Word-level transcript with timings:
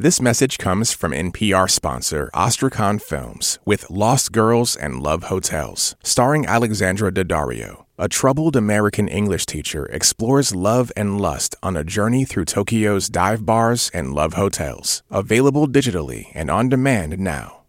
This 0.00 0.18
message 0.18 0.56
comes 0.56 0.94
from 0.94 1.12
NPR 1.12 1.70
sponsor 1.70 2.30
Ostrakhan 2.32 3.02
Films 3.02 3.58
with 3.66 3.90
Lost 3.90 4.32
Girls 4.32 4.74
and 4.74 5.02
Love 5.02 5.24
Hotels, 5.24 5.94
starring 6.02 6.46
Alexandra 6.46 7.12
Daddario. 7.12 7.84
A 7.98 8.08
troubled 8.08 8.56
American 8.56 9.08
English 9.08 9.44
teacher 9.44 9.84
explores 9.92 10.54
love 10.54 10.90
and 10.96 11.20
lust 11.20 11.54
on 11.62 11.76
a 11.76 11.84
journey 11.84 12.24
through 12.24 12.46
Tokyo's 12.46 13.10
dive 13.10 13.44
bars 13.44 13.90
and 13.92 14.14
love 14.14 14.32
hotels. 14.32 15.02
Available 15.10 15.68
digitally 15.68 16.32
and 16.32 16.50
on 16.50 16.70
demand 16.70 17.18
now. 17.18 17.64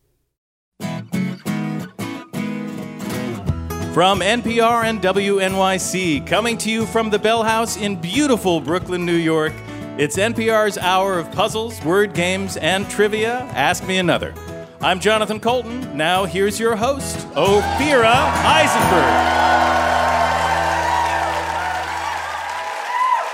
From 3.92 4.22
NPR 4.22 4.86
and 4.86 5.02
WNYC, 5.02 6.26
coming 6.26 6.58
to 6.60 6.72
you 6.72 6.86
from 6.86 7.10
the 7.10 7.20
Bell 7.20 7.44
House 7.44 7.76
in 7.76 8.00
beautiful 8.00 8.62
Brooklyn, 8.62 9.06
New 9.06 9.18
York, 9.18 9.52
it's 9.98 10.18
NPR's 10.18 10.78
hour 10.78 11.20
of 11.20 11.32
puzzles, 11.32 11.84
word 11.84 12.14
games, 12.14 12.58
and 12.58 12.90
trivia. 12.90 13.40
Ask 13.54 13.86
me 13.86 13.98
another. 13.98 14.34
I'm 14.80 15.00
Jonathan 15.00 15.40
Coulton. 15.40 15.96
Now, 15.96 16.26
here's 16.26 16.60
your 16.60 16.76
host, 16.76 17.18
Ophira 17.36 18.16
Eisenberg. 18.46 19.14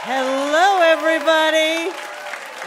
Hello, 0.03 0.81
everybody. 0.81 1.95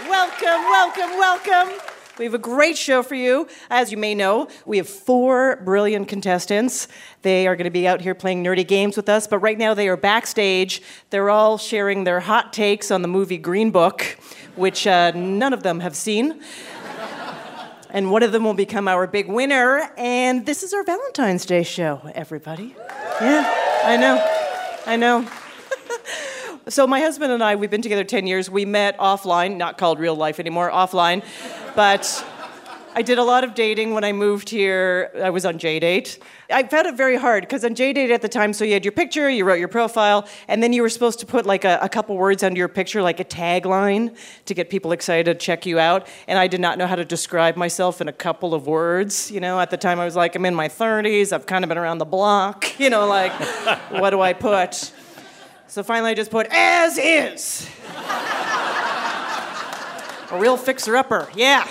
Welcome, 0.09 0.63
welcome, 0.71 1.19
welcome. 1.19 1.90
We 2.21 2.27
have 2.27 2.35
a 2.35 2.39
great 2.39 2.77
show 2.77 3.03
for 3.03 3.15
you. 3.15 3.49
As 3.71 3.91
you 3.91 3.97
may 3.97 4.15
know, 4.15 4.49
we 4.67 4.77
have 4.77 4.87
four 4.87 5.57
brilliant 5.65 6.07
contestants. 6.09 6.87
They 7.23 7.47
are 7.47 7.57
going 7.57 7.65
to 7.65 7.71
be 7.71 7.89
out 7.89 8.03
here 8.03 8.15
playing 8.15 8.45
nerdy 8.45 8.69
games 8.69 8.95
with 8.95 9.09
us, 9.09 9.27
but 9.27 9.39
right 9.39 9.57
now 9.57 9.73
they 9.73 9.89
are 9.89 9.97
backstage. 9.97 10.83
They're 11.09 11.31
all 11.31 11.57
sharing 11.57 12.05
their 12.05 12.21
hot 12.21 12.53
takes 12.53 12.91
on 12.91 13.01
the 13.01 13.09
movie 13.09 13.39
Green 13.39 13.71
Book, 13.71 14.19
which 14.55 14.87
uh, 14.87 15.13
none 15.13 15.55
of 15.55 15.63
them 15.63 15.81
have 15.81 15.97
seen. 15.97 16.43
and 17.91 18.11
one 18.11 18.23
of 18.23 18.33
them 18.33 18.45
will 18.45 18.53
become 18.53 18.87
our 18.87 19.07
big 19.07 19.27
winner. 19.27 19.91
And 19.97 20.45
this 20.45 20.63
is 20.63 20.75
our 20.75 20.85
Valentine's 20.85 21.47
Day 21.47 21.63
show, 21.63 22.03
everybody. 22.15 22.77
Yeah, 23.23 23.81
I 23.83 23.97
know. 23.97 24.83
I 24.85 24.97
know. 24.97 25.27
so 26.71 26.87
my 26.87 27.01
husband 27.01 27.33
and 27.33 27.43
I, 27.43 27.57
we've 27.57 27.71
been 27.71 27.83
together 27.83 28.05
10 28.05 28.27
years. 28.27 28.49
We 28.49 28.65
met 28.65 28.97
offline, 28.99 29.57
not 29.57 29.77
called 29.77 29.99
real 29.99 30.15
life 30.15 30.39
anymore, 30.39 30.71
offline. 30.71 31.25
But 31.75 32.25
I 32.95 33.03
did 33.03 33.19
a 33.19 33.25
lot 33.25 33.45
of 33.45 33.55
dating 33.55 33.95
when 33.95 34.05
I 34.05 34.13
moved 34.13 34.49
here. 34.49 35.11
I 35.23 35.31
was 35.31 35.45
on 35.45 35.59
JDate. 35.59 36.19
I 36.51 36.65
found 36.65 36.87
it 36.87 36.97
very 36.97 37.17
hard 37.17 37.43
because 37.43 37.65
on 37.65 37.75
JDate 37.75 38.11
at 38.11 38.23
the 38.23 38.29
time, 38.29 38.53
so 38.53 38.65
you 38.65 38.73
had 38.73 38.85
your 38.85 38.93
picture, 38.93 39.31
you 39.31 39.45
wrote 39.45 39.59
your 39.61 39.69
profile, 39.69 40.29
and 40.49 40.63
then 40.63 40.73
you 40.73 40.83
were 40.83 40.89
supposed 40.89 41.21
to 41.21 41.27
put 41.27 41.47
like 41.47 41.65
a, 41.65 41.79
a, 41.83 41.89
couple 41.89 42.17
words 42.17 42.43
under 42.43 42.59
your 42.59 42.69
picture, 42.69 43.01
like 43.01 43.21
a 43.21 43.25
tagline, 43.25 44.17
to 44.47 44.55
get 44.55 44.71
people 44.71 44.91
excited 44.91 45.25
to 45.27 45.35
check 45.35 45.67
you 45.67 45.79
out. 45.79 46.09
And 46.27 46.39
I 46.39 46.49
did 46.49 46.61
not 46.61 46.79
know 46.79 46.87
how 46.87 46.97
to 46.97 47.05
describe 47.05 47.57
myself 47.57 48.01
in 48.01 48.09
a 48.09 48.13
couple 48.13 48.55
of 48.55 48.67
words. 48.67 49.31
You 49.31 49.41
know, 49.41 49.61
at 49.61 49.71
the 49.71 49.77
time 49.77 50.01
I 50.01 50.05
was 50.05 50.17
like, 50.17 50.35
I'm 50.35 50.45
in 50.45 50.55
my 50.55 50.69
30s, 50.69 51.33
I've 51.33 51.47
kind 51.47 51.65
of 51.65 51.69
been 51.69 51.79
around 51.79 51.99
the 51.99 52.05
block. 52.05 52.67
You 52.81 52.89
know, 52.89 53.07
like, 53.07 53.33
what 53.91 54.09
do 54.11 54.23
I 54.23 54.33
put? 54.33 54.91
So 55.71 55.83
finally 55.85 56.11
I 56.11 56.15
just 56.15 56.33
put 56.33 56.49
as 56.51 56.99
is. 56.99 57.71
A 60.33 60.39
real 60.39 60.57
fixer 60.57 60.97
upper, 60.97 61.29
yeah. 61.37 61.65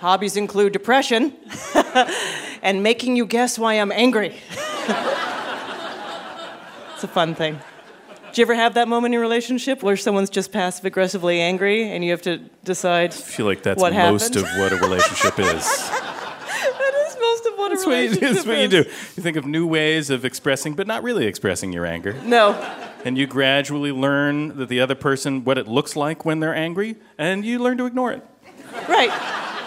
Hobbies 0.00 0.36
include 0.36 0.72
depression 0.72 1.32
and 2.62 2.82
making 2.82 3.14
you 3.14 3.24
guess 3.24 3.56
why 3.56 3.74
I'm 3.74 3.92
angry. 3.92 4.30
it's 6.94 7.04
a 7.04 7.08
fun 7.08 7.36
thing. 7.36 7.60
Do 8.32 8.40
you 8.40 8.46
ever 8.46 8.54
have 8.54 8.74
that 8.74 8.88
moment 8.88 9.10
in 9.10 9.12
your 9.12 9.22
relationship 9.22 9.84
where 9.84 9.96
someone's 9.96 10.30
just 10.30 10.50
passive 10.50 10.84
aggressively 10.84 11.40
angry 11.40 11.88
and 11.88 12.04
you 12.04 12.10
have 12.10 12.22
to 12.22 12.38
decide? 12.64 13.12
I 13.12 13.14
feel 13.14 13.46
like 13.46 13.62
that's 13.62 13.80
most 13.80 13.94
happened? 13.94 14.36
of 14.38 14.44
what 14.58 14.72
a 14.72 14.76
relationship 14.76 15.38
is. 15.38 15.46
that 15.88 17.06
is 17.06 17.16
most 17.20 17.46
of 17.46 17.52
what 17.54 17.71
That's 17.84 18.16
what, 18.16 18.22
you, 18.22 18.34
that's 18.34 18.46
what 18.46 18.58
you 18.58 18.68
do. 18.68 18.76
You 18.78 19.22
think 19.22 19.36
of 19.36 19.46
new 19.46 19.66
ways 19.66 20.10
of 20.10 20.24
expressing, 20.24 20.74
but 20.74 20.86
not 20.86 21.02
really 21.02 21.26
expressing 21.26 21.72
your 21.72 21.86
anger. 21.86 22.14
No. 22.24 22.52
And 23.04 23.18
you 23.18 23.26
gradually 23.26 23.92
learn 23.92 24.56
that 24.58 24.68
the 24.68 24.80
other 24.80 24.94
person, 24.94 25.44
what 25.44 25.58
it 25.58 25.66
looks 25.66 25.96
like 25.96 26.24
when 26.24 26.40
they're 26.40 26.54
angry, 26.54 26.96
and 27.18 27.44
you 27.44 27.58
learn 27.58 27.78
to 27.78 27.86
ignore 27.86 28.12
it. 28.12 28.24
Right. 28.88 29.10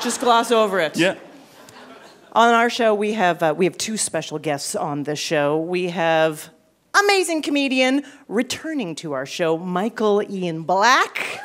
Just 0.02 0.22
gloss 0.22 0.52
over 0.52 0.80
it. 0.80 0.98
Yeah. 0.98 1.16
On 2.31 2.53
our 2.53 2.70
show, 2.70 2.94
we 2.94 3.14
have 3.14 3.42
uh, 3.42 3.53
we 3.56 3.66
have 3.66 3.78
two 3.78 3.96
special 3.96 4.40
guests 4.40 4.76
on 4.76 5.03
this 5.03 5.20
show. 5.20 5.58
We 5.58 5.90
have 5.90 6.50
amazing 6.94 7.42
comedian 7.42 8.03
returning 8.28 8.96
to 8.96 9.14
our 9.14 9.26
show, 9.26 9.58
Michael 9.58 10.22
Ian 10.30 10.64
Black. 10.64 11.40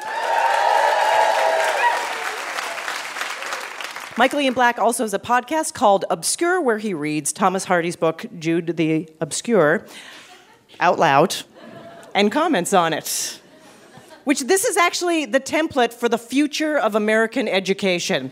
Michael 4.21 4.41
Ian 4.41 4.53
Black 4.53 4.79
also 4.79 5.05
has 5.05 5.15
a 5.15 5.19
podcast 5.19 5.73
called 5.73 6.05
Obscure, 6.11 6.61
where 6.61 6.77
he 6.77 6.93
reads 6.93 7.33
Thomas 7.33 7.65
Hardy's 7.65 7.97
book, 7.97 8.27
Jude 8.39 8.77
the 8.77 9.09
Obscure, 9.19 9.87
out 10.79 10.99
loud 10.99 11.37
and 12.15 12.31
comments 12.31 12.75
on 12.75 12.93
it. 12.93 13.41
Which 14.25 14.41
this 14.41 14.67
is 14.67 14.77
actually 14.77 15.25
the 15.25 15.41
template 15.41 15.95
for 15.95 16.07
the 16.07 16.19
future 16.19 16.79
of 16.79 16.95
American 16.95 17.49
education. 17.49 18.31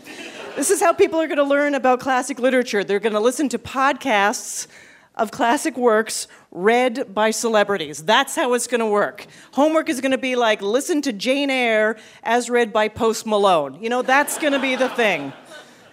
This 0.55 0.69
is 0.69 0.79
how 0.79 0.93
people 0.93 1.19
are 1.19 1.25
going 1.25 1.37
to 1.37 1.43
learn 1.43 1.73
about 1.73 1.99
classic 2.01 2.37
literature. 2.37 2.83
They're 2.83 2.99
going 2.99 3.13
to 3.13 3.19
listen 3.19 3.49
to 3.49 3.57
podcasts 3.57 4.67
of 5.15 5.31
classic 5.31 5.75
works 5.75 6.27
read 6.51 7.15
by 7.15 7.31
celebrities. 7.31 8.03
That's 8.03 8.35
how 8.35 8.53
it's 8.53 8.67
going 8.67 8.79
to 8.81 8.85
work. 8.85 9.25
Homework 9.53 9.89
is 9.89 10.01
going 10.01 10.11
to 10.11 10.19
be 10.19 10.35
like 10.35 10.61
listen 10.61 11.01
to 11.01 11.11
Jane 11.11 11.49
Eyre 11.49 11.97
as 12.21 12.47
read 12.47 12.71
by 12.71 12.89
Post 12.89 13.25
Malone. 13.25 13.81
You 13.81 13.89
know, 13.89 14.03
that's 14.03 14.37
going 14.37 14.53
to 14.53 14.59
be 14.59 14.75
the 14.75 14.89
thing. 14.89 15.33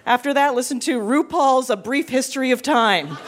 After 0.06 0.32
that, 0.34 0.54
listen 0.54 0.78
to 0.80 1.00
RuPaul's 1.00 1.68
A 1.68 1.76
Brief 1.76 2.08
History 2.08 2.52
of 2.52 2.62
Time. 2.62 3.18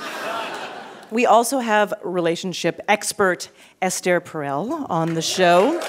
We 1.10 1.26
also 1.26 1.58
have 1.58 1.92
relationship 2.04 2.80
expert 2.86 3.50
Esther 3.82 4.20
Perel 4.20 4.88
on 4.88 5.14
the 5.14 5.22
show. 5.22 5.80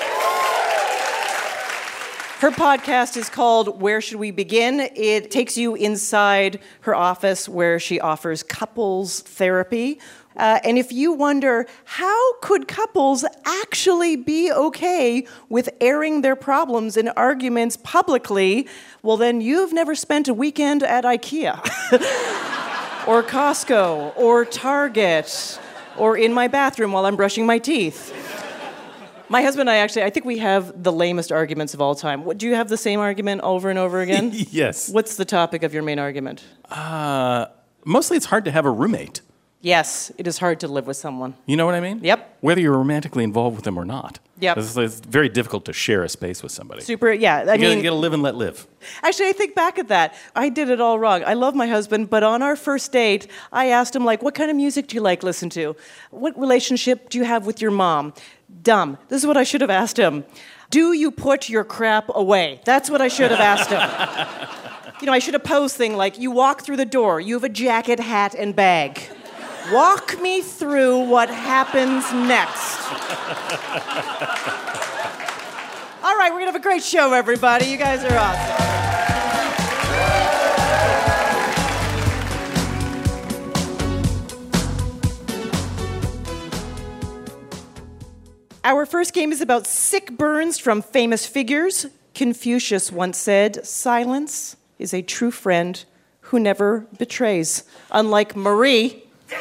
Her 2.39 2.51
podcast 2.51 3.17
is 3.17 3.29
called 3.29 3.81
Where 3.81 3.99
Should 3.99 4.17
We 4.17 4.31
Begin? 4.31 4.79
It 4.95 5.29
takes 5.29 5.57
you 5.57 5.75
inside 5.75 6.61
her 6.83 6.95
office 6.95 7.49
where 7.49 7.81
she 7.81 7.99
offers 7.99 8.43
couples 8.43 9.19
therapy. 9.19 9.99
Uh, 10.37 10.57
and 10.63 10.77
if 10.77 10.89
you 10.93 11.11
wonder, 11.11 11.67
how 11.83 12.39
could 12.39 12.65
couples 12.65 13.25
actually 13.43 14.15
be 14.15 14.49
okay 14.53 15.27
with 15.49 15.67
airing 15.81 16.21
their 16.21 16.37
problems 16.37 16.95
and 16.95 17.11
arguments 17.17 17.75
publicly? 17.75 18.69
Well, 19.03 19.17
then 19.17 19.41
you've 19.41 19.73
never 19.73 19.93
spent 19.93 20.29
a 20.29 20.33
weekend 20.33 20.81
at 20.81 21.03
IKEA, 21.03 21.57
or 23.05 23.21
Costco, 23.21 24.13
or 24.15 24.45
Target, 24.45 25.59
or 25.97 26.17
in 26.17 26.33
my 26.33 26.47
bathroom 26.47 26.93
while 26.93 27.05
I'm 27.05 27.17
brushing 27.17 27.45
my 27.45 27.57
teeth. 27.57 28.15
My 29.29 29.43
husband 29.43 29.69
and 29.69 29.69
I 29.69 29.77
actually, 29.77 30.03
I 30.03 30.09
think 30.09 30.25
we 30.25 30.39
have 30.39 30.83
the 30.83 30.91
lamest 30.91 31.31
arguments 31.31 31.75
of 31.75 31.81
all 31.81 31.93
time. 31.93 32.25
What, 32.25 32.39
do 32.39 32.47
you 32.47 32.55
have 32.55 32.67
the 32.67 32.77
same 32.77 32.99
argument 32.99 33.41
over 33.41 33.69
and 33.69 33.77
over 33.77 34.01
again? 34.01 34.31
yes. 34.33 34.89
What's 34.89 35.17
the 35.17 35.25
topic 35.25 35.61
of 35.61 35.73
your 35.73 35.83
main 35.83 35.99
argument? 35.99 36.43
Uh, 36.69 37.45
mostly 37.85 38.17
it's 38.17 38.25
hard 38.25 38.45
to 38.45 38.51
have 38.51 38.65
a 38.65 38.71
roommate. 38.71 39.21
Yes, 39.61 40.09
it 40.17 40.25
is 40.25 40.37
hard 40.37 40.61
to 40.61 40.69
live 40.69 40.87
with 40.87 40.95
someone. 40.95 41.35
You 41.45 41.57
know 41.57 41.65
what 41.65 41.75
I 41.75 41.81
mean? 41.81 41.99
Yep. 42.01 42.37
Whether 42.39 42.61
you're 42.61 42.77
romantically 42.77 43.25
involved 43.25 43.57
with 43.57 43.65
them 43.65 43.77
or 43.77 43.83
not. 43.83 44.17
Yep. 44.39 44.57
It's, 44.57 44.77
it's 44.77 44.99
very 45.01 45.27
difficult 45.27 45.65
to 45.65 45.73
share 45.73 46.01
a 46.03 46.07
space 46.07 46.41
with 46.41 46.53
somebody. 46.53 46.81
Super, 46.81 47.11
yeah. 47.11 47.35
I 47.35 47.39
you, 47.39 47.45
gotta, 47.45 47.59
mean, 47.59 47.77
you 47.79 47.83
gotta 47.83 47.97
live 47.97 48.13
and 48.13 48.23
let 48.23 48.35
live. 48.35 48.65
actually, 49.03 49.27
I 49.27 49.33
think 49.33 49.55
back 49.55 49.77
at 49.77 49.89
that. 49.89 50.15
I 50.33 50.47
did 50.47 50.69
it 50.69 50.79
all 50.79 50.97
wrong. 50.97 51.25
I 51.25 51.33
love 51.33 51.55
my 51.55 51.67
husband, 51.67 52.09
but 52.09 52.23
on 52.23 52.41
our 52.41 52.55
first 52.55 52.93
date, 52.93 53.27
I 53.51 53.67
asked 53.67 53.93
him, 53.93 54.05
like, 54.05 54.23
what 54.23 54.33
kind 54.33 54.49
of 54.49 54.55
music 54.55 54.87
do 54.87 54.95
you 54.95 55.01
like 55.01 55.23
listen 55.23 55.49
to? 55.51 55.75
What 56.11 56.39
relationship 56.39 57.09
do 57.09 57.17
you 57.17 57.25
have 57.25 57.45
with 57.45 57.61
your 57.61 57.71
mom? 57.71 58.13
Dumb. 58.61 58.97
This 59.07 59.21
is 59.21 59.27
what 59.27 59.37
I 59.37 59.43
should 59.43 59.61
have 59.61 59.69
asked 59.69 59.97
him. 59.97 60.25
Do 60.69 60.93
you 60.93 61.11
put 61.11 61.49
your 61.49 61.63
crap 61.63 62.09
away? 62.13 62.61
That's 62.65 62.89
what 62.89 63.01
I 63.01 63.07
should 63.07 63.31
have 63.31 63.39
asked 63.39 63.69
him. 63.69 63.79
you 65.01 65.07
know, 65.07 65.13
I 65.13 65.19
should 65.19 65.33
have 65.33 65.43
posed 65.43 65.75
thing 65.75 65.95
like, 65.95 66.19
you 66.19 66.31
walk 66.31 66.61
through 66.61 66.77
the 66.77 66.85
door, 66.85 67.19
you 67.19 67.35
have 67.35 67.43
a 67.43 67.49
jacket, 67.49 67.99
hat, 67.99 68.35
and 68.35 68.55
bag. 68.55 68.99
Walk 69.71 70.19
me 70.21 70.41
through 70.41 71.05
what 71.05 71.29
happens 71.29 72.11
next. 72.13 72.79
All 76.03 76.17
right, 76.17 76.31
we're 76.31 76.39
gonna 76.39 76.51
have 76.51 76.55
a 76.55 76.59
great 76.59 76.83
show, 76.83 77.13
everybody. 77.13 77.65
You 77.65 77.77
guys 77.77 78.03
are 78.03 78.17
awesome. 78.17 79.18
Our 88.63 88.85
first 88.85 89.13
game 89.13 89.31
is 89.31 89.41
about 89.41 89.67
sick 89.67 90.11
burns 90.11 90.59
from 90.59 90.81
famous 90.81 91.25
figures. 91.25 91.85
Confucius 92.13 92.91
once 92.91 93.17
said, 93.17 93.65
Silence 93.65 94.57
is 94.77 94.93
a 94.93 95.01
true 95.01 95.31
friend 95.31 95.83
who 96.21 96.39
never 96.39 96.85
betrays. 96.97 97.63
Unlike 97.91 98.35
Marie, 98.35 99.03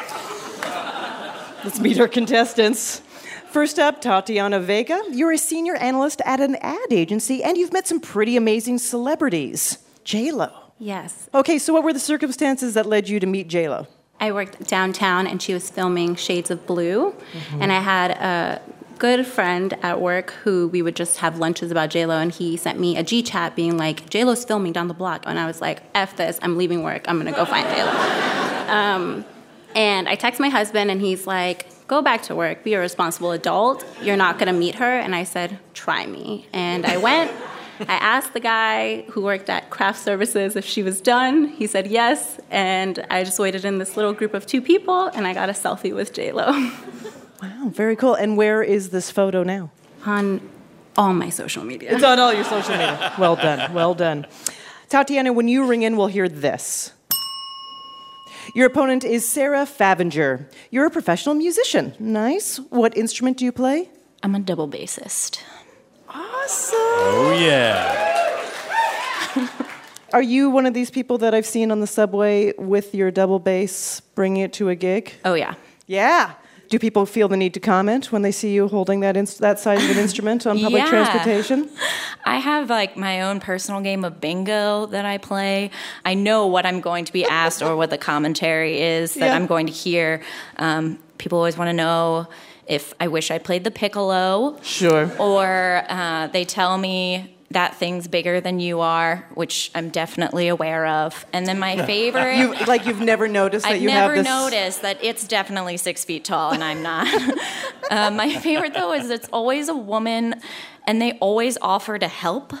let's 1.63 1.79
meet 1.79 1.99
our 1.99 2.07
contestants. 2.07 3.01
First 3.49 3.77
up, 3.77 3.99
Tatiana 3.99 4.59
Vega. 4.59 5.01
You're 5.11 5.33
a 5.33 5.37
senior 5.37 5.75
analyst 5.75 6.21
at 6.23 6.39
an 6.39 6.55
ad 6.57 6.91
agency, 6.91 7.43
and 7.43 7.57
you've 7.57 7.73
met 7.73 7.87
some 7.87 7.99
pretty 7.99 8.37
amazing 8.37 8.77
celebrities. 8.77 9.79
J 10.03 10.31
Lo. 10.31 10.51
Yes. 10.77 11.29
Okay, 11.33 11.57
so 11.59 11.73
what 11.73 11.83
were 11.83 11.91
the 11.91 11.99
circumstances 11.99 12.73
that 12.75 12.85
led 12.85 13.09
you 13.09 13.19
to 13.19 13.27
meet 13.27 13.49
J 13.49 13.67
Lo? 13.67 13.87
I 14.19 14.31
worked 14.31 14.67
downtown 14.67 15.27
and 15.27 15.41
she 15.41 15.53
was 15.53 15.69
filming 15.69 16.15
Shades 16.15 16.51
of 16.51 16.65
Blue. 16.65 17.11
Mm-hmm. 17.11 17.61
And 17.61 17.71
I 17.71 17.79
had 17.79 18.11
a 18.11 18.61
good 18.99 19.25
friend 19.25 19.73
at 19.81 20.01
work 20.01 20.31
who 20.43 20.67
we 20.67 20.81
would 20.81 20.95
just 20.95 21.17
have 21.17 21.39
lunches 21.39 21.71
about 21.71 21.89
JLo 21.89 22.21
and 22.21 22.31
he 22.31 22.57
sent 22.57 22.79
me 22.79 22.97
a 22.97 23.03
G 23.03 23.23
chat 23.23 23.55
being 23.55 23.77
like, 23.77 24.09
JLo's 24.09 24.43
filming 24.43 24.73
down 24.73 24.89
the 24.89 24.93
block. 24.93 25.23
And 25.25 25.39
I 25.39 25.47
was 25.47 25.61
like, 25.61 25.81
F 25.95 26.17
this, 26.17 26.37
I'm 26.41 26.57
leaving 26.57 26.83
work, 26.83 27.05
I'm 27.07 27.17
gonna 27.17 27.31
go 27.31 27.45
find 27.45 27.65
JLo. 27.65 28.69
um, 28.69 29.25
and 29.73 30.09
I 30.09 30.15
text 30.15 30.39
my 30.39 30.49
husband 30.49 30.91
and 30.91 30.99
he's 30.99 31.25
like, 31.25 31.87
go 31.87 32.01
back 32.01 32.23
to 32.23 32.35
work, 32.35 32.63
be 32.63 32.73
a 32.73 32.79
responsible 32.79 33.31
adult. 33.31 33.85
You're 34.01 34.17
not 34.17 34.37
gonna 34.37 34.53
meet 34.53 34.75
her. 34.75 34.99
And 34.99 35.15
I 35.15 35.23
said, 35.23 35.57
try 35.73 36.05
me. 36.05 36.47
And 36.51 36.85
I 36.85 36.97
went. 36.97 37.31
I 37.87 37.93
asked 37.93 38.33
the 38.33 38.41
guy 38.41 39.03
who 39.03 39.21
worked 39.21 39.49
at 39.49 39.69
craft 39.69 40.03
services 40.03 40.57
if 40.57 40.65
she 40.65 40.83
was 40.83 40.99
done. 40.99 41.47
He 41.47 41.65
said 41.65 41.87
yes, 41.87 42.37
and 42.51 43.05
I 43.09 43.23
just 43.23 43.39
waited 43.39 43.63
in 43.63 43.77
this 43.77 43.95
little 43.95 44.11
group 44.11 44.33
of 44.33 44.45
two 44.45 44.61
people, 44.61 45.05
and 45.05 45.25
I 45.25 45.33
got 45.33 45.47
a 45.47 45.53
selfie 45.53 45.95
with 45.95 46.11
J 46.11 46.33
Lo. 46.33 46.51
Wow, 47.41 47.69
very 47.69 47.95
cool. 47.95 48.15
And 48.15 48.37
where 48.37 48.61
is 48.61 48.89
this 48.89 49.11
photo 49.11 49.43
now? 49.43 49.71
On 50.05 50.41
all 50.97 51.13
my 51.13 51.29
social 51.29 51.63
media. 51.63 51.93
It's 51.95 52.03
on 52.03 52.19
all 52.19 52.33
your 52.33 52.43
social 52.43 52.71
media. 52.71 53.13
Well 53.17 53.35
done. 53.35 53.73
Well 53.73 53.93
done. 53.93 54.27
Tatiana, 54.89 55.31
when 55.31 55.47
you 55.47 55.65
ring 55.65 55.83
in, 55.83 55.95
we'll 55.97 56.07
hear 56.07 56.27
this. 56.27 56.93
Your 58.55 58.65
opponent 58.67 59.03
is 59.03 59.27
Sarah 59.27 59.65
Favinger. 59.65 60.51
You're 60.71 60.87
a 60.87 60.89
professional 60.89 61.35
musician. 61.35 61.93
Nice. 61.99 62.57
What 62.57 62.97
instrument 62.97 63.37
do 63.37 63.45
you 63.45 63.51
play? 63.51 63.89
I'm 64.23 64.33
a 64.35 64.39
double 64.39 64.67
bassist. 64.67 65.39
Awesome. 66.09 66.77
Oh, 66.79 67.37
yeah. 67.39 68.07
Are 70.13 70.23
you 70.23 70.49
one 70.49 70.65
of 70.65 70.73
these 70.73 70.89
people 70.89 71.19
that 71.19 71.35
I've 71.35 71.45
seen 71.45 71.71
on 71.71 71.79
the 71.79 71.87
subway 71.87 72.53
with 72.57 72.95
your 72.95 73.11
double 73.11 73.37
bass 73.37 73.99
bringing 74.15 74.41
it 74.41 74.53
to 74.53 74.69
a 74.69 74.75
gig? 74.75 75.13
Oh, 75.23 75.35
yeah. 75.35 75.53
Yeah. 75.85 76.33
Do 76.69 76.77
people 76.77 77.05
feel 77.07 77.27
the 77.27 77.35
need 77.37 77.53
to 77.55 77.59
comment 77.59 78.11
when 78.11 78.21
they 78.21 78.31
see 78.31 78.51
you 78.53 78.67
holding 78.67 78.99
that 78.99 79.17
ins- 79.17 79.39
that 79.39 79.59
size 79.59 79.83
of 79.83 79.89
an 79.89 79.97
instrument 79.97 80.45
on 80.45 80.59
public 80.59 80.83
yeah. 80.83 80.89
transportation? 80.89 81.67
I 82.25 82.37
have 82.37 82.69
like 82.69 82.95
my 82.95 83.21
own 83.23 83.39
personal 83.39 83.81
game 83.81 84.05
of 84.05 84.21
bingo 84.21 84.85
that 84.87 85.03
I 85.03 85.17
play. 85.17 85.71
I 86.05 86.13
know 86.13 86.45
what 86.45 86.67
I'm 86.67 86.79
going 86.79 87.05
to 87.05 87.13
be 87.13 87.25
asked 87.25 87.63
or 87.63 87.75
what 87.75 87.89
the 87.89 87.97
commentary 87.97 88.81
is 88.81 89.15
that 89.15 89.27
Yeah. 89.27 89.35
I'm 89.35 89.47
going 89.47 89.65
to 89.65 89.73
hear. 89.73 90.21
Um, 90.57 90.99
people 91.17 91.37
always 91.39 91.57
want 91.57 91.69
to 91.69 91.73
know 91.73 92.27
if 92.67 92.93
I 92.99 93.07
wish 93.07 93.31
I 93.31 93.39
played 93.39 93.63
the 93.63 93.71
piccolo, 93.71 94.59
Sure. 94.61 95.11
or 95.19 95.83
uh, 95.89 96.27
they 96.27 96.45
tell 96.45 96.77
me 96.77 97.35
that 97.51 97.75
thing's 97.75 98.07
bigger 98.07 98.39
than 98.39 98.59
you 98.59 98.79
are, 98.79 99.25
which 99.33 99.71
I'm 99.73 99.89
definitely 99.89 100.49
aware 100.49 100.85
of. 100.85 101.25
And 101.33 101.47
then 101.47 101.57
my 101.57 101.83
favorite. 101.85 102.37
You 102.37 102.53
like 102.65 102.85
you've 102.85 103.01
never 103.01 103.27
noticed 103.27 103.65
that 103.65 103.73
I've 103.73 103.81
you 103.81 103.87
never 103.87 104.15
have 104.15 104.23
this. 104.23 104.31
noticed 104.31 104.81
that 104.83 105.03
it's 105.03 105.27
definitely 105.27 105.77
six 105.77 106.05
feet 106.05 106.23
tall 106.23 106.51
and 106.51 106.63
I'm 106.63 106.83
not. 106.83 107.07
uh, 107.91 108.11
my 108.11 108.35
favorite 108.35 108.73
though 108.73 108.93
is 108.93 109.09
it's 109.09 109.29
always 109.29 109.67
a 109.67 109.75
woman 109.75 110.35
and 110.85 111.01
they 111.01 111.13
always 111.13 111.57
offer 111.61 111.97
to 111.97 112.07
help. 112.07 112.53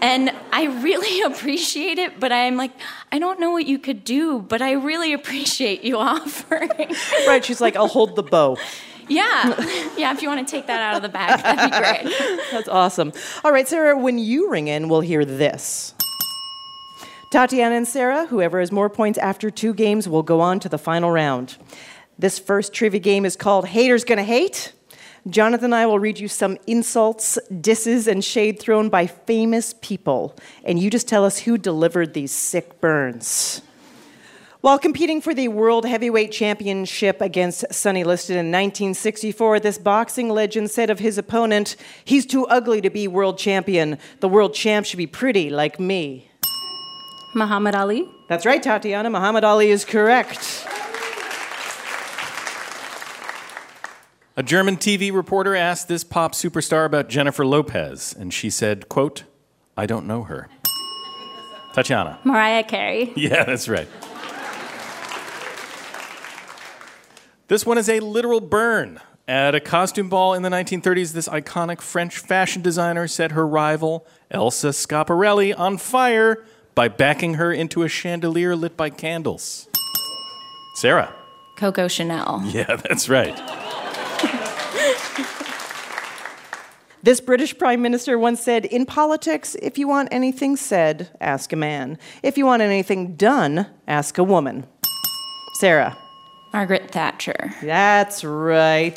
And 0.00 0.30
I 0.50 0.64
really 0.64 1.22
appreciate 1.32 1.98
it, 1.98 2.18
but 2.18 2.32
I'm 2.32 2.56
like, 2.56 2.72
I 3.10 3.18
don't 3.18 3.38
know 3.38 3.50
what 3.50 3.66
you 3.66 3.78
could 3.78 4.02
do, 4.02 4.40
but 4.40 4.62
I 4.62 4.72
really 4.72 5.12
appreciate 5.12 5.84
you 5.84 5.98
offering. 5.98 6.70
Right. 7.26 7.44
She's 7.44 7.60
like, 7.60 7.76
I'll 7.76 7.88
hold 7.88 8.16
the 8.16 8.22
bow. 8.22 8.56
Yeah. 9.08 9.88
Yeah, 9.96 10.12
if 10.12 10.22
you 10.22 10.28
want 10.28 10.46
to 10.46 10.50
take 10.50 10.66
that 10.66 10.80
out 10.80 10.96
of 10.96 11.02
the 11.02 11.08
bag, 11.08 11.42
that'd 11.42 11.70
be 11.70 11.78
great. 11.78 12.40
That's 12.50 12.68
awesome. 12.68 13.12
All 13.44 13.52
right, 13.52 13.68
Sarah, 13.68 13.96
when 13.96 14.18
you 14.18 14.50
ring 14.50 14.68
in, 14.68 14.88
we'll 14.88 15.00
hear 15.02 15.24
this. 15.24 15.94
Tatiana 17.30 17.76
and 17.76 17.86
Sarah, 17.86 18.26
whoever 18.26 18.58
has 18.58 18.72
more 18.72 18.90
points 18.90 19.18
after 19.18 19.50
two 19.50 19.74
games 19.74 20.08
will 20.08 20.22
go 20.22 20.40
on 20.40 20.60
to 20.60 20.68
the 20.68 20.78
final 20.78 21.10
round. 21.10 21.56
This 22.18 22.38
first 22.38 22.72
trivia 22.72 23.00
game 23.00 23.24
is 23.24 23.36
called 23.36 23.68
Haters 23.68 24.04
Gonna 24.04 24.24
Hate. 24.24 24.72
Jonathan 25.28 25.66
and 25.66 25.74
I 25.74 25.86
will 25.86 26.00
read 26.00 26.18
you 26.18 26.26
some 26.26 26.58
insults, 26.66 27.38
disses, 27.60 28.08
and 28.08 28.24
shade 28.24 28.58
thrown 28.58 28.88
by 28.88 29.06
famous 29.06 29.74
people, 29.80 30.36
and 30.64 30.78
you 30.80 30.90
just 30.90 31.06
tell 31.06 31.24
us 31.24 31.38
who 31.38 31.56
delivered 31.56 32.12
these 32.12 32.32
sick 32.32 32.80
burns. 32.80 33.62
While 34.62 34.78
competing 34.78 35.20
for 35.20 35.34
the 35.34 35.48
World 35.48 35.84
Heavyweight 35.84 36.30
Championship 36.30 37.20
against 37.20 37.64
Sonny 37.74 38.04
Liston 38.04 38.36
in 38.36 38.46
1964, 38.46 39.58
this 39.58 39.76
boxing 39.76 40.28
legend 40.28 40.70
said 40.70 40.88
of 40.88 41.00
his 41.00 41.18
opponent, 41.18 41.74
He's 42.04 42.24
too 42.24 42.46
ugly 42.46 42.80
to 42.80 42.88
be 42.88 43.08
world 43.08 43.38
champion. 43.38 43.98
The 44.20 44.28
world 44.28 44.54
champ 44.54 44.86
should 44.86 44.98
be 44.98 45.08
pretty 45.08 45.50
like 45.50 45.80
me. 45.80 46.30
Muhammad 47.34 47.74
Ali. 47.74 48.08
That's 48.28 48.46
right, 48.46 48.62
Tatiana. 48.62 49.10
Muhammad 49.10 49.42
Ali 49.42 49.68
is 49.68 49.84
correct. 49.84 50.64
A 54.36 54.44
German 54.44 54.76
TV 54.76 55.12
reporter 55.12 55.56
asked 55.56 55.88
this 55.88 56.04
pop 56.04 56.34
superstar 56.34 56.86
about 56.86 57.08
Jennifer 57.08 57.44
Lopez, 57.44 58.14
and 58.16 58.32
she 58.32 58.48
said, 58.48 58.88
quote, 58.88 59.24
I 59.76 59.86
don't 59.86 60.06
know 60.06 60.22
her. 60.22 60.48
Tatiana. 61.72 62.20
Mariah 62.22 62.62
Carey. 62.62 63.12
Yeah, 63.16 63.42
that's 63.42 63.68
right. 63.68 63.88
This 67.52 67.66
one 67.66 67.76
is 67.76 67.90
a 67.90 68.00
literal 68.00 68.40
burn. 68.40 68.98
At 69.28 69.54
a 69.54 69.60
costume 69.60 70.08
ball 70.08 70.32
in 70.32 70.40
the 70.40 70.48
1930s, 70.48 71.12
this 71.12 71.28
iconic 71.28 71.82
French 71.82 72.16
fashion 72.16 72.62
designer 72.62 73.06
set 73.06 73.32
her 73.32 73.46
rival, 73.46 74.06
Elsa 74.30 74.68
Schiaparelli, 74.68 75.52
on 75.58 75.76
fire 75.76 76.46
by 76.74 76.88
backing 76.88 77.34
her 77.34 77.52
into 77.52 77.82
a 77.82 77.90
chandelier 77.90 78.56
lit 78.56 78.74
by 78.74 78.88
candles. 78.88 79.68
Sarah. 80.76 81.14
Coco 81.58 81.88
Chanel. 81.88 82.40
Yeah, 82.46 82.76
that's 82.76 83.10
right. 83.10 83.36
This 87.02 87.20
British 87.20 87.58
Prime 87.58 87.82
Minister 87.82 88.18
once 88.18 88.40
said 88.40 88.64
In 88.64 88.86
politics, 88.86 89.56
if 89.60 89.76
you 89.76 89.86
want 89.86 90.08
anything 90.10 90.56
said, 90.56 91.14
ask 91.20 91.52
a 91.52 91.56
man. 91.56 91.98
If 92.22 92.38
you 92.38 92.46
want 92.46 92.62
anything 92.62 93.14
done, 93.14 93.66
ask 93.86 94.16
a 94.16 94.24
woman. 94.24 94.66
Sarah. 95.60 95.98
Margaret 96.52 96.90
Thatcher. 96.90 97.54
That's 97.62 98.24
right. 98.24 98.94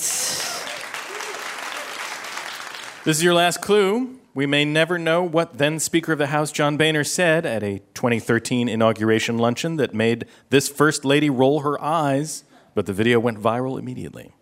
This 3.05 3.17
is 3.17 3.23
your 3.23 3.33
last 3.33 3.61
clue. 3.61 4.17
We 4.33 4.45
may 4.45 4.65
never 4.65 4.99
know 4.99 5.23
what 5.23 5.57
then 5.57 5.79
Speaker 5.79 6.11
of 6.11 6.17
the 6.17 6.27
House 6.27 6.51
John 6.51 6.75
Boehner 6.75 7.05
said 7.05 7.45
at 7.45 7.63
a 7.63 7.79
2013 7.93 8.67
inauguration 8.67 9.37
luncheon 9.37 9.77
that 9.77 9.93
made 9.93 10.25
this 10.49 10.67
First 10.67 11.05
Lady 11.05 11.29
roll 11.29 11.61
her 11.61 11.81
eyes, 11.81 12.43
but 12.73 12.85
the 12.85 12.91
video 12.93 13.17
went 13.21 13.39
viral 13.39 13.79
immediately. 13.79 14.33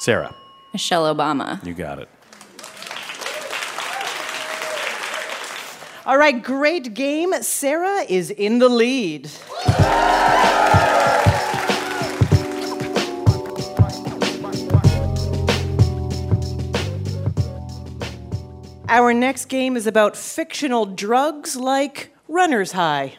Sarah, 0.00 0.34
Michelle 0.74 1.14
Obama. 1.14 1.64
you 1.64 1.72
got 1.72 1.98
it. 1.98 2.08
All 6.04 6.18
right, 6.18 6.42
great 6.42 6.92
game. 6.92 7.32
Sarah 7.42 8.04
is 8.08 8.30
in 8.30 8.58
the 8.58 8.68
lead. 8.68 9.30
Our 18.92 19.14
next 19.14 19.46
game 19.46 19.78
is 19.78 19.86
about 19.86 20.18
fictional 20.18 20.84
drugs 20.84 21.56
like 21.56 22.14
runner's 22.28 22.72
high. 22.72 23.14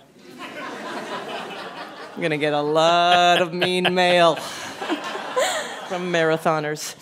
I'm 2.16 2.22
gonna 2.22 2.38
get 2.38 2.54
a 2.54 2.62
lot 2.62 3.42
of 3.42 3.56
mean 3.56 3.92
mail 3.92 4.36
from 4.36 6.14
marathoners. 6.14 6.94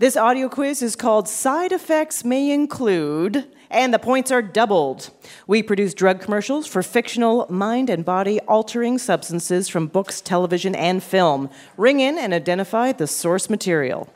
This 0.00 0.16
audio 0.16 0.48
quiz 0.48 0.82
is 0.82 0.96
called 0.96 1.28
Side 1.28 1.70
Effects 1.70 2.24
May 2.24 2.50
Include, 2.50 3.46
and 3.70 3.94
the 3.94 4.00
points 4.00 4.32
are 4.32 4.42
doubled. 4.42 5.10
We 5.46 5.62
produce 5.62 5.94
drug 5.94 6.20
commercials 6.20 6.66
for 6.66 6.82
fictional, 6.82 7.46
mind 7.48 7.88
and 7.88 8.04
body 8.04 8.40
altering 8.48 8.98
substances 8.98 9.68
from 9.68 9.86
books, 9.86 10.20
television, 10.20 10.74
and 10.74 11.00
film. 11.00 11.48
Ring 11.76 12.00
in 12.00 12.18
and 12.18 12.34
identify 12.34 12.90
the 12.90 13.06
source 13.06 13.48
material. 13.48 14.08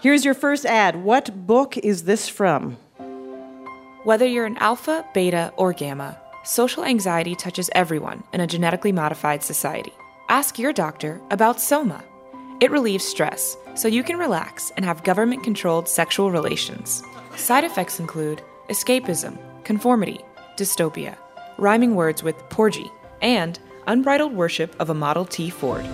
Here's 0.00 0.24
your 0.24 0.34
first 0.34 0.66
ad. 0.66 1.02
What 1.02 1.46
book 1.46 1.76
is 1.78 2.04
this 2.04 2.28
from? 2.28 2.76
Whether 4.04 4.26
you're 4.26 4.46
an 4.46 4.58
alpha, 4.58 5.06
beta, 5.14 5.52
or 5.56 5.72
gamma, 5.72 6.18
social 6.44 6.84
anxiety 6.84 7.34
touches 7.34 7.70
everyone 7.74 8.24
in 8.32 8.40
a 8.40 8.46
genetically 8.46 8.92
modified 8.92 9.42
society. 9.42 9.92
Ask 10.28 10.58
your 10.58 10.72
doctor 10.72 11.20
about 11.30 11.60
Soma. 11.60 12.02
It 12.60 12.70
relieves 12.70 13.04
stress 13.04 13.56
so 13.74 13.88
you 13.88 14.02
can 14.02 14.18
relax 14.18 14.72
and 14.76 14.84
have 14.84 15.04
government 15.04 15.44
controlled 15.44 15.88
sexual 15.88 16.30
relations. 16.30 17.02
Side 17.36 17.64
effects 17.64 18.00
include 18.00 18.42
escapism, 18.68 19.38
conformity, 19.64 20.20
dystopia, 20.56 21.16
rhyming 21.58 21.94
words 21.94 22.22
with 22.22 22.36
porgy, 22.50 22.90
and 23.20 23.58
unbridled 23.86 24.32
worship 24.32 24.74
of 24.80 24.90
a 24.90 24.94
Model 24.94 25.24
T 25.24 25.48
Ford. 25.48 25.84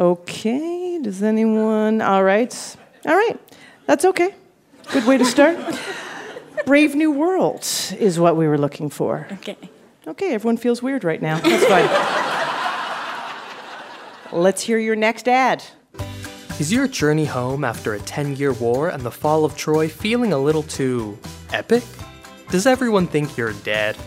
Okay, 0.00 0.98
does 1.02 1.22
anyone? 1.22 2.00
All 2.00 2.24
right. 2.24 2.76
All 3.04 3.14
right. 3.14 3.38
That's 3.84 4.06
okay. 4.06 4.34
Good 4.92 5.04
way 5.04 5.18
to 5.18 5.26
start. 5.26 5.58
Brave 6.64 6.94
New 6.94 7.10
World 7.10 7.68
is 7.98 8.18
what 8.18 8.34
we 8.34 8.48
were 8.48 8.56
looking 8.56 8.88
for. 8.88 9.26
Okay. 9.32 9.58
Okay, 10.06 10.32
everyone 10.32 10.56
feels 10.56 10.82
weird 10.82 11.04
right 11.04 11.20
now. 11.20 11.38
That's 11.40 11.66
fine. 11.66 11.86
Let's 14.40 14.62
hear 14.62 14.78
your 14.78 14.96
next 14.96 15.28
ad. 15.28 15.62
Is 16.58 16.72
your 16.72 16.88
journey 16.88 17.26
home 17.26 17.62
after 17.62 17.92
a 17.92 17.98
10 17.98 18.36
year 18.36 18.54
war 18.54 18.88
and 18.88 19.02
the 19.02 19.10
fall 19.10 19.44
of 19.44 19.54
Troy 19.54 19.86
feeling 19.86 20.32
a 20.32 20.38
little 20.38 20.62
too 20.62 21.18
epic? 21.52 21.82
Does 22.48 22.66
everyone 22.66 23.06
think 23.06 23.36
you're 23.36 23.52
dead? 23.52 23.98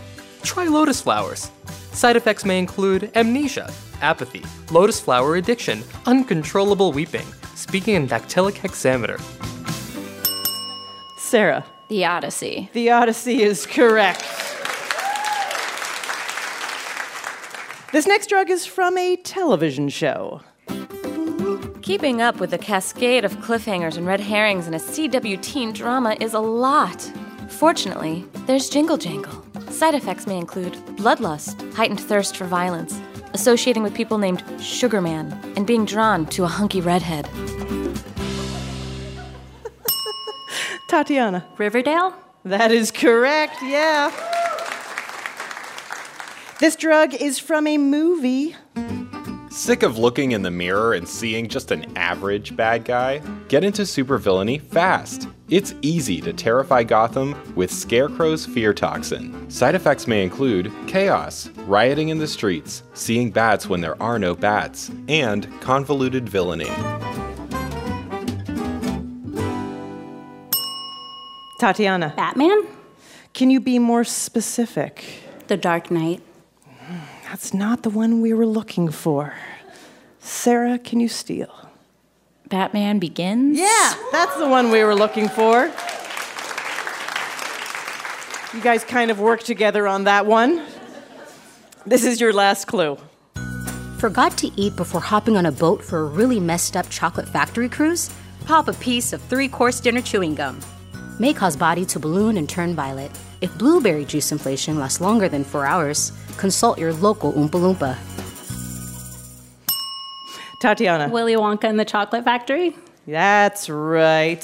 Try 0.42 0.66
lotus 0.66 1.00
flowers. 1.00 1.52
Side 1.92 2.16
effects 2.16 2.44
may 2.44 2.58
include 2.58 3.12
amnesia, 3.14 3.72
apathy, 4.04 4.42
lotus 4.70 5.00
flower 5.00 5.36
addiction, 5.36 5.82
uncontrollable 6.06 6.92
weeping, 6.92 7.26
speaking 7.54 7.94
in 7.94 8.06
dactylic 8.06 8.54
hexameter. 8.54 9.18
Sarah, 11.18 11.64
The 11.88 12.04
Odyssey. 12.04 12.70
the 12.74 12.90
Odyssey 12.90 13.42
is 13.42 13.66
correct. 13.66 14.22
This 17.92 18.06
next 18.06 18.28
drug 18.28 18.50
is 18.50 18.66
from 18.66 18.98
a 18.98 19.16
television 19.16 19.88
show. 19.88 20.40
Keeping 21.82 22.20
up 22.20 22.40
with 22.40 22.50
the 22.50 22.58
cascade 22.58 23.24
of 23.24 23.32
cliffhangers 23.36 23.96
and 23.96 24.06
red 24.06 24.18
herrings 24.20 24.66
in 24.66 24.74
a 24.74 24.78
CW 24.78 25.40
teen 25.42 25.72
drama 25.72 26.16
is 26.20 26.34
a 26.34 26.40
lot. 26.40 27.00
Fortunately, 27.50 28.24
there's 28.46 28.68
Jingle 28.68 28.96
Jangle. 28.96 29.44
Side 29.70 29.94
effects 29.94 30.26
may 30.26 30.38
include 30.38 30.72
bloodlust, 30.96 31.72
heightened 31.74 32.00
thirst 32.00 32.36
for 32.36 32.46
violence, 32.46 32.98
associating 33.34 33.82
with 33.82 33.94
people 33.94 34.16
named 34.16 34.42
Sugarman, 34.60 35.32
and 35.56 35.66
being 35.66 35.84
drawn 35.84 36.24
to 36.26 36.44
a 36.44 36.46
hunky 36.46 36.80
redhead. 36.80 37.26
Tatiana. 40.88 41.44
Riverdale? 41.58 42.14
That 42.44 42.70
is 42.70 42.90
correct, 42.90 43.56
yeah. 43.62 44.12
This 46.60 46.76
drug 46.76 47.14
is 47.14 47.38
from 47.38 47.66
a 47.66 47.76
movie. 47.76 48.56
Sick 49.54 49.84
of 49.84 49.98
looking 49.98 50.32
in 50.32 50.42
the 50.42 50.50
mirror 50.50 50.94
and 50.94 51.08
seeing 51.08 51.46
just 51.46 51.70
an 51.70 51.96
average 51.96 52.56
bad 52.56 52.84
guy? 52.84 53.22
Get 53.46 53.62
into 53.62 53.82
supervillainy 53.82 54.60
fast. 54.60 55.28
It's 55.48 55.76
easy 55.80 56.20
to 56.22 56.32
terrify 56.32 56.82
Gotham 56.82 57.36
with 57.54 57.70
Scarecrow's 57.70 58.44
fear 58.44 58.74
toxin. 58.74 59.48
Side 59.48 59.76
effects 59.76 60.08
may 60.08 60.24
include 60.24 60.72
chaos, 60.88 61.50
rioting 61.68 62.08
in 62.08 62.18
the 62.18 62.26
streets, 62.26 62.82
seeing 62.94 63.30
bats 63.30 63.68
when 63.68 63.80
there 63.80 63.94
are 64.02 64.18
no 64.18 64.34
bats, 64.34 64.90
and 65.06 65.48
convoluted 65.60 66.28
villainy. 66.28 66.72
Tatiana, 71.60 72.12
Batman? 72.16 72.66
can 73.34 73.50
you 73.50 73.60
be 73.60 73.78
more 73.78 74.02
specific? 74.02 75.22
The 75.46 75.56
Dark 75.56 75.92
Knight. 75.92 76.22
That's 77.34 77.52
not 77.52 77.82
the 77.82 77.90
one 77.90 78.20
we 78.20 78.32
were 78.32 78.46
looking 78.46 78.88
for. 78.92 79.34
Sarah, 80.20 80.78
can 80.78 81.00
you 81.00 81.08
steal? 81.08 81.52
Batman 82.48 83.00
Begins? 83.00 83.58
Yeah, 83.58 83.94
that's 84.12 84.36
the 84.36 84.48
one 84.48 84.70
we 84.70 84.84
were 84.84 84.94
looking 84.94 85.28
for. 85.28 85.64
You 88.56 88.62
guys 88.62 88.84
kind 88.84 89.10
of 89.10 89.18
worked 89.18 89.46
together 89.46 89.88
on 89.88 90.04
that 90.04 90.26
one. 90.26 90.62
This 91.84 92.04
is 92.04 92.20
your 92.20 92.32
last 92.32 92.66
clue. 92.66 92.98
Forgot 93.98 94.38
to 94.38 94.52
eat 94.54 94.76
before 94.76 95.00
hopping 95.00 95.36
on 95.36 95.44
a 95.44 95.50
boat 95.50 95.82
for 95.82 96.02
a 96.02 96.04
really 96.04 96.38
messed 96.38 96.76
up 96.76 96.88
chocolate 96.88 97.28
factory 97.28 97.68
cruise? 97.68 98.14
Pop 98.44 98.68
a 98.68 98.74
piece 98.74 99.12
of 99.12 99.20
three 99.22 99.48
course 99.48 99.80
dinner 99.80 100.02
chewing 100.02 100.36
gum. 100.36 100.60
May 101.18 101.34
cause 101.34 101.56
body 101.56 101.84
to 101.86 101.98
balloon 101.98 102.36
and 102.36 102.48
turn 102.48 102.76
violet. 102.76 103.10
If 103.40 103.58
blueberry 103.58 104.04
juice 104.04 104.30
inflation 104.30 104.78
lasts 104.78 105.00
longer 105.00 105.28
than 105.28 105.42
four 105.42 105.66
hours, 105.66 106.12
consult 106.38 106.78
your 106.78 106.92
local 106.92 107.32
Oompa 107.32 107.50
Loompa. 107.50 107.96
Tatiana. 110.60 111.08
Willy 111.08 111.34
Wonka 111.34 111.64
and 111.64 111.78
the 111.78 111.84
Chocolate 111.84 112.24
Factory? 112.24 112.76
That's 113.06 113.68
right. 113.68 114.40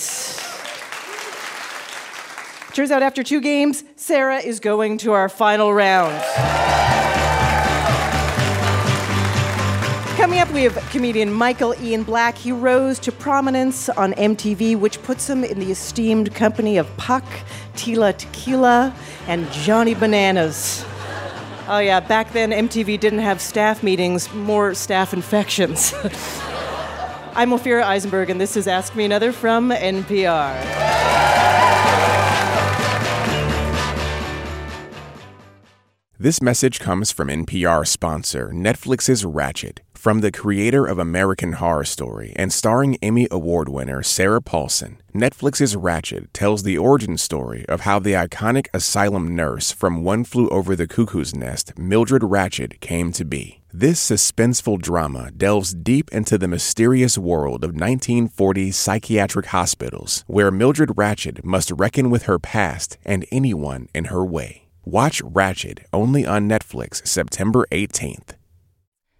Turns 2.75 2.91
out 2.91 3.03
after 3.03 3.23
two 3.23 3.41
games, 3.41 3.85
Sarah 3.97 4.39
is 4.39 4.61
going 4.61 4.99
to 4.99 5.13
our 5.13 5.29
final 5.29 5.73
round. 5.73 6.23
Coming 10.17 10.39
up, 10.39 10.53
we 10.53 10.65
have 10.65 10.77
comedian 10.91 11.33
Michael 11.33 11.75
Ian 11.81 12.03
Black. 12.03 12.37
He 12.37 12.53
rose 12.53 12.99
to 12.99 13.11
prominence 13.11 13.89
on 13.89 14.13
MTV, 14.13 14.79
which 14.79 15.03
puts 15.03 15.29
him 15.29 15.43
in 15.43 15.59
the 15.59 15.71
esteemed 15.73 16.35
company 16.35 16.77
of 16.77 16.95
Puck, 16.99 17.25
Tila 17.75 18.15
Tequila, 18.17 18.95
and 19.27 19.51
Johnny 19.51 19.95
Bananas. 19.95 20.85
Oh, 21.69 21.79
yeah, 21.79 22.01
back 22.01 22.33
then 22.33 22.51
MTV 22.51 22.99
didn't 22.99 23.21
have 23.21 23.41
staff 23.41 23.83
meetings, 23.83 24.33
more 24.35 24.75
staff 24.75 25.13
infections. 25.13 25.95
I'm 27.35 27.51
Ophira 27.51 27.83
Eisenberg, 27.83 28.29
and 28.29 28.41
this 28.41 28.57
is 28.57 28.67
Ask 28.67 28.97
Me 28.97 29.05
Another 29.05 29.33
from 29.33 29.71
NPR. 29.71 30.91
This 36.19 36.43
message 36.43 36.81
comes 36.81 37.13
from 37.13 37.29
NPR 37.29 37.87
sponsor 37.87 38.49
Netflix's 38.49 39.25
Ratched. 39.25 39.79
From 40.01 40.23
the 40.23 40.33
creator 40.33 40.87
of 40.87 40.99
American 40.99 41.53
Horror 41.53 41.85
Story 41.85 42.33
and 42.35 42.51
starring 42.51 42.97
Emmy 43.03 43.29
Award 43.31 43.69
winner 43.69 44.03
Sarah 44.03 44.41
Paulson, 44.41 44.97
Netflix's 45.15 45.77
Ratched 45.77 46.29
tells 46.33 46.63
the 46.63 46.79
origin 46.79 47.19
story 47.19 47.67
of 47.69 47.83
how 47.83 47.99
the 47.99 48.15
iconic 48.15 48.69
asylum 48.73 49.37
nurse 49.37 49.73
from 49.73 50.03
One 50.03 50.25
Flew 50.25 50.49
Over 50.49 50.75
the 50.75 50.87
Cuckoo's 50.87 51.35
Nest, 51.35 51.77
Mildred 51.77 52.23
Ratched, 52.23 52.81
came 52.81 53.13
to 53.13 53.27
be. 53.27 53.61
This 53.75 54.01
suspenseful 54.01 54.81
drama 54.81 55.33
delves 55.33 55.75
deep 55.75 56.11
into 56.13 56.39
the 56.39 56.49
mysterious 56.49 57.19
world 57.19 57.63
of 57.63 57.73
1940s 57.73 58.73
psychiatric 58.73 59.47
hospitals, 59.49 60.25
where 60.27 60.51
Mildred 60.51 60.97
Ratched 60.97 61.45
must 61.45 61.73
reckon 61.73 62.09
with 62.09 62.23
her 62.23 62.39
past 62.39 62.97
and 63.05 63.27
anyone 63.31 63.91
in 63.95 64.07
her 64.07 64.25
way. 64.25 64.67
Watch 64.83 65.23
Ratched 65.23 65.85
only 65.93 66.25
on 66.25 66.49
Netflix 66.49 67.07
September 67.07 67.67
18th. 67.71 68.40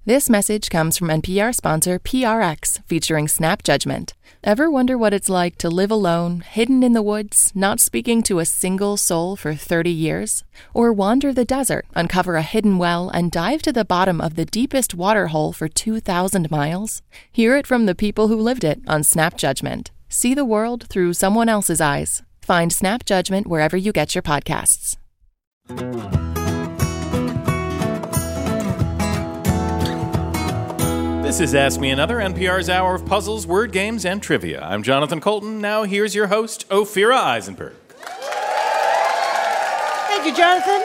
This 0.07 0.31
message 0.31 0.71
comes 0.71 0.97
from 0.97 1.09
NPR 1.09 1.55
sponsor 1.55 1.99
PRX, 1.99 2.83
featuring 2.87 3.29
Snap 3.29 3.63
Judgment. 3.63 4.15
Ever 4.43 4.71
wonder 4.71 4.97
what 4.97 5.13
it's 5.13 5.29
like 5.29 5.59
to 5.59 5.69
live 5.69 5.91
alone, 5.91 6.41
hidden 6.41 6.83
in 6.83 6.95
the 6.95 7.03
woods, 7.03 7.53
not 7.55 7.81
speaking 7.81 8.23
to 8.23 8.39
a 8.39 8.47
single 8.47 8.97
soul 8.97 9.37
for 9.37 9.55
30 9.55 9.91
years? 9.91 10.43
Or 10.73 10.91
wander 10.91 11.35
the 11.35 11.45
desert, 11.45 11.85
uncover 11.95 12.37
a 12.37 12.43
hidden 12.43 12.79
well, 12.79 13.11
and 13.11 13.31
dive 13.31 13.61
to 13.61 13.75
the 13.75 13.85
bottom 13.85 14.23
of 14.23 14.37
the 14.37 14.47
deepest 14.47 14.95
water 14.95 15.27
hole 15.27 15.53
for 15.53 15.69
2,000 15.69 16.51
miles? 16.51 17.03
Hear 17.31 17.55
it 17.55 17.67
from 17.67 17.85
the 17.85 17.95
people 17.95 18.29
who 18.29 18.41
lived 18.41 18.65
it 18.65 18.81
on 18.87 19.05
Snap 19.05 19.37
Judgment. 19.37 19.91
See 20.09 20.33
the 20.33 20.47
world 20.47 20.87
through 20.89 21.13
someone 21.13 21.51
else's 21.51 21.83
eyes. 21.83 22.23
Find 22.41 22.73
Snap 22.73 23.05
Judgment 23.05 23.47
wherever 23.47 23.77
you 23.77 23.93
get 23.93 24.15
your 24.15 24.23
podcasts. 24.23 24.97
This 31.31 31.39
is 31.39 31.55
Ask 31.55 31.79
Me 31.79 31.91
Another, 31.91 32.17
NPR's 32.17 32.69
hour 32.69 32.97
of 32.97 33.07
puzzles, 33.07 33.47
word 33.47 33.71
games, 33.71 34.05
and 34.05 34.21
trivia. 34.21 34.65
I'm 34.65 34.83
Jonathan 34.83 35.21
Coulton. 35.21 35.61
Now 35.61 35.85
here's 35.85 36.13
your 36.13 36.27
host, 36.27 36.69
Ophira 36.71 37.15
Eisenberg. 37.15 37.75
Thank 40.09 40.27
you, 40.27 40.35
Jonathan. 40.35 40.83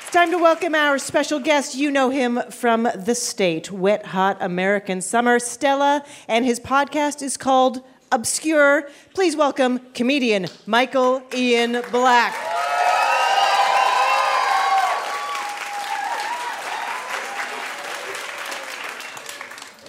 It's 0.00 0.10
time 0.12 0.30
to 0.30 0.38
welcome 0.38 0.74
our 0.74 0.96
special 0.98 1.40
guest. 1.40 1.74
You 1.74 1.90
know 1.90 2.08
him 2.08 2.40
from 2.48 2.88
the 2.94 3.14
state, 3.14 3.70
Wet 3.70 4.06
Hot 4.06 4.38
American 4.40 5.02
Summer, 5.02 5.38
Stella, 5.38 6.06
and 6.26 6.46
his 6.46 6.58
podcast 6.58 7.20
is 7.20 7.36
called 7.36 7.82
Obscure. 8.10 8.88
Please 9.12 9.36
welcome 9.36 9.80
comedian 9.92 10.46
Michael 10.64 11.22
Ian 11.34 11.82
Black. 11.92 12.79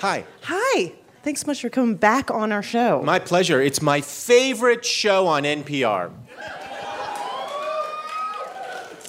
Hi. 0.02 0.26
Hi. 0.42 0.94
Thanks 1.22 1.42
so 1.42 1.48
much 1.48 1.62
for 1.62 1.70
coming 1.70 1.96
back 1.96 2.32
on 2.32 2.52
our 2.52 2.64
show. 2.64 3.04
My 3.04 3.20
pleasure. 3.20 3.62
It's 3.62 3.84
my 3.84 4.02
favorite 4.02 4.84
show 4.84 5.28
on 5.28 5.44
NPR. 5.44 6.12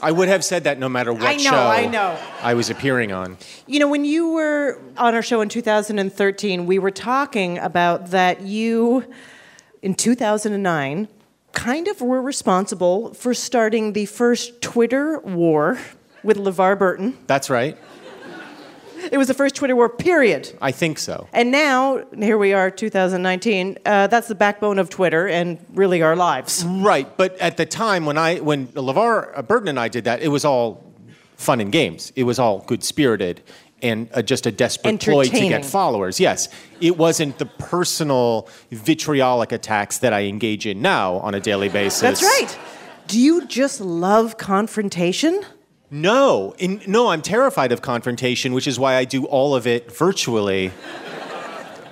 I 0.02 0.12
would 0.12 0.28
have 0.28 0.44
said 0.44 0.64
that 0.64 0.78
no 0.78 0.90
matter 0.90 1.14
what 1.14 1.22
I 1.22 1.36
know, 1.36 1.42
show 1.42 1.56
I 1.56 1.86
know. 1.86 2.18
I 2.42 2.52
was 2.52 2.68
appearing 2.68 3.10
on. 3.10 3.38
You 3.66 3.78
know, 3.78 3.88
when 3.88 4.04
you 4.04 4.32
were 4.32 4.82
on 4.98 5.14
our 5.14 5.22
show 5.22 5.40
in 5.40 5.48
2013, 5.48 6.66
we 6.66 6.78
were 6.78 6.90
talking 6.90 7.56
about 7.56 8.08
that 8.08 8.42
you, 8.42 9.10
in 9.80 9.94
2009, 9.94 11.08
kind 11.52 11.88
of 11.88 12.02
were 12.02 12.20
responsible 12.20 13.14
for 13.14 13.32
starting 13.32 13.94
the 13.94 14.04
first 14.04 14.60
Twitter 14.60 15.20
war 15.20 15.78
with 16.22 16.36
LeVar 16.36 16.78
Burton. 16.78 17.16
That's 17.26 17.48
right. 17.48 17.78
It 19.10 19.18
was 19.18 19.28
the 19.28 19.34
first 19.34 19.54
Twitter 19.54 19.74
war, 19.74 19.88
period. 19.88 20.52
I 20.60 20.72
think 20.72 20.98
so. 20.98 21.28
And 21.32 21.50
now, 21.50 22.04
here 22.16 22.38
we 22.38 22.52
are, 22.52 22.70
2019. 22.70 23.78
Uh, 23.84 24.06
that's 24.06 24.28
the 24.28 24.34
backbone 24.34 24.78
of 24.78 24.90
Twitter 24.90 25.26
and 25.26 25.58
really 25.74 26.02
our 26.02 26.16
lives. 26.16 26.64
Right, 26.64 27.16
but 27.16 27.36
at 27.38 27.56
the 27.56 27.66
time 27.66 28.06
when 28.06 28.18
I 28.18 28.40
when 28.40 28.68
LeVar 28.68 29.38
uh, 29.38 29.42
Burton 29.42 29.68
and 29.68 29.80
I 29.80 29.88
did 29.88 30.04
that, 30.04 30.22
it 30.22 30.28
was 30.28 30.44
all 30.44 30.84
fun 31.36 31.60
and 31.60 31.72
games. 31.72 32.12
It 32.14 32.24
was 32.24 32.38
all 32.38 32.60
good 32.60 32.84
spirited 32.84 33.42
and 33.82 34.08
uh, 34.14 34.22
just 34.22 34.46
a 34.46 34.52
desperate 34.52 35.00
ploy 35.00 35.24
to 35.24 35.30
get 35.30 35.64
followers. 35.64 36.20
Yes, 36.20 36.48
it 36.80 36.96
wasn't 36.96 37.38
the 37.38 37.46
personal 37.46 38.48
vitriolic 38.70 39.52
attacks 39.52 39.98
that 39.98 40.12
I 40.12 40.22
engage 40.22 40.66
in 40.66 40.80
now 40.80 41.16
on 41.16 41.34
a 41.34 41.40
daily 41.40 41.68
basis. 41.68 42.00
That's 42.00 42.22
right. 42.22 42.58
Do 43.08 43.18
you 43.18 43.46
just 43.46 43.80
love 43.80 44.38
confrontation? 44.38 45.42
No, 45.92 46.54
in, 46.56 46.80
no, 46.86 47.08
I'm 47.08 47.20
terrified 47.20 47.70
of 47.70 47.82
confrontation, 47.82 48.54
which 48.54 48.66
is 48.66 48.78
why 48.78 48.96
I 48.96 49.04
do 49.04 49.26
all 49.26 49.54
of 49.54 49.66
it 49.66 49.92
virtually. 49.92 50.72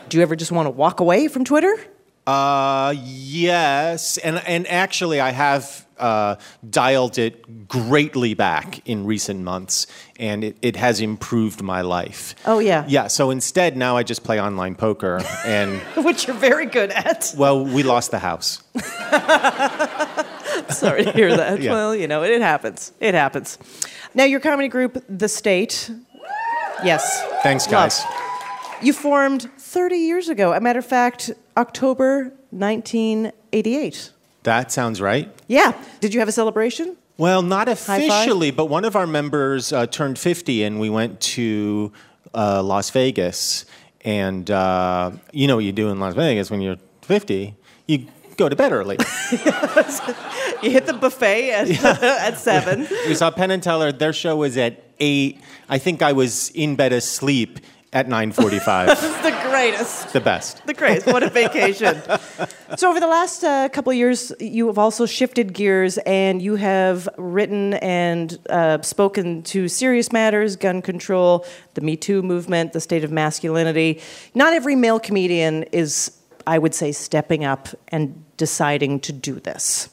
Do 0.08 0.16
you 0.16 0.22
ever 0.22 0.34
just 0.34 0.50
want 0.50 0.66
to 0.66 0.70
walk 0.70 1.00
away 1.00 1.28
from 1.28 1.44
Twitter? 1.44 1.74
Uh, 2.26 2.94
yes, 2.96 4.16
and 4.18 4.36
and 4.46 4.66
actually, 4.68 5.20
I 5.20 5.30
have 5.30 5.86
uh, 5.98 6.36
dialed 6.68 7.18
it 7.18 7.68
greatly 7.68 8.32
back 8.32 8.86
in 8.88 9.04
recent 9.04 9.40
months, 9.40 9.86
and 10.18 10.44
it, 10.44 10.56
it 10.62 10.76
has 10.76 11.00
improved 11.00 11.60
my 11.62 11.82
life. 11.82 12.34
Oh, 12.46 12.58
yeah. 12.58 12.86
Yeah. 12.88 13.06
So 13.08 13.30
instead, 13.30 13.76
now 13.76 13.98
I 13.98 14.02
just 14.02 14.24
play 14.24 14.40
online 14.40 14.76
poker, 14.76 15.20
and 15.44 15.78
Which 16.04 16.26
you're 16.26 16.36
very 16.36 16.66
good 16.66 16.90
at. 16.90 17.34
well, 17.36 17.64
we 17.64 17.82
lost 17.82 18.10
the 18.12 18.18
house. 18.18 18.62
Sorry 20.78 21.04
to 21.04 21.12
hear 21.12 21.36
that. 21.36 21.60
Yeah. 21.60 21.72
Well, 21.72 21.94
you 21.94 22.08
know, 22.08 22.22
it, 22.22 22.40
happens. 22.40 22.92
It 23.00 23.14
happens. 23.14 23.58
Now, 24.14 24.24
your 24.24 24.40
comedy 24.40 24.68
group, 24.68 25.02
The 25.08 25.28
State. 25.28 25.90
Yes. 26.84 27.22
Thanks, 27.42 27.66
Love. 27.66 27.72
guys. 27.72 28.04
You 28.82 28.92
formed 28.92 29.50
30 29.58 29.96
years 29.96 30.28
ago. 30.28 30.52
A 30.52 30.60
matter 30.60 30.78
of 30.78 30.86
fact, 30.86 31.30
October 31.56 32.32
1988. 32.50 34.10
That 34.44 34.72
sounds 34.72 35.00
right. 35.00 35.28
Yeah. 35.48 35.72
Did 36.00 36.14
you 36.14 36.20
have 36.20 36.28
a 36.28 36.32
celebration? 36.32 36.96
Well, 37.18 37.42
not 37.42 37.68
officially, 37.68 38.50
but 38.50 38.66
one 38.66 38.86
of 38.86 38.96
our 38.96 39.06
members 39.06 39.72
uh, 39.74 39.86
turned 39.86 40.18
50 40.18 40.62
and 40.62 40.80
we 40.80 40.88
went 40.88 41.20
to 41.20 41.92
uh, 42.32 42.62
Las 42.62 42.88
Vegas. 42.90 43.66
And 44.02 44.50
uh, 44.50 45.10
you 45.30 45.46
know 45.46 45.56
what 45.56 45.64
you 45.66 45.72
do 45.72 45.90
in 45.90 46.00
Las 46.00 46.14
Vegas 46.14 46.50
when 46.50 46.62
you're 46.62 46.78
50? 47.02 47.54
You 47.86 48.06
go 48.40 48.48
to 48.48 48.56
bed 48.56 48.72
early. 48.72 48.98
You 50.62 50.70
hit 50.70 50.84
the 50.84 50.92
buffet 50.92 51.52
at, 51.52 51.70
at 52.02 52.38
7. 52.38 52.86
we 53.08 53.14
saw 53.14 53.30
Penn 53.30 53.50
and 53.50 53.62
Teller. 53.62 53.92
Their 53.92 54.12
show 54.12 54.36
was 54.36 54.58
at 54.58 54.84
8. 54.98 55.40
I 55.70 55.78
think 55.78 56.02
I 56.02 56.12
was 56.12 56.50
in 56.50 56.76
bed 56.76 56.92
asleep 56.92 57.60
at 57.94 58.08
9.45. 58.08 58.86
this 58.86 59.02
is 59.02 59.16
the 59.22 59.30
greatest. 59.48 60.12
the 60.12 60.20
best. 60.20 60.66
The 60.66 60.74
greatest. 60.74 61.06
What 61.06 61.22
a 61.22 61.30
vacation. 61.30 62.02
so, 62.76 62.90
over 62.90 63.00
the 63.00 63.06
last 63.06 63.42
uh, 63.42 63.70
couple 63.70 63.90
of 63.90 63.96
years, 63.96 64.34
you 64.38 64.66
have 64.66 64.76
also 64.76 65.06
shifted 65.06 65.54
gears 65.54 65.96
and 65.98 66.42
you 66.42 66.56
have 66.56 67.08
written 67.16 67.74
and 67.74 68.38
uh, 68.50 68.82
spoken 68.82 69.42
to 69.44 69.66
serious 69.66 70.12
matters 70.12 70.56
gun 70.56 70.82
control, 70.82 71.46
the 71.72 71.80
Me 71.80 71.96
Too 71.96 72.22
movement, 72.22 72.74
the 72.74 72.80
state 72.80 73.02
of 73.02 73.10
masculinity. 73.10 74.02
Not 74.34 74.52
every 74.52 74.76
male 74.76 75.00
comedian 75.00 75.62
is, 75.72 76.19
I 76.46 76.58
would 76.58 76.74
say, 76.74 76.92
stepping 76.92 77.44
up 77.44 77.68
and 77.88 78.24
deciding 78.36 79.00
to 79.00 79.12
do 79.12 79.40
this. 79.40 79.90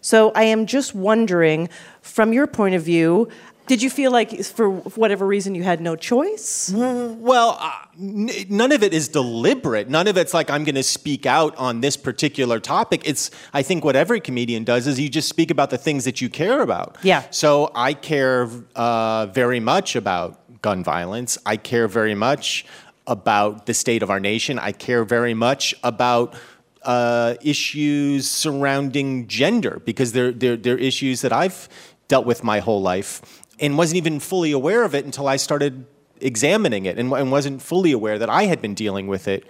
So, 0.00 0.32
I 0.34 0.44
am 0.44 0.66
just 0.66 0.94
wondering, 0.94 1.68
from 2.00 2.32
your 2.32 2.46
point 2.46 2.74
of 2.74 2.82
view, 2.82 3.28
did 3.66 3.82
you 3.82 3.90
feel 3.90 4.12
like, 4.12 4.44
for 4.44 4.70
whatever 4.70 5.26
reason, 5.26 5.56
you 5.56 5.64
had 5.64 5.80
no 5.80 5.96
choice? 5.96 6.72
Well, 6.72 7.58
uh, 7.60 7.72
n- 8.00 8.30
none 8.48 8.70
of 8.70 8.84
it 8.84 8.94
is 8.94 9.08
deliberate. 9.08 9.88
None 9.88 10.06
of 10.06 10.16
it's 10.16 10.32
like 10.32 10.50
I'm 10.50 10.62
going 10.62 10.76
to 10.76 10.84
speak 10.84 11.26
out 11.26 11.56
on 11.56 11.80
this 11.80 11.96
particular 11.96 12.60
topic. 12.60 13.02
It's 13.04 13.32
I 13.52 13.62
think 13.62 13.84
what 13.84 13.96
every 13.96 14.20
comedian 14.20 14.62
does 14.62 14.86
is 14.86 15.00
you 15.00 15.08
just 15.08 15.28
speak 15.28 15.50
about 15.50 15.70
the 15.70 15.78
things 15.78 16.04
that 16.04 16.20
you 16.20 16.28
care 16.28 16.60
about. 16.60 16.96
Yeah. 17.02 17.24
So 17.30 17.72
I 17.74 17.94
care 17.94 18.48
uh, 18.76 19.26
very 19.26 19.58
much 19.58 19.96
about 19.96 20.62
gun 20.62 20.84
violence. 20.84 21.36
I 21.44 21.56
care 21.56 21.88
very 21.88 22.14
much 22.14 22.66
about 23.06 23.66
the 23.66 23.74
state 23.74 24.02
of 24.02 24.10
our 24.10 24.20
nation. 24.20 24.58
I 24.58 24.72
care 24.72 25.04
very 25.04 25.34
much 25.34 25.74
about 25.82 26.34
uh, 26.82 27.34
issues 27.42 28.30
surrounding 28.30 29.26
gender 29.26 29.82
because 29.84 30.12
they're, 30.12 30.32
they're, 30.32 30.56
they're 30.56 30.78
issues 30.78 31.20
that 31.22 31.32
I've 31.32 31.68
dealt 32.08 32.26
with 32.26 32.44
my 32.44 32.60
whole 32.60 32.80
life 32.80 33.44
and 33.58 33.76
wasn't 33.76 33.96
even 33.96 34.20
fully 34.20 34.52
aware 34.52 34.84
of 34.84 34.94
it 34.94 35.04
until 35.04 35.28
I 35.28 35.36
started 35.36 35.86
examining 36.20 36.86
it 36.86 36.98
and, 36.98 37.12
and 37.12 37.30
wasn't 37.30 37.60
fully 37.60 37.92
aware 37.92 38.18
that 38.18 38.30
I 38.30 38.44
had 38.44 38.62
been 38.62 38.74
dealing 38.74 39.06
with 39.06 39.28
it 39.28 39.44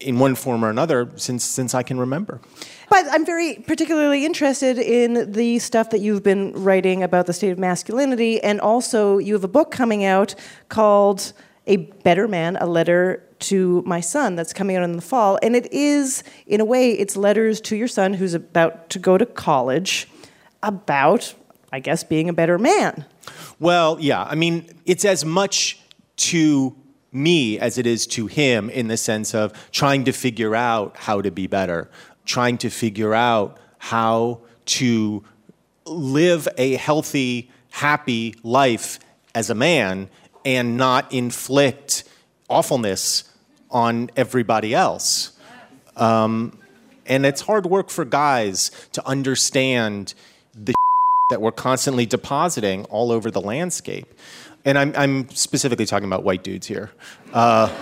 in 0.00 0.18
one 0.18 0.34
form 0.34 0.64
or 0.64 0.70
another 0.70 1.10
since, 1.16 1.44
since 1.44 1.74
I 1.74 1.82
can 1.82 1.98
remember. 1.98 2.40
But 2.88 3.06
I'm 3.10 3.24
very 3.24 3.54
particularly 3.66 4.24
interested 4.24 4.78
in 4.78 5.32
the 5.32 5.58
stuff 5.58 5.90
that 5.90 6.00
you've 6.00 6.22
been 6.22 6.52
writing 6.52 7.02
about 7.02 7.26
the 7.26 7.32
state 7.32 7.50
of 7.50 7.58
masculinity, 7.58 8.40
and 8.42 8.60
also 8.60 9.18
you 9.18 9.34
have 9.34 9.44
a 9.44 9.48
book 9.48 9.70
coming 9.70 10.04
out 10.04 10.34
called 10.68 11.32
A 11.66 11.76
Better 11.76 12.26
Man, 12.26 12.56
A 12.56 12.66
Letter 12.66 13.22
to 13.40 13.82
My 13.86 14.00
Son 14.00 14.36
that's 14.36 14.52
coming 14.52 14.76
out 14.76 14.84
in 14.84 14.92
the 14.92 15.02
fall. 15.02 15.38
And 15.42 15.54
it 15.54 15.72
is, 15.72 16.22
in 16.46 16.60
a 16.60 16.64
way, 16.64 16.92
it's 16.92 17.16
letters 17.16 17.60
to 17.62 17.76
your 17.76 17.88
son 17.88 18.14
who's 18.14 18.34
about 18.34 18.90
to 18.90 18.98
go 18.98 19.18
to 19.18 19.26
college 19.26 20.08
about, 20.62 21.34
I 21.72 21.80
guess, 21.80 22.04
being 22.04 22.28
a 22.28 22.32
better 22.32 22.58
man. 22.58 23.04
Well, 23.58 23.98
yeah. 24.00 24.24
I 24.24 24.34
mean, 24.34 24.66
it's 24.86 25.04
as 25.04 25.24
much 25.24 25.80
to 26.16 26.76
me 27.12 27.58
as 27.58 27.78
it 27.78 27.86
is 27.86 28.06
to 28.06 28.26
him 28.26 28.70
in 28.70 28.88
the 28.88 28.96
sense 28.96 29.34
of 29.34 29.52
trying 29.70 30.04
to 30.04 30.12
figure 30.12 30.54
out 30.54 30.96
how 30.96 31.20
to 31.20 31.30
be 31.30 31.46
better, 31.46 31.90
trying 32.24 32.58
to 32.58 32.70
figure 32.70 33.14
out 33.14 33.58
how 33.78 34.40
to 34.64 35.22
live 35.84 36.48
a 36.56 36.76
healthy, 36.76 37.50
happy 37.70 38.34
life 38.42 38.98
as 39.34 39.50
a 39.50 39.54
man 39.54 40.08
and 40.44 40.76
not 40.76 41.12
inflict 41.12 42.04
awfulness 42.48 43.24
on 43.70 44.10
everybody 44.16 44.74
else. 44.74 45.32
Um, 45.96 46.58
and 47.06 47.26
it's 47.26 47.42
hard 47.42 47.66
work 47.66 47.90
for 47.90 48.04
guys 48.04 48.70
to 48.92 49.06
understand 49.06 50.14
the 50.54 50.74
that 51.30 51.40
we're 51.40 51.50
constantly 51.50 52.04
depositing 52.04 52.84
all 52.86 53.10
over 53.10 53.30
the 53.30 53.40
landscape. 53.40 54.12
And 54.64 54.78
I'm, 54.78 54.92
I'm 54.94 55.28
specifically 55.30 55.86
talking 55.86 56.06
about 56.06 56.24
white 56.24 56.44
dudes 56.44 56.66
here. 56.66 56.90
Uh, 57.32 57.74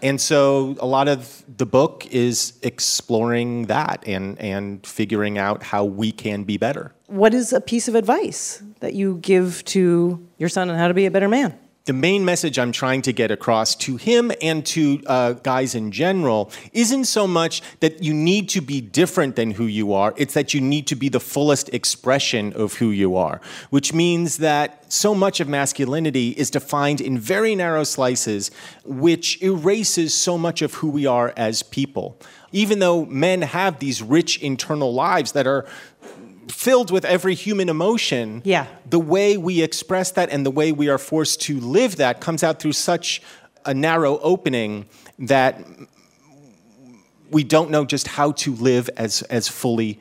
and 0.00 0.20
so 0.20 0.76
a 0.78 0.86
lot 0.86 1.08
of 1.08 1.44
the 1.56 1.66
book 1.66 2.06
is 2.10 2.52
exploring 2.62 3.66
that 3.66 4.04
and, 4.06 4.38
and 4.38 4.86
figuring 4.86 5.38
out 5.38 5.62
how 5.64 5.84
we 5.84 6.12
can 6.12 6.44
be 6.44 6.56
better. 6.56 6.92
What 7.06 7.34
is 7.34 7.52
a 7.52 7.60
piece 7.60 7.88
of 7.88 7.96
advice 7.96 8.62
that 8.80 8.94
you 8.94 9.18
give 9.22 9.64
to 9.66 10.24
your 10.38 10.48
son 10.48 10.70
on 10.70 10.78
how 10.78 10.86
to 10.88 10.94
be 10.94 11.06
a 11.06 11.10
better 11.10 11.28
man? 11.28 11.58
The 11.88 11.94
main 11.94 12.22
message 12.22 12.58
I'm 12.58 12.70
trying 12.70 13.00
to 13.02 13.14
get 13.14 13.30
across 13.30 13.74
to 13.76 13.96
him 13.96 14.30
and 14.42 14.64
to 14.66 15.00
uh, 15.06 15.32
guys 15.32 15.74
in 15.74 15.90
general 15.90 16.52
isn't 16.74 17.06
so 17.06 17.26
much 17.26 17.62
that 17.80 18.02
you 18.02 18.12
need 18.12 18.50
to 18.50 18.60
be 18.60 18.82
different 18.82 19.36
than 19.36 19.52
who 19.52 19.64
you 19.64 19.94
are, 19.94 20.12
it's 20.18 20.34
that 20.34 20.52
you 20.52 20.60
need 20.60 20.86
to 20.88 20.94
be 20.94 21.08
the 21.08 21.18
fullest 21.18 21.72
expression 21.72 22.52
of 22.52 22.74
who 22.74 22.90
you 22.90 23.16
are, 23.16 23.40
which 23.70 23.94
means 23.94 24.36
that 24.36 24.92
so 24.92 25.14
much 25.14 25.40
of 25.40 25.48
masculinity 25.48 26.32
is 26.32 26.50
defined 26.50 27.00
in 27.00 27.18
very 27.18 27.54
narrow 27.54 27.84
slices, 27.84 28.50
which 28.84 29.40
erases 29.40 30.14
so 30.14 30.36
much 30.36 30.60
of 30.60 30.74
who 30.74 30.90
we 30.90 31.06
are 31.06 31.32
as 31.38 31.62
people. 31.62 32.18
Even 32.52 32.80
though 32.80 33.06
men 33.06 33.40
have 33.40 33.78
these 33.78 34.02
rich 34.02 34.42
internal 34.42 34.92
lives 34.92 35.32
that 35.32 35.46
are 35.46 35.66
filled 36.48 36.90
with 36.90 37.04
every 37.04 37.34
human 37.34 37.68
emotion, 37.68 38.42
Yeah. 38.44 38.66
the 38.88 38.98
way 38.98 39.36
we 39.36 39.62
express 39.62 40.10
that 40.12 40.30
and 40.30 40.44
the 40.44 40.50
way 40.50 40.72
we 40.72 40.88
are 40.88 40.98
forced 40.98 41.40
to 41.42 41.58
live 41.60 41.96
that 41.96 42.20
comes 42.20 42.42
out 42.42 42.60
through 42.60 42.72
such 42.72 43.22
a 43.64 43.74
narrow 43.74 44.18
opening 44.20 44.86
that 45.18 45.64
we 47.30 47.44
don't 47.44 47.70
know 47.70 47.84
just 47.84 48.08
how 48.08 48.32
to 48.32 48.54
live 48.54 48.88
as, 48.96 49.22
as 49.22 49.48
fully 49.48 49.98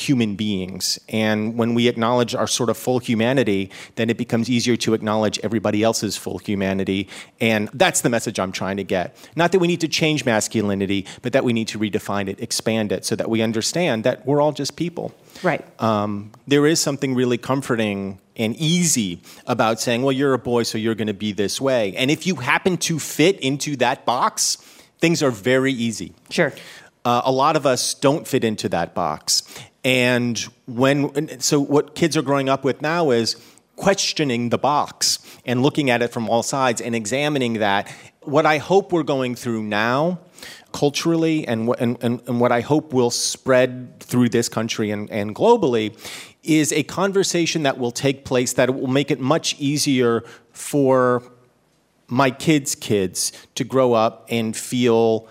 human 0.00 0.36
beings. 0.36 0.98
And 1.08 1.56
when 1.56 1.74
we 1.74 1.88
acknowledge 1.88 2.34
our 2.34 2.46
sort 2.46 2.70
of 2.70 2.76
full 2.76 2.98
humanity, 2.98 3.70
then 3.96 4.10
it 4.10 4.16
becomes 4.16 4.48
easier 4.48 4.76
to 4.76 4.94
acknowledge 4.94 5.38
everybody 5.42 5.82
else's 5.82 6.16
full 6.16 6.38
humanity. 6.38 7.08
And 7.40 7.68
that's 7.74 8.00
the 8.00 8.08
message 8.08 8.38
I'm 8.38 8.52
trying 8.52 8.76
to 8.78 8.84
get. 8.84 9.16
Not 9.36 9.52
that 9.52 9.58
we 9.58 9.68
need 9.68 9.80
to 9.80 9.88
change 9.88 10.24
masculinity, 10.24 11.06
but 11.22 11.32
that 11.32 11.44
we 11.44 11.52
need 11.52 11.68
to 11.68 11.78
redefine 11.78 12.28
it, 12.28 12.40
expand 12.40 12.92
it, 12.92 13.04
so 13.04 13.16
that 13.16 13.28
we 13.28 13.42
understand 13.42 14.04
that 14.04 14.26
we're 14.26 14.40
all 14.40 14.52
just 14.52 14.76
people. 14.76 15.14
Right. 15.42 15.64
Um, 15.80 16.32
there 16.46 16.66
is 16.66 16.80
something 16.80 17.14
really 17.14 17.38
comforting 17.38 18.18
and 18.36 18.56
easy 18.56 19.20
about 19.46 19.80
saying, 19.80 20.02
well, 20.02 20.12
you're 20.12 20.34
a 20.34 20.38
boy, 20.38 20.62
so 20.62 20.78
you're 20.78 20.94
going 20.94 21.08
to 21.08 21.14
be 21.14 21.32
this 21.32 21.60
way. 21.60 21.94
And 21.96 22.10
if 22.10 22.26
you 22.26 22.36
happen 22.36 22.76
to 22.78 22.98
fit 22.98 23.38
into 23.40 23.76
that 23.76 24.06
box, 24.06 24.56
things 24.98 25.22
are 25.22 25.30
very 25.30 25.72
easy. 25.72 26.14
Sure. 26.30 26.52
Uh, 27.04 27.22
a 27.24 27.32
lot 27.32 27.56
of 27.56 27.66
us 27.66 27.94
don't 27.94 28.26
fit 28.26 28.44
into 28.44 28.68
that 28.68 28.94
box. 28.94 29.42
And 29.84 30.38
when, 30.66 31.40
so 31.40 31.60
what 31.60 31.94
kids 31.94 32.16
are 32.16 32.22
growing 32.22 32.48
up 32.48 32.64
with 32.64 32.82
now 32.82 33.10
is 33.10 33.36
questioning 33.76 34.50
the 34.50 34.58
box 34.58 35.18
and 35.46 35.62
looking 35.62 35.88
at 35.88 36.02
it 36.02 36.08
from 36.12 36.28
all 36.28 36.42
sides 36.42 36.82
and 36.82 36.94
examining 36.94 37.54
that. 37.54 37.90
What 38.20 38.44
I 38.44 38.58
hope 38.58 38.92
we're 38.92 39.02
going 39.02 39.34
through 39.34 39.62
now 39.62 40.20
culturally 40.72 41.46
and, 41.48 41.74
and, 41.78 41.96
and, 42.02 42.20
and 42.26 42.40
what 42.40 42.52
I 42.52 42.60
hope 42.60 42.92
will 42.92 43.10
spread 43.10 43.98
through 44.00 44.28
this 44.28 44.48
country 44.48 44.90
and, 44.90 45.10
and 45.10 45.34
globally 45.34 45.96
is 46.42 46.72
a 46.72 46.82
conversation 46.82 47.62
that 47.62 47.78
will 47.78 47.90
take 47.90 48.24
place 48.24 48.52
that 48.54 48.74
will 48.74 48.86
make 48.86 49.10
it 49.10 49.18
much 49.18 49.58
easier 49.58 50.24
for 50.52 51.22
my 52.06 52.30
kids' 52.30 52.74
kids 52.74 53.32
to 53.54 53.64
grow 53.64 53.94
up 53.94 54.26
and 54.28 54.56
feel 54.56 55.26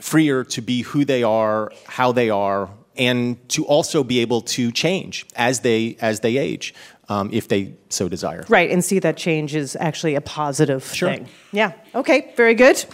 freer 0.00 0.44
to 0.44 0.60
be 0.60 0.82
who 0.82 1.04
they 1.04 1.22
are, 1.22 1.72
how 1.86 2.12
they 2.12 2.30
are, 2.30 2.68
and 2.96 3.36
to 3.50 3.64
also 3.66 4.02
be 4.02 4.18
able 4.20 4.40
to 4.42 4.72
change 4.72 5.26
as 5.36 5.60
they 5.60 5.96
as 6.00 6.20
they 6.20 6.36
age, 6.36 6.74
um, 7.08 7.30
if 7.32 7.48
they 7.48 7.74
so 7.88 8.08
desire. 8.08 8.44
Right, 8.48 8.70
and 8.70 8.84
see 8.84 8.98
that 8.98 9.16
change 9.16 9.54
is 9.54 9.76
actually 9.80 10.14
a 10.14 10.20
positive 10.20 10.84
Sure. 10.92 11.10
thing. 11.12 11.28
Yeah. 11.52 11.72
Okay. 11.94 12.32
Very 12.36 12.54
good. 12.54 12.84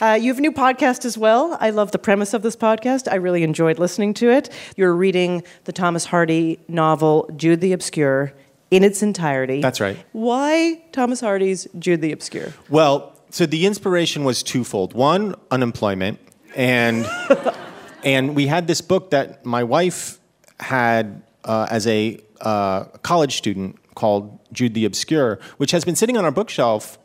Uh, 0.00 0.14
you 0.14 0.28
have 0.28 0.38
a 0.38 0.40
new 0.40 0.52
podcast 0.52 1.04
as 1.04 1.18
well. 1.18 1.58
I 1.60 1.68
love 1.68 1.92
the 1.92 1.98
premise 1.98 2.32
of 2.32 2.40
this 2.40 2.56
podcast. 2.56 3.06
I 3.10 3.16
really 3.16 3.42
enjoyed 3.42 3.78
listening 3.78 4.14
to 4.14 4.30
it. 4.30 4.48
You're 4.74 4.94
reading 4.94 5.42
the 5.64 5.72
Thomas 5.72 6.06
Hardy 6.06 6.58
novel 6.68 7.28
Jude 7.36 7.60
the 7.60 7.74
Obscure 7.74 8.32
in 8.70 8.84
its 8.84 9.02
entirety. 9.02 9.60
That's 9.60 9.80
right. 9.80 9.96
Why 10.12 10.82
Thomas 10.92 11.20
Hardy's 11.20 11.66
Jude 11.78 12.00
the 12.00 12.12
Obscure? 12.12 12.52
Well, 12.68 13.16
so 13.30 13.46
the 13.46 13.66
inspiration 13.66 14.24
was 14.24 14.42
twofold. 14.42 14.92
One, 14.94 15.34
unemployment, 15.50 16.18
and 16.54 17.06
and 18.04 18.34
we 18.34 18.46
had 18.46 18.66
this 18.66 18.80
book 18.80 19.10
that 19.10 19.44
my 19.44 19.64
wife 19.64 20.18
had 20.58 21.22
uh, 21.44 21.66
as 21.70 21.86
a 21.86 22.18
uh, 22.40 22.84
college 23.02 23.36
student 23.36 23.76
called 23.94 24.38
Jude 24.52 24.74
the 24.74 24.84
Obscure, 24.84 25.38
which 25.56 25.70
has 25.72 25.84
been 25.84 25.96
sitting 25.96 26.16
on 26.16 26.24
our 26.24 26.30
bookshelf 26.30 26.98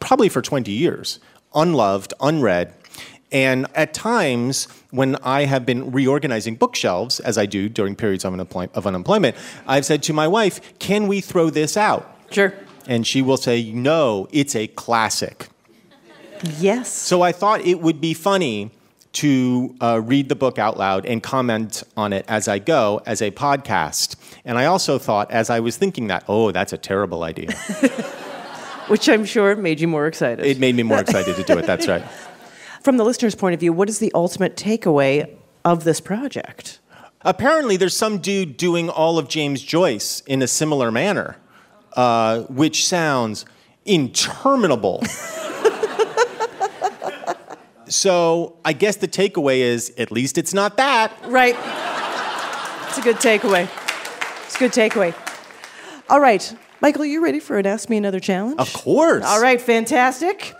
probably 0.00 0.28
for 0.28 0.42
20 0.42 0.70
years, 0.70 1.18
unloved, 1.54 2.12
unread. 2.20 2.72
And 3.34 3.66
at 3.74 3.92
times, 3.92 4.68
when 4.92 5.16
I 5.16 5.44
have 5.46 5.66
been 5.66 5.90
reorganizing 5.90 6.54
bookshelves, 6.54 7.18
as 7.18 7.36
I 7.36 7.46
do 7.46 7.68
during 7.68 7.96
periods 7.96 8.24
of, 8.24 8.32
unemploy- 8.32 8.70
of 8.74 8.86
unemployment, 8.86 9.34
I've 9.66 9.84
said 9.84 10.04
to 10.04 10.12
my 10.12 10.28
wife, 10.28 10.78
Can 10.78 11.08
we 11.08 11.20
throw 11.20 11.50
this 11.50 11.76
out? 11.76 12.16
Sure. 12.30 12.54
And 12.86 13.04
she 13.04 13.22
will 13.22 13.36
say, 13.36 13.72
No, 13.72 14.28
it's 14.30 14.54
a 14.54 14.68
classic. 14.68 15.48
Yes. 16.58 16.92
So 16.92 17.22
I 17.22 17.32
thought 17.32 17.60
it 17.62 17.80
would 17.80 18.00
be 18.00 18.14
funny 18.14 18.70
to 19.14 19.74
uh, 19.80 20.00
read 20.04 20.28
the 20.28 20.36
book 20.36 20.58
out 20.58 20.76
loud 20.76 21.04
and 21.04 21.20
comment 21.20 21.82
on 21.96 22.12
it 22.12 22.24
as 22.28 22.46
I 22.46 22.60
go 22.60 23.00
as 23.04 23.20
a 23.20 23.32
podcast. 23.32 24.14
And 24.44 24.58
I 24.58 24.66
also 24.66 24.98
thought, 24.98 25.30
as 25.32 25.50
I 25.50 25.58
was 25.58 25.76
thinking 25.76 26.06
that, 26.06 26.24
oh, 26.28 26.52
that's 26.52 26.72
a 26.72 26.78
terrible 26.78 27.24
idea. 27.24 27.52
Which 28.88 29.08
I'm 29.08 29.24
sure 29.24 29.56
made 29.56 29.80
you 29.80 29.88
more 29.88 30.06
excited. 30.06 30.44
it 30.44 30.60
made 30.60 30.76
me 30.76 30.84
more 30.84 30.98
excited 30.98 31.34
to 31.34 31.42
do 31.42 31.58
it. 31.58 31.66
That's 31.66 31.88
right. 31.88 32.04
From 32.84 32.98
the 32.98 33.04
listener's 33.04 33.34
point 33.34 33.54
of 33.54 33.60
view, 33.60 33.72
what 33.72 33.88
is 33.88 33.98
the 33.98 34.12
ultimate 34.14 34.56
takeaway 34.56 35.34
of 35.64 35.84
this 35.84 36.02
project? 36.02 36.80
Apparently, 37.22 37.78
there's 37.78 37.96
some 37.96 38.18
dude 38.18 38.58
doing 38.58 38.90
all 38.90 39.18
of 39.18 39.26
James 39.26 39.62
Joyce 39.62 40.20
in 40.26 40.42
a 40.42 40.46
similar 40.46 40.92
manner, 40.92 41.38
uh, 41.96 42.40
which 42.42 42.86
sounds 42.86 43.46
interminable. 43.86 45.02
so 47.88 48.58
I 48.66 48.74
guess 48.74 48.96
the 48.96 49.08
takeaway 49.08 49.60
is 49.60 49.90
at 49.96 50.12
least 50.12 50.36
it's 50.36 50.52
not 50.52 50.76
that. 50.76 51.10
Right. 51.24 51.56
It's 52.88 52.98
a 52.98 53.00
good 53.00 53.16
takeaway. 53.16 53.66
It's 54.44 54.56
a 54.56 54.58
good 54.58 54.72
takeaway. 54.72 55.14
All 56.10 56.20
right. 56.20 56.54
Michael, 56.82 57.04
are 57.04 57.06
you 57.06 57.24
ready 57.24 57.40
for 57.40 57.56
an 57.56 57.66
Ask 57.66 57.88
Me 57.88 57.96
Another 57.96 58.20
challenge? 58.20 58.56
Of 58.58 58.74
course. 58.74 59.24
All 59.24 59.40
right, 59.40 59.58
fantastic. 59.58 60.54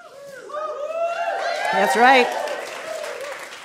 That's 1.75 1.97
right. 1.97 2.29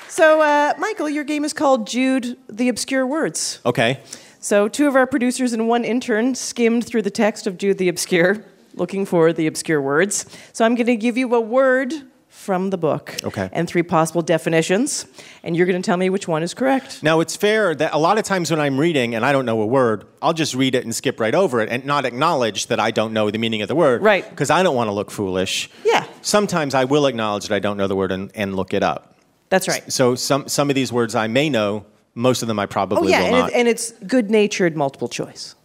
So, 0.08 0.42
uh, 0.42 0.74
Michael, 0.80 1.08
your 1.08 1.24
game 1.24 1.46
is 1.46 1.54
called 1.54 1.86
Jude 1.86 2.38
the 2.50 2.68
Obscure 2.68 3.06
Words. 3.06 3.62
Okay. 3.64 4.00
So, 4.40 4.68
two 4.68 4.88
of 4.88 4.96
our 4.96 5.06
producers 5.06 5.54
and 5.54 5.68
one 5.68 5.86
intern 5.86 6.34
skimmed 6.34 6.88
through 6.88 7.04
the 7.04 7.12
text 7.12 7.46
of 7.46 7.60
Jude 7.60 7.78
the 7.78 7.88
Obscure, 7.88 8.44
looking 8.74 9.06
for 9.06 9.32
the 9.32 9.46
obscure 9.46 9.80
words. 9.80 10.26
So, 10.54 10.66
I'm 10.66 10.74
going 10.74 10.88
to 10.88 10.96
give 10.96 11.18
you 11.18 11.36
a 11.36 11.40
word 11.40 11.94
from 12.40 12.70
the 12.70 12.78
book 12.78 13.16
Okay. 13.24 13.50
and 13.52 13.68
three 13.68 13.84
possible 13.84 14.22
definitions, 14.22 15.06
and 15.44 15.56
you're 15.58 15.66
going 15.66 15.80
to 15.82 15.86
tell 15.86 15.98
me 15.98 16.10
which 16.10 16.28
one 16.28 16.42
is 16.42 16.54
correct. 16.54 17.04
Now, 17.04 17.20
it's 17.20 17.36
fair 17.36 17.76
that 17.76 17.94
a 17.94 17.98
lot 17.98 18.18
of 18.18 18.24
times 18.24 18.50
when 18.50 18.60
I'm 18.62 18.80
reading 18.80 19.14
and 19.14 19.26
I 19.26 19.32
don't 19.34 19.46
know 19.46 19.62
a 19.62 19.66
word, 19.66 20.06
I'll 20.22 20.34
just 20.34 20.56
read 20.56 20.74
it 20.74 20.84
and 20.86 20.96
skip 20.96 21.20
right 21.20 21.36
over 21.36 21.60
it 21.60 21.70
and 21.70 21.86
not 21.86 22.06
acknowledge 22.06 22.68
that 22.68 22.80
I 22.80 22.92
don't 22.92 23.12
know 23.14 23.30
the 23.30 23.38
meaning 23.38 23.62
of 23.62 23.68
the 23.68 23.76
word. 23.76 24.02
Right. 24.02 24.28
Because 24.30 24.50
I 24.50 24.64
don't 24.64 24.76
want 24.76 24.88
to 24.88 24.94
look 24.94 25.12
foolish. 25.12 25.70
Yeah. 25.84 26.06
Sometimes 26.22 26.74
I 26.74 26.86
will 26.86 27.06
acknowledge 27.08 27.48
that 27.50 27.56
I 27.56 27.60
don't 27.60 27.76
know 27.78 27.88
the 27.88 27.96
word 27.96 28.12
and, 28.12 28.32
and 28.36 28.56
look 28.56 28.74
it 28.74 28.84
up. 28.84 29.18
That's 29.50 29.68
right. 29.68 29.92
So 29.92 30.16
some, 30.16 30.48
some 30.48 30.70
of 30.70 30.76
these 30.76 30.94
words 30.94 31.16
I 31.16 31.28
may 31.28 31.50
know, 31.50 31.86
most 32.16 32.42
of 32.42 32.48
them 32.48 32.58
I 32.60 32.66
probably 32.68 33.08
Oh, 33.08 33.10
yeah, 33.10 33.20
will 33.20 33.26
and, 33.28 33.38
not. 33.40 33.50
it, 33.52 33.56
and 33.56 33.68
it's 33.68 33.92
good 34.08 34.32
natured 34.32 34.76
multiple 34.78 35.08
choice. 35.10 35.56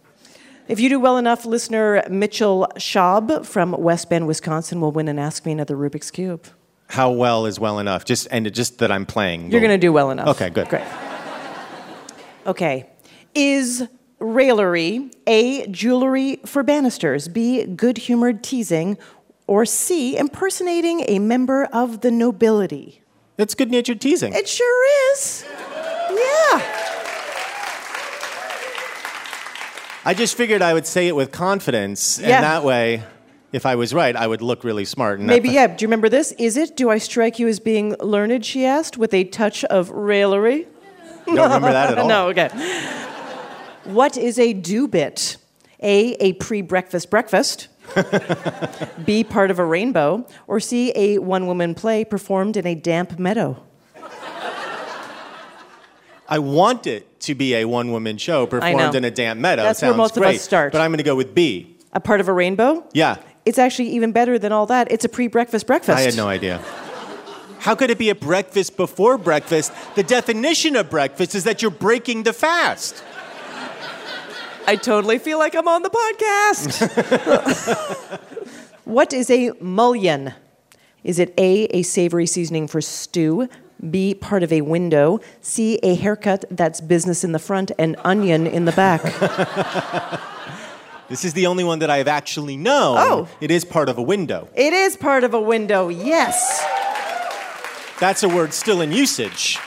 If 0.67 0.79
you 0.79 0.89
do 0.89 0.99
well 0.99 1.17
enough, 1.17 1.45
listener 1.45 2.03
Mitchell 2.09 2.67
Schaub 2.77 3.45
from 3.45 3.71
West 3.73 4.09
Bend, 4.09 4.25
Wisconsin 4.27 4.81
will 4.81 4.91
win 4.91 5.07
and 5.07 5.19
ask 5.19 5.45
me 5.45 5.51
another 5.51 5.75
Rubik's 5.77 6.09
Cube. 6.09 6.47
How 6.87 7.11
well 7.11 7.45
is 7.45 7.59
well 7.59 7.79
enough? 7.79 8.05
Just 8.05 8.27
and 8.31 8.45
it, 8.47 8.51
just 8.51 8.77
that 8.79 8.91
I'm 8.91 9.05
playing. 9.05 9.51
You're 9.51 9.61
going 9.61 9.71
to 9.71 9.77
do 9.77 9.91
well 9.91 10.11
enough. 10.11 10.27
Okay, 10.29 10.49
good. 10.49 10.67
Great. 10.69 10.83
Okay. 12.45 12.89
Is 13.33 13.87
raillery 14.19 15.09
A, 15.27 15.67
jewelry 15.67 16.37
for 16.45 16.63
banisters, 16.63 17.27
B, 17.27 17.65
good 17.65 17.97
humored 17.97 18.43
teasing, 18.43 18.97
or 19.47 19.65
C, 19.65 20.15
impersonating 20.17 21.03
a 21.07 21.19
member 21.19 21.65
of 21.65 22.01
the 22.01 22.11
nobility? 22.11 23.01
It's 23.37 23.55
good 23.55 23.71
natured 23.71 23.99
teasing. 23.99 24.33
It 24.33 24.47
sure 24.47 25.11
is. 25.13 25.43
Yeah. 26.09 26.61
I 30.07 30.13
just 30.15 30.37
figured 30.37 30.61
I 30.61 30.73
would 30.73 30.85
say 30.85 31.07
it 31.07 31.15
with 31.15 31.31
confidence, 31.31 32.19
Yeah. 32.19 32.35
and 32.35 32.43
that 32.43 32.63
way, 32.63 33.03
if 33.55 33.65
I 33.65 33.75
was 33.75 33.93
right, 33.93 34.13
I 34.17 34.27
would 34.27 34.41
look 34.41 34.65
really 34.65 34.83
smart. 34.83 35.19
And 35.19 35.27
Maybe, 35.27 35.49
yeah. 35.49 35.67
Do 35.67 35.83
you 35.83 35.87
remember 35.87 36.09
this? 36.09 36.33
Is 36.33 36.57
it, 36.57 36.75
do 36.75 36.89
I 36.89 36.97
strike 36.97 37.39
you 37.39 37.47
as 37.47 37.61
being 37.61 37.95
learned, 38.01 38.43
she 38.45 38.65
asked, 38.65 38.97
with 38.97 39.13
a 39.13 39.23
touch 39.23 39.63
of 39.65 39.89
raillery? 39.91 40.67
Don't 41.25 41.37
remember 41.37 41.71
that 41.71 41.91
at 41.91 41.97
all. 41.99 42.07
no, 42.09 42.27
okay. 42.29 42.49
What 43.85 44.17
is 44.17 44.37
a 44.39 44.51
dew-bit? 44.51 45.37
A, 45.79 46.13
a 46.15 46.33
pre 46.33 46.61
breakfast 46.63 47.09
breakfast. 47.09 47.69
B, 49.05 49.23
part 49.23 49.51
of 49.51 49.59
a 49.59 49.65
rainbow. 49.65 50.27
Or 50.47 50.59
C, 50.59 50.91
a 50.93 51.19
one 51.19 51.47
woman 51.47 51.75
play 51.75 52.03
performed 52.03 52.57
in 52.57 52.67
a 52.67 52.75
damp 52.75 53.17
meadow. 53.17 53.63
I 56.27 56.39
want 56.39 56.87
it 56.87 57.21
to 57.21 57.35
be 57.35 57.55
a 57.55 57.65
one 57.65 57.91
woman 57.91 58.17
show 58.17 58.47
performed 58.47 58.95
in 58.95 59.05
a 59.05 59.11
damp 59.11 59.39
meadow. 59.39 59.63
That's 59.63 59.81
where 59.81 59.91
Sounds 59.91 59.97
most 59.97 60.17
of 60.17 60.23
us 60.23 60.41
start. 60.41 60.73
But 60.73 60.81
I'm 60.81 60.91
going 60.91 60.97
to 60.97 61.03
go 61.03 61.15
with 61.15 61.33
B. 61.33 61.77
A 61.93 62.01
part 62.01 62.19
of 62.19 62.27
a 62.27 62.33
rainbow? 62.33 62.83
Yeah. 62.91 63.17
It's 63.45 63.59
actually 63.59 63.89
even 63.89 64.11
better 64.11 64.39
than 64.39 64.51
all 64.51 64.65
that. 64.65 64.91
It's 64.91 65.05
a 65.05 65.09
pre 65.09 65.27
breakfast 65.27 65.67
breakfast. 65.67 65.97
I 65.97 66.01
had 66.01 66.17
no 66.17 66.27
idea. 66.27 66.61
How 67.59 67.73
could 67.75 67.89
it 67.89 67.97
be 67.97 68.09
a 68.09 68.15
breakfast 68.15 68.77
before 68.77 69.17
breakfast? 69.17 69.71
The 69.95 70.03
definition 70.03 70.75
of 70.75 70.89
breakfast 70.89 71.33
is 71.35 71.45
that 71.45 71.61
you're 71.61 71.71
breaking 71.71 72.23
the 72.23 72.33
fast. 72.33 73.03
I 74.67 74.75
totally 74.75 75.19
feel 75.19 75.37
like 75.37 75.55
I'm 75.55 75.67
on 75.67 75.83
the 75.83 75.89
podcast. 75.89 76.79
what 78.85 79.13
is 79.13 79.29
a 79.29 79.51
mullion? 79.61 80.33
Is 81.03 81.19
it 81.19 81.33
A, 81.37 81.65
a 81.65 81.83
savory 81.83 82.25
seasoning 82.25 82.67
for 82.67 82.81
stew? 82.81 83.47
B, 83.91 84.15
part 84.15 84.41
of 84.41 84.51
a 84.51 84.61
window? 84.61 85.19
C, 85.41 85.79
a 85.83 85.95
haircut 85.95 86.45
that's 86.49 86.81
business 86.81 87.23
in 87.23 87.31
the 87.31 87.39
front 87.39 87.71
and 87.77 87.95
onion 88.03 88.47
in 88.47 88.65
the 88.65 88.71
back? 88.71 89.01
This 91.09 91.23
is 91.23 91.33
the 91.33 91.45
only 91.47 91.63
one 91.63 91.79
that 91.79 91.89
I 91.89 91.97
have 91.97 92.07
actually 92.07 92.57
known. 92.57 92.97
Oh. 92.99 93.27
It 93.39 93.51
is 93.51 93.63
part 93.63 93.89
of 93.89 93.97
a 93.97 94.01
window. 94.01 94.47
it 94.55 94.73
is 94.73 94.97
part 94.97 95.23
of 95.23 95.33
a 95.33 95.39
window, 95.41 95.89
yes. 95.89 96.63
That's 97.99 98.23
a 98.23 98.29
word 98.29 98.53
still 98.53 98.81
in 98.81 98.91
usage. 98.91 99.57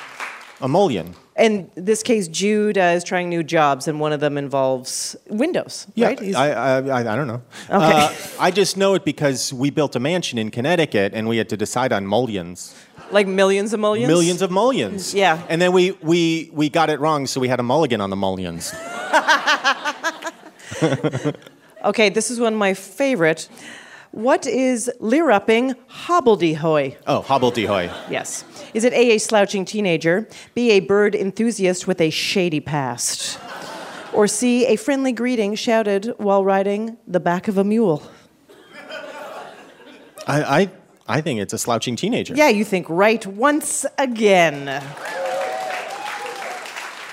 Emulsion. 0.60 1.14
In 1.38 1.70
this 1.76 2.02
case, 2.02 2.26
Jude 2.26 2.76
uh, 2.76 2.96
is 2.96 3.04
trying 3.04 3.28
new 3.28 3.44
jobs, 3.44 3.86
and 3.86 4.00
one 4.00 4.12
of 4.12 4.18
them 4.18 4.36
involves 4.36 5.14
windows, 5.30 5.86
Yeah, 5.94 6.08
right? 6.08 6.18
He's- 6.18 6.34
I, 6.34 6.50
I, 6.50 6.78
I, 6.80 7.12
I 7.12 7.16
don't 7.16 7.28
know. 7.28 7.42
Okay. 7.70 7.76
Uh, 7.76 8.12
I 8.40 8.50
just 8.50 8.76
know 8.76 8.94
it 8.94 9.04
because 9.04 9.52
we 9.54 9.70
built 9.70 9.94
a 9.94 10.00
mansion 10.00 10.36
in 10.36 10.50
Connecticut 10.50 11.12
and 11.14 11.28
we 11.28 11.36
had 11.36 11.48
to 11.50 11.56
decide 11.56 11.92
on 11.92 12.06
mullions. 12.08 12.74
like 13.12 13.28
millions 13.28 13.72
of 13.72 13.78
mullions? 13.78 14.08
Millions 14.08 14.42
of 14.42 14.50
mullions. 14.50 15.14
Yeah. 15.14 15.40
And 15.48 15.62
then 15.62 15.70
we, 15.72 15.92
we, 16.02 16.50
we 16.52 16.68
got 16.68 16.90
it 16.90 16.98
wrong, 16.98 17.28
so 17.28 17.40
we 17.40 17.46
had 17.46 17.60
a 17.60 17.62
mulligan 17.62 18.00
on 18.00 18.10
the 18.10 18.16
mullions. 18.16 18.74
Okay, 21.84 22.08
this 22.08 22.28
is 22.30 22.40
one 22.40 22.54
of 22.54 22.58
my 22.58 22.74
favorite. 22.74 23.48
what 24.10 24.46
is 24.48 24.90
leer-upping 24.98 25.74
hobbledehoy? 26.06 26.96
Oh, 27.06 27.22
hobbledehoy. 27.22 27.86
Yes. 28.10 28.44
Is 28.74 28.82
it 28.82 28.92
A, 28.92 29.12
a 29.14 29.18
slouching 29.18 29.64
teenager, 29.64 30.26
B, 30.54 30.72
a 30.72 30.80
bird 30.80 31.14
enthusiast 31.14 31.86
with 31.86 32.00
a 32.00 32.10
shady 32.10 32.58
past, 32.60 33.38
or 34.12 34.26
C, 34.26 34.66
a 34.66 34.74
friendly 34.76 35.12
greeting 35.12 35.54
shouted 35.54 36.12
while 36.18 36.42
riding 36.44 36.96
the 37.06 37.20
back 37.20 37.46
of 37.46 37.58
a 37.58 37.64
mule? 37.64 38.02
I, 40.26 40.42
I, 40.62 40.70
I 41.06 41.20
think 41.20 41.38
it's 41.40 41.52
a 41.52 41.58
slouching 41.58 41.94
teenager. 41.94 42.34
Yeah, 42.34 42.48
you 42.48 42.64
think 42.64 42.86
right 42.90 43.24
once 43.24 43.86
again. 43.98 44.68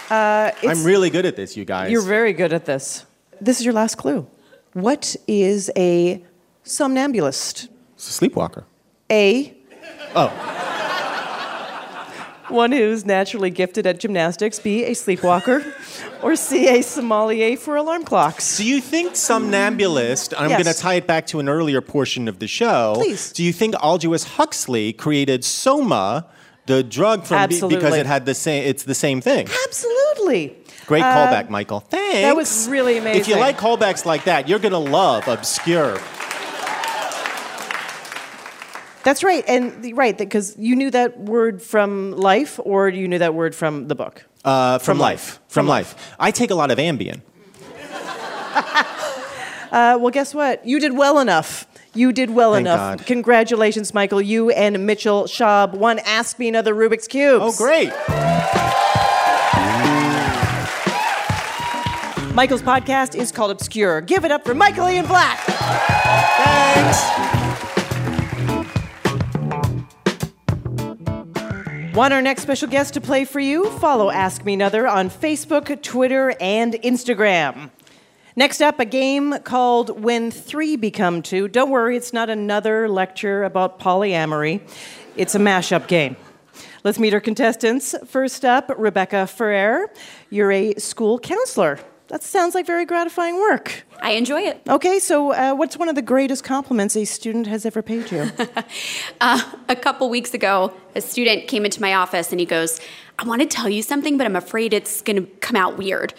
Uh, 0.10 0.52
it's- 0.64 0.78
I'm 0.80 0.84
really 0.84 1.10
good 1.12 1.26
at 1.28 1.36
this, 1.36 1.56
you 1.56 1.66
guys. 1.66 1.92
You're 1.92 2.02
very 2.02 2.34
good 2.34 2.52
at 2.52 2.66
this. 2.66 3.06
This 3.42 3.60
is 3.60 3.66
your 3.66 3.74
last 3.74 3.96
clue. 3.96 4.28
What 4.74 5.16
is 5.28 5.72
a 5.78 6.24
somnambulist? 6.64 7.70
It's 7.96 8.10
a 8.10 8.14
sleepwalker. 8.14 8.66
A. 9.12 9.56
Oh. 10.16 10.28
One 12.50 12.72
who's 12.72 13.06
naturally 13.06 13.50
gifted 13.50 13.88
at 13.88 14.00
gymnastics. 14.00 14.60
B. 14.60 14.84
A 14.86 14.92
sleepwalker. 14.94 15.64
or 16.22 16.36
C. 16.36 16.68
A 16.68 16.82
sommelier 16.82 17.58
for 17.58 17.76
alarm 17.76 18.04
clocks. 18.04 18.58
Do 18.58 18.66
you 18.66 18.82
think 18.82 19.16
somnambulist, 19.16 20.34
I'm 20.38 20.50
Yes. 20.50 20.64
going 20.64 20.74
to 20.76 20.80
tie 20.82 20.94
it 20.96 21.08
back 21.08 21.28
to 21.28 21.40
an 21.40 21.50
earlier 21.50 21.82
portion 21.82 22.28
of 22.28 22.40
the 22.40 22.48
show. 22.48 22.94
Please. 22.98 23.32
Do 23.32 23.44
you 23.44 23.52
think 23.54 23.76
Aldous 23.84 24.24
Huxley 24.24 24.94
created 24.94 25.44
Soma, 25.44 26.26
the 26.66 26.84
drug 26.84 27.26
from 27.26 27.48
be- 27.50 27.60
because 27.60 27.96
it 27.96 28.06
had 28.06 28.26
the 28.26 28.34
same 28.36 28.64
it's 28.66 28.84
the 28.84 28.96
same 28.96 29.22
thing? 29.22 29.48
Absolutely. 29.68 30.56
Great 30.88 31.02
Uh, 31.04 31.16
callback, 31.16 31.50
Michael. 31.50 31.80
Thanks. 31.82 32.22
That 32.22 32.36
was 32.36 32.68
really 32.70 32.98
amazing. 32.98 33.22
If 33.22 33.28
you 33.28 33.38
like 33.38 33.58
callbacks 33.58 34.06
like 34.06 34.26
that, 34.26 34.48
you're 34.48 34.60
going 34.60 34.72
to 34.72 34.78
love 34.78 35.28
Obscure. 35.28 35.98
That's 39.04 39.24
right, 39.24 39.44
and 39.48 39.96
right 39.96 40.18
because 40.18 40.56
you 40.58 40.76
knew 40.76 40.90
that 40.90 41.20
word 41.20 41.62
from 41.62 42.12
life, 42.14 42.60
or 42.64 42.90
you 42.90 43.08
knew 43.08 43.20
that 43.20 43.36
word 43.36 43.54
from 43.54 43.88
the 43.88 43.94
book. 43.94 44.26
Uh, 44.44 44.80
from, 44.80 44.86
From 44.96 45.00
life. 45.00 45.10
life. 45.10 45.34
From 45.34 45.42
From 45.48 45.68
life. 45.68 46.16
I 46.20 46.32
take 46.32 46.50
a 46.52 46.56
lot 46.56 46.72
of 46.72 46.78
Ambien. 46.80 47.22
Uh, 49.72 49.98
well, 50.00 50.10
guess 50.12 50.34
what? 50.34 50.66
You 50.66 50.80
did 50.80 50.96
well 50.96 51.20
enough. 51.20 51.68
You 51.94 52.14
did 52.14 52.30
well 52.30 52.54
Thank 52.54 52.66
enough. 52.68 52.98
God. 53.00 53.08
Congratulations, 53.08 53.94
Michael. 53.94 54.22
You 54.22 54.50
and 54.52 54.86
Mitchell 54.86 55.24
Schaub 55.26 55.74
won 55.74 56.00
Ask 56.00 56.40
Me 56.40 56.48
Another 56.48 56.74
Rubik's 56.74 57.08
Cube. 57.10 57.42
Oh, 57.42 57.52
great. 57.58 57.92
Michael's 62.36 62.62
podcast 62.62 63.16
is 63.16 63.32
called 63.32 63.50
Obscure. 63.52 64.02
Give 64.02 64.26
it 64.26 64.32
up 64.32 64.44
for 64.44 64.54
Michael 64.54 64.90
Ian 64.90 65.06
Black. 65.06 65.40
Thanks. 65.40 67.02
Want 71.96 72.14
our 72.14 72.22
next 72.22 72.42
special 72.42 72.68
guest 72.68 72.94
to 72.96 73.02
play 73.02 73.24
for 73.24 73.40
you? 73.40 73.70
Follow 73.80 74.12
Ask 74.12 74.44
Me 74.44 74.54
Another 74.54 74.86
on 74.86 75.10
Facebook, 75.10 75.82
Twitter, 75.82 76.36
and 76.42 76.74
Instagram. 76.74 77.70
Next 78.36 78.60
up, 78.60 78.82
a 78.82 78.86
game 78.86 79.40
called 79.46 80.04
When 80.04 80.30
Three 80.30 80.76
Become 80.76 81.22
Two. 81.22 81.48
Don't 81.48 81.70
worry, 81.70 81.96
it's 81.96 82.12
not 82.12 82.30
another 82.30 82.90
lecture 82.90 83.46
about 83.46 83.80
polyamory, 83.80 84.60
it's 85.16 85.36
a 85.36 85.40
mashup 85.40 85.88
game. 85.88 86.18
Let's 86.84 87.00
meet 87.00 87.14
our 87.14 87.22
contestants. 87.22 87.96
First 88.06 88.44
up, 88.44 88.70
Rebecca 88.78 89.26
Ferrer. 89.26 89.90
You're 90.30 90.52
a 90.52 90.74
school 90.76 91.18
counselor. 91.18 91.80
That 92.16 92.24
sounds 92.24 92.56
like 92.56 92.66
very 92.66 92.86
gratifying 92.86 93.36
work. 93.36 93.84
I 94.02 94.12
enjoy 94.12 94.40
it. 94.44 94.62
Okay, 94.70 95.00
so 95.00 95.34
uh, 95.34 95.54
what's 95.54 95.76
one 95.76 95.90
of 95.90 95.96
the 95.96 96.02
greatest 96.02 96.46
compliments 96.46 96.96
a 96.96 97.04
student 97.04 97.46
has 97.48 97.66
ever 97.66 97.82
paid 97.82 98.10
you? 98.10 98.32
Uh, 99.20 99.42
a 99.68 99.76
couple 99.76 100.10
weeks 100.10 100.34
ago, 100.34 100.72
a 100.96 101.02
student 101.02 101.48
came 101.50 101.66
into 101.66 101.82
my 101.82 101.94
office 101.94 102.32
and 102.32 102.40
he 102.40 102.46
goes, 102.46 102.80
I 103.20 103.26
want 103.26 103.42
to 103.42 103.48
tell 103.48 103.68
you 103.68 103.82
something, 103.82 104.18
but 104.18 104.26
I'm 104.26 104.36
afraid 104.38 104.74
it's 104.74 105.02
going 105.02 105.18
to 105.18 105.30
come 105.42 105.58
out 105.58 105.78
weird. 105.78 106.14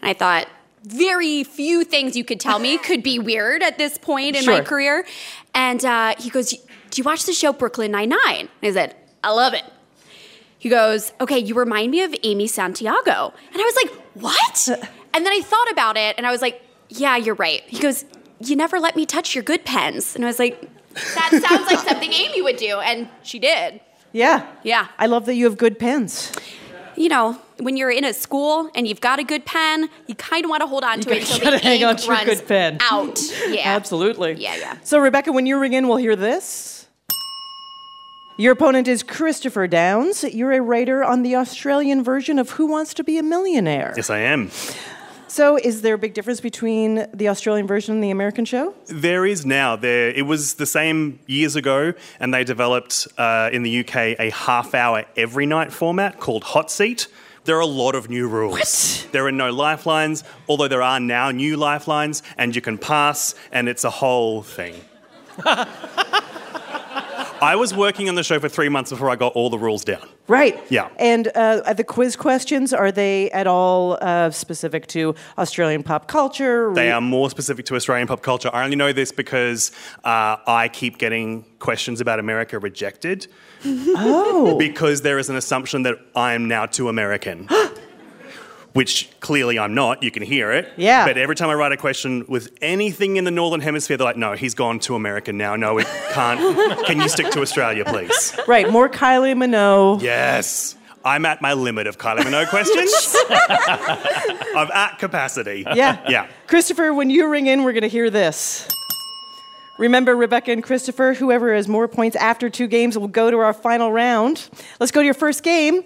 And 0.00 0.08
I 0.08 0.14
thought, 0.14 0.48
very 0.84 1.44
few 1.44 1.84
things 1.84 2.16
you 2.16 2.24
could 2.24 2.40
tell 2.40 2.58
me 2.58 2.78
could 2.78 3.02
be 3.02 3.18
weird 3.18 3.62
at 3.62 3.76
this 3.76 3.98
point 3.98 4.36
in 4.36 4.46
my 4.46 4.56
Sure. 4.56 4.64
career. 4.64 5.06
And 5.54 5.84
uh, 5.84 6.14
he 6.18 6.30
goes, 6.30 6.48
Do 6.50 6.56
you 6.94 7.04
watch 7.04 7.24
the 7.26 7.34
show 7.34 7.52
Brooklyn 7.52 7.90
Nine-Nine? 7.90 8.48
And 8.62 8.70
I 8.70 8.72
said, 8.72 8.96
I 9.22 9.32
love 9.32 9.52
it. 9.52 9.64
He 10.58 10.70
goes, 10.70 11.12
Okay, 11.20 11.38
you 11.38 11.54
remind 11.54 11.90
me 11.90 12.02
of 12.02 12.14
Amy 12.22 12.46
Santiago. 12.46 13.34
And 13.52 13.60
I 13.60 13.64
was 13.64 13.76
like, 13.84 14.02
What? 14.14 14.88
And 15.14 15.24
then 15.26 15.32
I 15.32 15.40
thought 15.40 15.70
about 15.70 15.96
it 15.96 16.14
and 16.16 16.26
I 16.26 16.30
was 16.30 16.42
like, 16.42 16.62
Yeah, 16.88 17.16
you're 17.16 17.34
right. 17.34 17.62
He 17.66 17.78
goes, 17.78 18.04
You 18.40 18.56
never 18.56 18.78
let 18.80 18.96
me 18.96 19.06
touch 19.06 19.34
your 19.34 19.44
good 19.44 19.64
pens. 19.64 20.14
And 20.16 20.24
I 20.24 20.28
was 20.28 20.38
like, 20.38 20.60
That 20.94 21.30
sounds 21.46 21.70
like 21.70 21.78
something 21.88 22.12
Amy 22.12 22.42
would 22.42 22.56
do. 22.56 22.78
And 22.80 23.08
she 23.22 23.38
did. 23.38 23.80
yeah. 24.12 24.46
Yeah. 24.62 24.88
I 24.98 25.06
love 25.06 25.26
that 25.26 25.34
you 25.34 25.44
have 25.46 25.56
good 25.58 25.78
pens. 25.78 26.32
You 26.94 27.08
know, 27.08 27.40
when 27.58 27.78
you're 27.78 27.90
in 27.90 28.04
a 28.04 28.12
school 28.12 28.70
and 28.74 28.86
you've 28.86 29.00
got 29.00 29.18
a 29.18 29.24
good 29.24 29.46
pen, 29.46 29.88
you 30.06 30.14
kind 30.14 30.44
of 30.44 30.50
want 30.50 30.60
to 30.60 30.66
hold 30.66 30.84
on 30.84 31.00
to 31.00 31.10
it 31.10 31.20
until 31.22 31.38
gotta 31.38 31.56
the 31.56 31.62
hang 31.62 31.80
ink 31.80 31.88
on 31.88 31.96
to 31.96 32.04
your 32.06 32.14
runs 32.14 32.28
good 32.28 32.46
pen. 32.48 32.78
out. 32.82 33.18
Yeah. 33.48 33.62
Absolutely. 33.76 34.34
Yeah, 34.34 34.56
yeah. 34.56 34.76
So, 34.82 34.98
Rebecca, 34.98 35.32
when 35.32 35.46
you 35.46 35.58
ring 35.58 35.72
in, 35.72 35.88
we'll 35.88 35.96
hear 35.96 36.16
this. 36.16 36.86
Your 38.38 38.52
opponent 38.52 38.88
is 38.88 39.02
Christopher 39.02 39.66
Downs. 39.66 40.24
You're 40.24 40.52
a 40.52 40.60
writer 40.60 41.04
on 41.04 41.22
the 41.22 41.36
Australian 41.36 42.02
version 42.02 42.38
of 42.38 42.50
Who 42.50 42.66
Wants 42.66 42.92
to 42.94 43.04
Be 43.04 43.18
a 43.18 43.22
Millionaire. 43.22 43.92
Yes, 43.96 44.10
I 44.10 44.18
am. 44.20 44.50
So, 45.32 45.56
is 45.56 45.80
there 45.80 45.94
a 45.94 45.98
big 45.98 46.12
difference 46.12 46.42
between 46.42 47.06
the 47.14 47.28
Australian 47.30 47.66
version 47.66 47.94
and 47.94 48.04
the 48.04 48.10
American 48.10 48.44
show? 48.44 48.74
There 48.88 49.24
is 49.24 49.46
now. 49.46 49.76
There, 49.76 50.10
it 50.10 50.26
was 50.26 50.56
the 50.56 50.66
same 50.66 51.20
years 51.26 51.56
ago, 51.56 51.94
and 52.20 52.34
they 52.34 52.44
developed 52.44 53.08
uh, 53.16 53.48
in 53.50 53.62
the 53.62 53.80
UK 53.80 53.96
a 54.20 54.28
half-hour 54.28 55.06
every 55.16 55.46
night 55.46 55.72
format 55.72 56.20
called 56.20 56.44
Hot 56.44 56.70
Seat. 56.70 57.08
There 57.44 57.56
are 57.56 57.60
a 57.60 57.66
lot 57.66 57.94
of 57.94 58.10
new 58.10 58.28
rules. 58.28 59.06
There 59.12 59.24
are 59.24 59.32
no 59.32 59.50
lifelines, 59.50 60.22
although 60.50 60.68
there 60.68 60.82
are 60.82 61.00
now 61.00 61.30
new 61.30 61.56
lifelines, 61.56 62.22
and 62.36 62.54
you 62.54 62.60
can 62.60 62.76
pass, 62.76 63.34
and 63.52 63.70
it's 63.70 63.84
a 63.84 63.90
whole 63.90 64.42
thing. 64.42 64.74
I 67.40 67.56
was 67.56 67.74
working 67.74 68.10
on 68.10 68.16
the 68.16 68.22
show 68.22 68.38
for 68.38 68.50
three 68.50 68.68
months 68.68 68.90
before 68.90 69.08
I 69.08 69.16
got 69.16 69.32
all 69.32 69.48
the 69.48 69.58
rules 69.58 69.82
down. 69.82 70.06
Right. 70.32 70.58
Yeah. 70.70 70.88
And 70.96 71.28
uh, 71.34 71.74
the 71.74 71.84
quiz 71.84 72.16
questions, 72.16 72.72
are 72.72 72.90
they 72.90 73.30
at 73.32 73.46
all 73.46 73.98
uh, 74.00 74.30
specific 74.30 74.86
to 74.88 75.14
Australian 75.36 75.82
pop 75.82 76.08
culture? 76.08 76.72
They 76.74 76.90
are 76.90 77.02
more 77.02 77.28
specific 77.28 77.66
to 77.66 77.76
Australian 77.76 78.08
pop 78.08 78.22
culture. 78.22 78.48
I 78.50 78.64
only 78.64 78.76
know 78.76 78.94
this 78.94 79.12
because 79.12 79.72
uh, 80.04 80.36
I 80.46 80.70
keep 80.72 80.96
getting 80.96 81.44
questions 81.58 82.00
about 82.00 82.18
America 82.18 82.58
rejected. 82.58 83.26
Oh. 83.64 84.58
because 84.58 85.02
there 85.02 85.18
is 85.18 85.28
an 85.30 85.36
assumption 85.36 85.84
that 85.84 85.96
I 86.16 86.32
am 86.34 86.48
now 86.48 86.66
too 86.66 86.88
American. 86.88 87.48
Which 88.72 89.10
clearly 89.20 89.58
I'm 89.58 89.74
not, 89.74 90.02
you 90.02 90.10
can 90.10 90.22
hear 90.22 90.50
it. 90.50 90.72
Yeah. 90.76 91.06
But 91.06 91.18
every 91.18 91.36
time 91.36 91.50
I 91.50 91.54
write 91.54 91.72
a 91.72 91.76
question 91.76 92.24
with 92.26 92.56
anything 92.62 93.16
in 93.16 93.24
the 93.24 93.30
Northern 93.30 93.60
Hemisphere, 93.60 93.98
they're 93.98 94.06
like, 94.06 94.16
no, 94.16 94.32
he's 94.32 94.54
gone 94.54 94.78
to 94.80 94.94
America 94.94 95.32
now. 95.32 95.56
No, 95.56 95.76
it 95.78 95.86
can't. 96.12 96.86
can 96.86 96.98
you 96.98 97.08
stick 97.08 97.30
to 97.32 97.42
Australia, 97.42 97.84
please? 97.84 98.34
Right, 98.48 98.70
more 98.70 98.88
Kylie 98.88 99.34
Minogue. 99.34 100.00
Yes. 100.00 100.76
I'm 101.04 101.26
at 101.26 101.42
my 101.42 101.52
limit 101.52 101.86
of 101.86 101.98
Kylie 101.98 102.20
Minogue 102.20 102.48
questions. 102.48 103.16
I'm 104.56 104.70
at 104.70 104.98
capacity. 104.98 105.64
Yeah. 105.74 106.02
Yeah. 106.08 106.28
Christopher, 106.46 106.94
when 106.94 107.10
you 107.10 107.28
ring 107.28 107.48
in, 107.48 107.64
we're 107.64 107.72
going 107.72 107.82
to 107.82 107.88
hear 107.88 108.08
this. 108.08 108.68
Remember, 109.78 110.14
Rebecca 110.14 110.52
and 110.52 110.62
Christopher, 110.62 111.14
whoever 111.14 111.54
has 111.54 111.66
more 111.66 111.88
points 111.88 112.14
after 112.16 112.48
two 112.48 112.68
games 112.68 112.96
will 112.96 113.08
go 113.08 113.30
to 113.30 113.38
our 113.38 113.52
final 113.52 113.90
round. 113.90 114.48
Let's 114.78 114.92
go 114.92 115.00
to 115.00 115.04
your 115.04 115.14
first 115.14 115.42
game. 115.42 115.82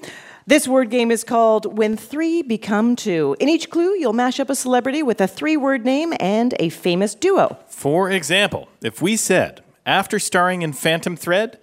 This 0.48 0.68
word 0.68 0.90
game 0.90 1.10
is 1.10 1.24
called 1.24 1.76
When 1.76 1.96
Three 1.96 2.40
Become 2.40 2.94
Two. 2.94 3.34
In 3.40 3.48
each 3.48 3.68
clue, 3.68 3.96
you'll 3.96 4.12
mash 4.12 4.38
up 4.38 4.48
a 4.48 4.54
celebrity 4.54 5.02
with 5.02 5.20
a 5.20 5.26
three 5.26 5.56
word 5.56 5.84
name 5.84 6.14
and 6.20 6.54
a 6.60 6.68
famous 6.68 7.16
duo. 7.16 7.58
For 7.66 8.08
example, 8.08 8.68
if 8.80 9.02
we 9.02 9.16
said, 9.16 9.64
after 9.84 10.20
starring 10.20 10.62
in 10.62 10.72
Phantom 10.72 11.16
Thread, 11.16 11.58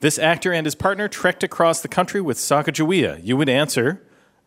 this 0.00 0.18
actor 0.18 0.52
and 0.52 0.66
his 0.66 0.74
partner 0.74 1.08
trekked 1.08 1.44
across 1.44 1.80
the 1.80 1.88
country 1.88 2.20
with 2.20 2.36
Sacagawea, 2.36 3.24
you 3.24 3.38
would 3.38 3.48
answer 3.48 4.02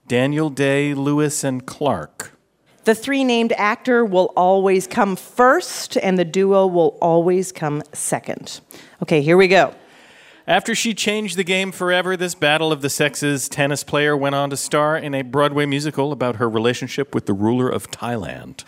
Daniel 0.07 0.51
Day, 0.51 0.93
Lewis, 0.93 1.43
and 1.43 1.65
Clark. 1.65 2.37
The 2.83 2.93
three 2.93 3.23
named 3.23 3.53
actor 3.53 4.05
will 4.05 4.31
always 4.37 4.85
come 4.85 5.15
first, 5.15 5.97
and 5.97 6.19
the 6.19 6.25
duo 6.25 6.67
will 6.67 6.95
always 7.01 7.51
come 7.51 7.81
second. 7.91 8.61
Okay, 9.01 9.23
here 9.23 9.35
we 9.35 9.47
go. 9.47 9.73
After 10.49 10.73
she 10.73 10.95
changed 10.95 11.37
the 11.37 11.43
game 11.43 11.71
forever, 11.71 12.17
this 12.17 12.33
battle 12.33 12.71
of 12.71 12.81
the 12.81 12.89
sexes 12.89 13.47
tennis 13.47 13.83
player 13.83 14.17
went 14.17 14.33
on 14.33 14.49
to 14.49 14.57
star 14.57 14.97
in 14.97 15.13
a 15.13 15.21
Broadway 15.21 15.67
musical 15.67 16.11
about 16.11 16.37
her 16.37 16.49
relationship 16.49 17.13
with 17.13 17.27
the 17.27 17.33
ruler 17.33 17.69
of 17.69 17.91
Thailand. 17.91 18.63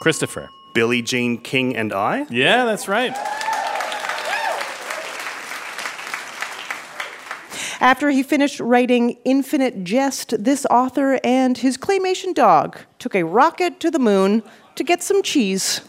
Christopher. 0.00 0.48
Billie 0.72 1.02
Jean 1.02 1.36
King 1.36 1.76
and 1.76 1.92
I? 1.92 2.24
Yeah, 2.30 2.64
that's 2.64 2.88
right. 2.88 3.12
After 7.82 8.08
he 8.08 8.22
finished 8.22 8.58
writing 8.58 9.18
Infinite 9.26 9.84
Jest, 9.84 10.42
this 10.42 10.64
author 10.70 11.20
and 11.22 11.58
his 11.58 11.76
claymation 11.76 12.32
dog 12.32 12.78
took 12.98 13.14
a 13.14 13.24
rocket 13.24 13.80
to 13.80 13.90
the 13.90 13.98
moon 13.98 14.42
to 14.76 14.82
get 14.82 15.02
some 15.02 15.22
cheese. 15.22 15.82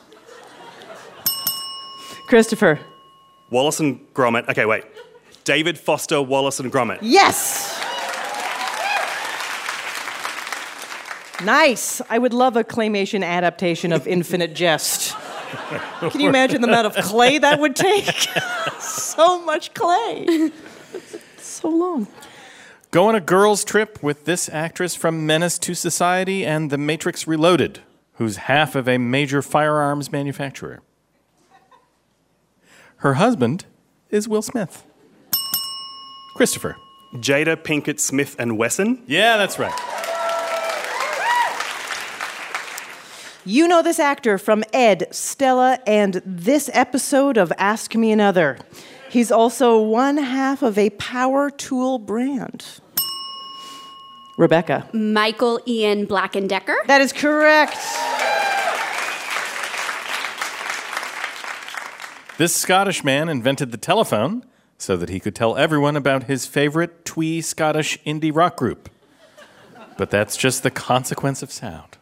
Christopher. 2.27 2.81
Wallace 3.49 3.79
and 3.79 3.99
Gromit. 4.13 4.47
Okay, 4.49 4.65
wait. 4.65 4.85
David 5.43 5.77
Foster 5.77 6.21
Wallace 6.21 6.59
and 6.59 6.71
Gromit. 6.71 6.99
Yes! 7.01 7.77
Nice. 11.43 12.01
I 12.09 12.17
would 12.17 12.33
love 12.33 12.57
a 12.57 12.63
claymation 12.63 13.23
adaptation 13.23 13.93
of 13.93 14.07
Infinite 14.07 14.53
Jest. 14.53 15.15
Can 16.12 16.19
you 16.21 16.29
imagine 16.29 16.62
the 16.62 16.67
amount 16.67 16.88
of 16.88 16.95
clay 17.05 17.38
that 17.38 17.59
would 17.59 17.75
take? 17.75 18.05
so 18.79 19.41
much 19.43 19.73
clay. 19.73 20.51
So 21.38 21.69
long. 21.69 22.07
Go 22.91 23.07
on 23.07 23.15
a 23.15 23.21
girls' 23.21 23.63
trip 23.63 24.01
with 24.03 24.25
this 24.25 24.49
actress 24.49 24.95
from 24.95 25.25
Menace 25.25 25.57
to 25.59 25.73
Society 25.73 26.45
and 26.45 26.69
The 26.69 26.77
Matrix 26.77 27.27
Reloaded, 27.27 27.79
who's 28.15 28.38
half 28.38 28.75
of 28.75 28.88
a 28.88 28.97
major 28.97 29.41
firearms 29.41 30.12
manufacturer. 30.12 30.81
Her 32.99 33.13
husband 33.13 33.63
is 34.09 34.27
Will 34.27 34.41
Smith. 34.41 34.85
Christopher. 36.35 36.75
Jada 37.15 37.55
Pinkett 37.55 37.97
Smith 37.97 38.35
and 38.38 38.57
Wesson. 38.57 39.01
Yeah, 39.07 39.38
that's 39.38 39.57
right. 39.57 39.73
You 43.45 43.69
know 43.69 43.81
this 43.81 43.99
actor 43.99 44.38
from 44.38 44.65
Ed, 44.73 45.07
Stella, 45.12 45.79
and 45.88 46.21
this 46.25 46.69
episode 46.73 47.38
of 47.38 47.53
Ask 47.57 47.95
Me 47.95 48.12
Another. 48.12 48.57
He's 49.09 49.31
also 49.31 49.81
one 49.81 50.17
half 50.17 50.62
of 50.62 50.77
a 50.77 50.89
power 50.91 51.49
tool 51.49 51.99
brand. 51.99 52.65
Rebecca. 54.38 54.89
Michael 54.91 55.62
Ian 55.65 56.03
Black 56.03 56.35
and 56.35 56.49
Decker. 56.49 56.75
That 56.88 56.99
is 56.99 57.13
correct. 57.13 57.77
This 62.39 62.56
Scottish 62.56 63.04
man 63.04 63.28
invented 63.28 63.73
the 63.73 63.78
telephone 63.78 64.45
so 64.78 64.95
that 64.95 65.10
he 65.10 65.19
could 65.19 65.36
tell 65.36 65.58
everyone 65.58 65.97
about 65.97 66.23
his 66.23 66.45
favorite 66.45 67.04
twee 67.04 67.41
Scottish 67.41 67.99
indie 68.06 68.34
rock 68.34 68.56
group. 68.56 68.88
But 69.97 70.10
that's 70.10 70.38
just 70.38 70.63
the 70.63 70.71
consequence 70.71 71.43
of 71.43 71.52
sound. 71.52 71.97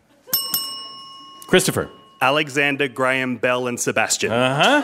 Christopher. 1.48 1.90
Alexander 2.22 2.88
Graham 2.88 3.38
Bell 3.38 3.66
and 3.66 3.80
Sebastian. 3.80 4.32
Uh 4.32 4.84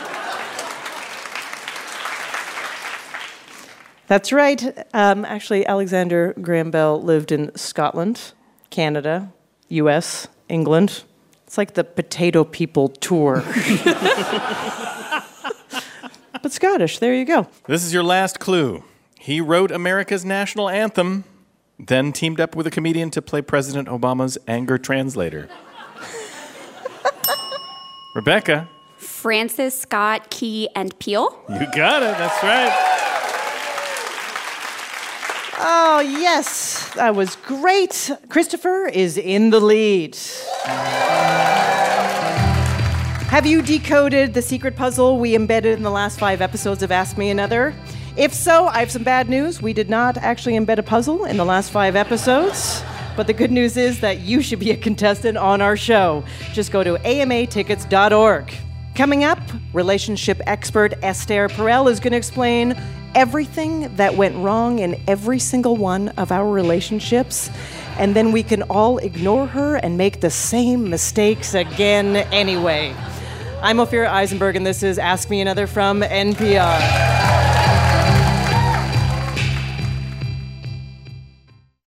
That's 4.08 4.32
right. 4.32 4.76
Um, 4.92 5.24
actually, 5.24 5.64
Alexander 5.66 6.34
Graham 6.42 6.72
Bell 6.72 7.00
lived 7.00 7.30
in 7.30 7.54
Scotland, 7.54 8.32
Canada, 8.70 9.32
US, 9.68 10.26
England. 10.48 11.04
It's 11.46 11.56
like 11.56 11.74
the 11.74 11.84
Potato 11.84 12.42
People 12.42 12.88
tour. 12.88 13.44
but 16.44 16.52
Scottish, 16.52 16.98
there 16.98 17.14
you 17.14 17.24
go. 17.24 17.48
This 17.66 17.82
is 17.82 17.94
your 17.94 18.02
last 18.02 18.38
clue. 18.38 18.84
He 19.18 19.40
wrote 19.40 19.70
America's 19.70 20.26
national 20.26 20.68
anthem, 20.68 21.24
then 21.78 22.12
teamed 22.12 22.38
up 22.38 22.54
with 22.54 22.66
a 22.66 22.70
comedian 22.70 23.08
to 23.12 23.22
play 23.22 23.40
President 23.40 23.88
Obama's 23.88 24.36
anger 24.46 24.76
translator. 24.76 25.48
Rebecca. 28.14 28.68
Francis 28.98 29.80
Scott 29.80 30.28
Key 30.28 30.68
and 30.76 30.98
Peel. 30.98 31.34
You 31.48 31.66
got 31.74 32.02
it. 32.02 32.14
That's 32.18 32.42
right. 32.42 32.90
Oh, 35.60 36.00
yes, 36.00 36.92
that 36.92 37.14
was 37.14 37.36
great. 37.36 38.10
Christopher 38.28 38.86
is 38.86 39.16
in 39.16 39.48
the 39.48 39.60
lead. 39.60 40.18
Have 43.34 43.46
you 43.46 43.62
decoded 43.62 44.32
the 44.32 44.42
secret 44.42 44.76
puzzle 44.76 45.18
we 45.18 45.34
embedded 45.34 45.76
in 45.76 45.82
the 45.82 45.90
last 45.90 46.20
five 46.20 46.40
episodes 46.40 46.84
of 46.84 46.92
Ask 46.92 47.18
Me 47.18 47.30
Another? 47.30 47.74
If 48.16 48.32
so, 48.32 48.68
I 48.68 48.78
have 48.78 48.92
some 48.92 49.02
bad 49.02 49.28
news. 49.28 49.60
We 49.60 49.72
did 49.72 49.90
not 49.90 50.16
actually 50.18 50.52
embed 50.52 50.78
a 50.78 50.84
puzzle 50.84 51.24
in 51.24 51.36
the 51.36 51.44
last 51.44 51.72
five 51.72 51.96
episodes. 51.96 52.84
But 53.16 53.26
the 53.26 53.32
good 53.32 53.50
news 53.50 53.76
is 53.76 53.98
that 54.02 54.20
you 54.20 54.40
should 54.40 54.60
be 54.60 54.70
a 54.70 54.76
contestant 54.76 55.36
on 55.36 55.60
our 55.60 55.76
show. 55.76 56.22
Just 56.52 56.70
go 56.70 56.84
to 56.84 56.94
amatickets.org. 56.98 58.54
Coming 58.94 59.24
up, 59.24 59.40
relationship 59.72 60.40
expert 60.46 60.94
Esther 61.02 61.48
Perel 61.48 61.90
is 61.90 61.98
going 61.98 62.12
to 62.12 62.16
explain 62.16 62.80
everything 63.16 63.96
that 63.96 64.14
went 64.14 64.36
wrong 64.36 64.78
in 64.78 65.02
every 65.08 65.40
single 65.40 65.76
one 65.76 66.10
of 66.10 66.30
our 66.30 66.48
relationships. 66.48 67.50
And 67.98 68.14
then 68.14 68.30
we 68.30 68.44
can 68.44 68.62
all 68.62 68.98
ignore 68.98 69.48
her 69.48 69.74
and 69.74 69.98
make 69.98 70.20
the 70.20 70.30
same 70.30 70.88
mistakes 70.88 71.54
again 71.54 72.14
anyway. 72.32 72.94
I'm 73.64 73.78
Ophira 73.78 74.08
Eisenberg, 74.08 74.56
and 74.56 74.66
this 74.66 74.82
is 74.82 74.98
Ask 74.98 75.30
Me 75.30 75.40
Another 75.40 75.66
from 75.66 76.02
NPR. 76.02 76.80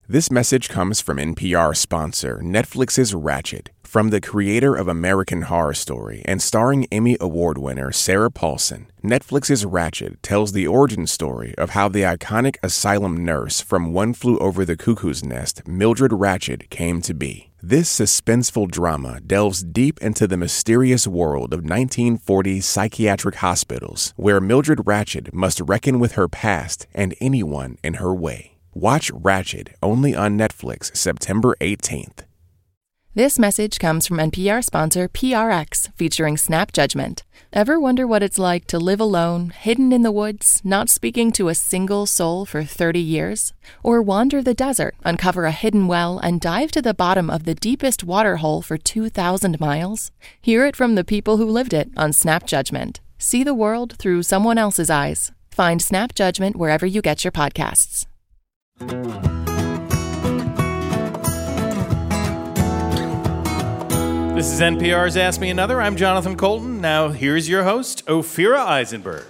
This 0.07 0.31
message 0.31 0.69
comes 0.69 1.01
from 1.01 1.17
NPR 1.17 1.75
sponsor 1.75 2.39
Netflix's 2.41 3.11
Ratched. 3.11 3.67
From 3.83 4.11
the 4.11 4.21
creator 4.21 4.75
of 4.75 4.87
American 4.87 5.41
Horror 5.41 5.73
Story 5.73 6.21
and 6.23 6.41
starring 6.41 6.85
Emmy 6.85 7.17
Award 7.19 7.57
winner 7.57 7.91
Sarah 7.91 8.31
Paulson, 8.31 8.89
Netflix's 9.03 9.65
Ratched 9.65 10.19
tells 10.21 10.53
the 10.53 10.67
origin 10.67 11.05
story 11.05 11.53
of 11.57 11.71
how 11.71 11.89
the 11.89 12.03
iconic 12.03 12.55
asylum 12.63 13.25
nurse 13.25 13.59
from 13.59 13.91
One 13.91 14.13
Flew 14.13 14.37
Over 14.39 14.63
the 14.63 14.77
Cuckoo's 14.77 15.21
Nest, 15.21 15.67
Mildred 15.67 16.11
Ratched, 16.11 16.69
came 16.69 17.01
to 17.01 17.13
be. 17.13 17.46
This 17.61 17.89
suspenseful 17.99 18.69
drama 18.69 19.19
delves 19.19 19.63
deep 19.63 19.99
into 19.99 20.27
the 20.27 20.37
mysterious 20.37 21.07
world 21.07 21.55
of 21.55 21.61
1940s 21.61 22.61
psychiatric 22.61 23.35
hospitals, 23.35 24.13
where 24.15 24.39
Mildred 24.39 24.85
Ratched 24.85 25.33
must 25.33 25.61
reckon 25.61 25.97
with 25.97 26.11
her 26.11 26.27
past 26.27 26.85
and 26.93 27.15
anyone 27.19 27.79
in 27.83 27.95
her 27.95 28.13
way. 28.13 28.57
Watch 28.75 29.11
Ratched 29.11 29.69
only 29.81 30.15
on 30.15 30.37
Netflix 30.37 30.95
September 30.95 31.55
18th. 31.59 32.26
This 33.17 33.39
message 33.39 33.79
comes 33.79 34.05
from 34.05 34.17
NPR 34.17 34.63
sponsor 34.63 35.09
PRX, 35.09 35.91
featuring 35.95 36.37
Snap 36.37 36.71
Judgment. 36.71 37.23
Ever 37.51 37.79
wonder 37.79 38.05
what 38.05 38.21
it's 38.21 38.37
like 38.37 38.67
to 38.67 38.77
live 38.77 38.99
alone, 38.99 39.49
hidden 39.49 39.91
in 39.91 40.03
the 40.03 40.11
woods, 40.11 40.61
not 40.63 40.87
speaking 40.87 41.31
to 41.31 41.47
a 41.47 41.55
single 41.55 42.05
soul 42.05 42.45
for 42.45 42.63
30 42.63 42.99
years? 42.99 43.53
Or 43.81 44.03
wander 44.03 44.43
the 44.43 44.53
desert, 44.53 44.95
uncover 45.03 45.45
a 45.45 45.51
hidden 45.51 45.87
well, 45.87 46.19
and 46.19 46.39
dive 46.39 46.69
to 46.73 46.81
the 46.83 46.93
bottom 46.93 47.27
of 47.27 47.45
the 47.45 47.55
deepest 47.55 48.03
water 48.03 48.35
hole 48.35 48.61
for 48.61 48.77
2,000 48.77 49.59
miles? 49.59 50.11
Hear 50.39 50.67
it 50.67 50.75
from 50.75 50.93
the 50.93 51.03
people 51.03 51.37
who 51.37 51.49
lived 51.49 51.73
it 51.73 51.89
on 51.97 52.13
Snap 52.13 52.45
Judgment. 52.45 52.99
See 53.17 53.43
the 53.43 53.55
world 53.55 53.97
through 53.97 54.21
someone 54.21 54.59
else's 54.59 54.91
eyes. 54.91 55.31
Find 55.49 55.81
Snap 55.81 56.13
Judgment 56.13 56.55
wherever 56.55 56.85
you 56.85 57.01
get 57.01 57.23
your 57.23 57.31
podcasts. 57.31 58.05
This 64.37 64.53
is 64.53 64.61
NPR's 64.61 65.17
Ask 65.17 65.41
Me 65.41 65.49
Another. 65.49 65.81
I'm 65.81 65.95
Jonathan 65.95 66.37
Coulton. 66.37 66.79
Now, 66.79 67.09
here's 67.09 67.49
your 67.49 67.63
host, 67.63 68.05
Ophira 68.05 68.59
Eisenberg. 68.59 69.25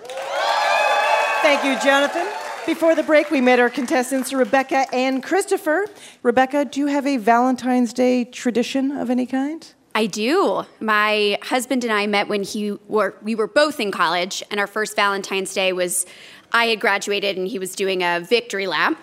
Thank 1.42 1.64
you, 1.64 1.80
Jonathan. 1.80 2.28
Before 2.66 2.94
the 2.94 3.04
break, 3.04 3.32
we 3.32 3.40
met 3.40 3.58
our 3.58 3.70
contestants, 3.70 4.34
Rebecca 4.34 4.86
and 4.92 5.24
Christopher. 5.24 5.86
Rebecca, 6.24 6.66
do 6.66 6.82
you 6.82 6.88
have 6.88 7.08
a 7.08 7.16
Valentine's 7.16 7.94
Day 7.94 8.26
tradition 8.26 8.92
of 8.92 9.10
any 9.10 9.26
kind? 9.26 9.74
I 9.96 10.08
do. 10.08 10.66
My 10.82 11.40
husband 11.42 11.86
and 11.86 11.94
I 11.94 12.06
met 12.06 12.28
when 12.28 12.44
he 12.44 12.78
were 12.90 13.16
we 13.22 13.34
were 13.34 13.48
both 13.48 13.80
in 13.80 13.92
college, 13.92 14.44
and 14.52 14.60
our 14.60 14.68
first 14.68 14.98
Valentine's 14.98 15.54
Day 15.54 15.72
was 15.72 16.06
I 16.52 16.66
had 16.66 16.82
graduated 16.82 17.38
and 17.38 17.48
he 17.48 17.60
was 17.60 17.76
doing 17.76 18.04
a 18.04 18.20
victory 18.20 18.68
lap, 18.68 19.00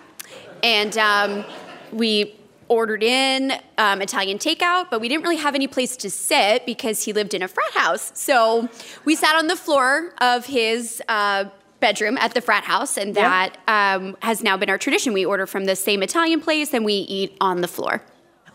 and 0.61 0.95
um, 0.99 1.43
we 1.91 2.35
ordered 2.67 3.03
in 3.03 3.53
um, 3.77 4.01
Italian 4.01 4.37
takeout, 4.37 4.89
but 4.89 5.01
we 5.01 5.07
didn't 5.07 5.23
really 5.23 5.37
have 5.37 5.55
any 5.55 5.67
place 5.67 5.95
to 5.97 6.09
sit 6.09 6.65
because 6.65 7.03
he 7.03 7.13
lived 7.13 7.33
in 7.33 7.41
a 7.41 7.47
frat 7.47 7.71
house. 7.71 8.11
So 8.15 8.69
we 9.03 9.15
sat 9.15 9.35
on 9.35 9.47
the 9.47 9.55
floor 9.55 10.13
of 10.19 10.45
his. 10.45 11.01
Uh, 11.07 11.45
bedroom 11.81 12.17
at 12.17 12.33
the 12.33 12.41
frat 12.41 12.63
house, 12.63 12.97
and 12.97 13.13
that 13.15 13.57
um, 13.67 14.17
has 14.21 14.41
now 14.41 14.57
been 14.57 14.69
our 14.69 14.77
tradition. 14.77 15.13
We 15.13 15.25
order 15.25 15.45
from 15.45 15.65
the 15.65 15.75
same 15.75 16.01
Italian 16.01 16.41
place 16.41 16.73
and 16.73 16.83
we 16.83 16.93
eat 16.93 17.37
on 17.39 17.61
the 17.61 17.67
floor. 17.67 18.01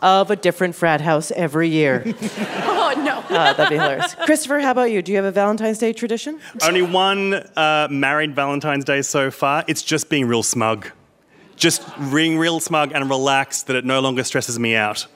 Of 0.03 0.31
a 0.31 0.37
different 0.37 0.75
frat 0.75 1.01
house 1.01 1.31
every 1.33 1.68
year. 1.68 2.03
oh, 2.38 2.94
no. 3.05 3.23
Ah, 3.33 3.53
that'd 3.53 3.68
be 3.68 3.77
hilarious. 3.77 4.16
Christopher, 4.24 4.59
how 4.59 4.72
about 4.72 4.91
you? 4.91 5.03
Do 5.03 5.12
you 5.12 5.16
have 5.16 5.26
a 5.26 5.30
Valentine's 5.30 5.78
Day 5.78 5.93
tradition? 5.93 6.41
Only 6.64 6.82
one 6.82 7.35
uh, 7.35 7.87
married 7.91 8.35
Valentine's 8.35 8.85
Day 8.85 9.03
so 9.03 9.30
far. 9.30 9.62
It's 9.68 9.82
just 9.82 10.09
being 10.09 10.26
real 10.26 10.43
smug. 10.43 10.91
Just 11.61 11.83
being 12.11 12.39
real 12.39 12.59
smug 12.59 12.93
and 12.93 13.09
relaxed 13.11 13.67
that 13.67 13.77
it 13.77 13.85
no 13.85 14.01
longer 14.01 14.25
stresses 14.25 14.59
me 14.59 14.75
out. 14.75 15.07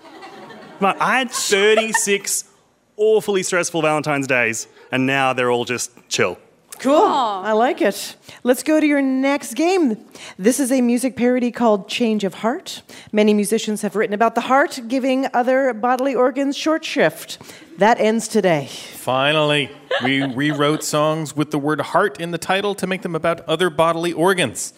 But 0.78 1.00
I 1.00 1.18
had 1.18 1.30
36 1.30 2.44
awfully 2.98 3.42
stressful 3.42 3.80
Valentine's 3.80 4.26
Days, 4.26 4.68
and 4.92 5.06
now 5.06 5.32
they're 5.32 5.50
all 5.50 5.64
just 5.64 5.90
chill. 6.10 6.38
Cool. 6.80 7.06
I 7.06 7.52
like 7.52 7.80
it. 7.80 8.16
Let's 8.42 8.62
go 8.62 8.78
to 8.78 8.86
your 8.86 9.00
next 9.00 9.54
game. 9.54 10.04
This 10.38 10.60
is 10.60 10.70
a 10.70 10.82
music 10.82 11.16
parody 11.16 11.50
called 11.50 11.88
Change 11.88 12.24
of 12.24 12.34
Heart. 12.34 12.82
Many 13.10 13.32
musicians 13.32 13.80
have 13.80 13.96
written 13.96 14.12
about 14.12 14.34
the 14.34 14.42
heart 14.42 14.80
giving 14.86 15.26
other 15.32 15.72
bodily 15.72 16.14
organs 16.14 16.58
short 16.58 16.84
shrift. 16.84 17.38
That 17.78 17.98
ends 18.00 18.28
today. 18.28 18.66
Finally, 18.66 19.70
we 20.02 20.22
rewrote 20.22 20.84
songs 20.84 21.34
with 21.34 21.52
the 21.52 21.58
word 21.58 21.80
heart 21.80 22.20
in 22.20 22.32
the 22.32 22.38
title 22.38 22.74
to 22.74 22.86
make 22.86 23.00
them 23.00 23.14
about 23.14 23.40
other 23.48 23.70
bodily 23.70 24.12
organs. 24.12 24.74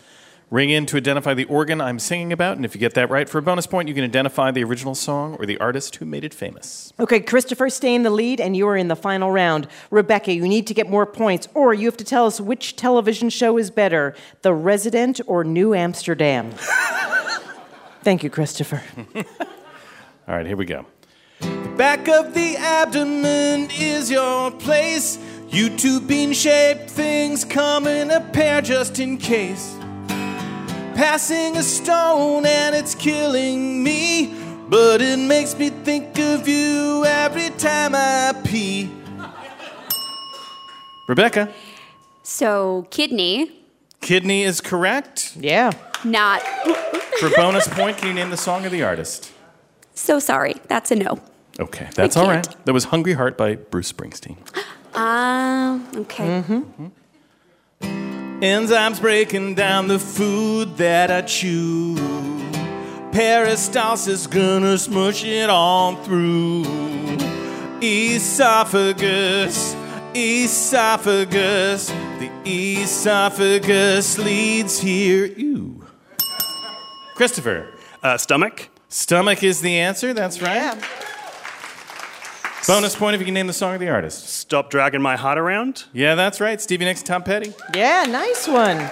Ring 0.49 0.71
in 0.71 0.87
to 0.87 0.97
identify 0.97 1.35
the 1.35 1.45
organ 1.47 1.81
I'm 1.81 1.99
singing 1.99 2.33
about, 2.33 2.57
and 2.57 2.65
if 2.65 2.73
you 2.73 2.79
get 2.79 2.95
that 2.95 3.11
right 3.11 3.29
for 3.29 3.39
a 3.39 3.43
bonus 3.43 3.67
point, 3.67 3.89
you 3.89 3.95
can 3.95 4.05
identify 4.05 4.53
the 4.53 4.63
original 4.63 4.95
song 4.95 5.35
or 5.41 5.47
the 5.47 5.59
artist 5.59 5.97
who 5.97 6.05
made 6.05 6.23
it 6.23 6.33
famous. 6.33 6.93
Okay, 7.01 7.19
Christopher, 7.19 7.69
stay 7.69 7.93
in 7.97 8.05
the 8.05 8.11
lead, 8.11 8.41
and 8.41 8.57
you 8.57 8.69
are 8.69 8.77
in 8.77 8.87
the 8.87 8.95
final 8.95 9.33
round. 9.33 9.67
Rebecca, 9.91 10.33
you 10.33 10.47
need 10.47 10.69
to 10.69 10.75
get 10.75 10.89
more 10.89 11.05
points, 11.05 11.49
or 11.53 11.75
you 11.75 11.87
have 11.87 11.97
to 11.97 12.05
tell 12.05 12.27
us 12.27 12.41
which 12.41 12.77
television 12.77 13.29
show 13.29 13.59
is 13.59 13.73
better 13.73 14.15
The 14.43 14.55
Resident 14.55 15.21
or 15.27 15.43
New 15.43 15.75
Amsterdam. 15.75 16.53
Thank 18.03 18.23
you, 18.23 18.31
Christopher. 18.31 18.85
All 19.17 19.25
right, 20.37 20.47
here 20.47 20.57
we 20.57 20.65
go. 20.65 20.87
The 21.41 21.75
back 21.77 22.09
of 22.09 22.35
the 22.35 22.57
abdomen 22.57 23.69
is 23.73 24.13
your 24.13 24.53
place. 24.53 25.19
You 25.49 25.77
two 25.77 26.01
bean 26.01 26.33
shaped 26.33 26.89
things 26.89 27.45
come 27.45 27.89
in 27.89 28.13
a 28.13 28.21
pair 28.21 28.61
just 28.61 29.01
in 29.01 29.19
case. 29.19 29.76
Passing 30.97 31.59
a 31.59 31.63
stone 31.63 32.47
and 32.47 32.75
it's 32.75 32.95
killing 32.95 33.83
me, 33.85 34.35
but 34.69 35.03
it 35.03 35.19
makes 35.19 35.57
me 35.59 35.69
think 35.69 36.19
of 36.19 36.49
you 36.49 37.05
every 37.05 37.51
time 37.51 37.95
I 37.95 38.33
pee. 38.45 38.91
Rebecca, 41.07 41.53
So, 42.23 42.87
kidney, 42.91 43.53
kidney 44.01 44.43
is 44.43 44.61
correct. 44.63 45.37
Yeah. 45.39 45.71
not. 46.03 46.43
For 47.21 47.29
bonus 47.37 47.69
point, 47.69 47.99
can 47.99 48.09
you 48.09 48.15
name 48.15 48.31
the 48.31 48.37
song 48.39 48.65
of 48.65 48.73
the 48.73 48.83
artist? 48.83 49.31
So 49.95 50.19
sorry. 50.19 50.55
That's 50.69 50.91
a 50.91 50.97
no. 50.97 51.21
Okay, 51.61 51.89
that's 51.95 52.17
all 52.17 52.27
right. 52.29 52.47
That 52.65 52.73
was 52.73 52.85
Hungry 52.85 53.13
Heart 53.15 53.37
by 53.37 53.57
Bruce 53.57 53.93
Springsteen. 53.93 54.39
Ah, 54.99 55.79
okay. 55.95 56.43
Enzymes 58.41 59.01
breaking 59.01 59.55
down 59.55 59.89
the 59.89 59.99
food 59.99 60.77
that 60.77 61.11
I 61.11 61.23
chew. 61.23 61.95
Peristalsis 63.11 64.31
gonna 64.31 64.77
smush 64.77 65.25
it 65.25 65.49
on 65.49 65.97
through. 66.05 66.65
Esophagus, 67.81 69.75
esophagus. 70.15 71.89
The 71.89 72.31
esophagus 72.45 74.19
leads 74.19 74.81
here. 74.81 75.25
Ew. 75.25 75.87
Christopher. 77.15 77.73
Uh, 78.03 78.19
stomach. 78.19 78.69
Stomach 78.91 79.43
is 79.43 79.63
the 79.63 79.79
answer. 79.79 80.13
That's 80.13 80.43
right. 80.43 80.77
Bonus 82.67 82.97
point 82.97 83.15
if 83.15 83.21
you 83.21 83.25
can 83.25 83.35
name 83.35 83.47
the 83.47 83.53
song 83.53 83.77
or 83.77 83.79
the 83.79 83.89
artist. 83.89 84.29
Stop 84.29 84.71
dragging 84.71 85.01
my 85.01 85.15
heart 85.15 85.39
around. 85.39 85.85
Yeah, 85.93 86.17
that's 86.17 86.41
right. 86.41 86.61
Stevie 86.61 86.85
Nicks, 86.85 87.01
Tom 87.01 87.23
Petty. 87.23 87.55
Yeah, 87.77 88.07
nice 88.09 88.49
one. 88.49 88.91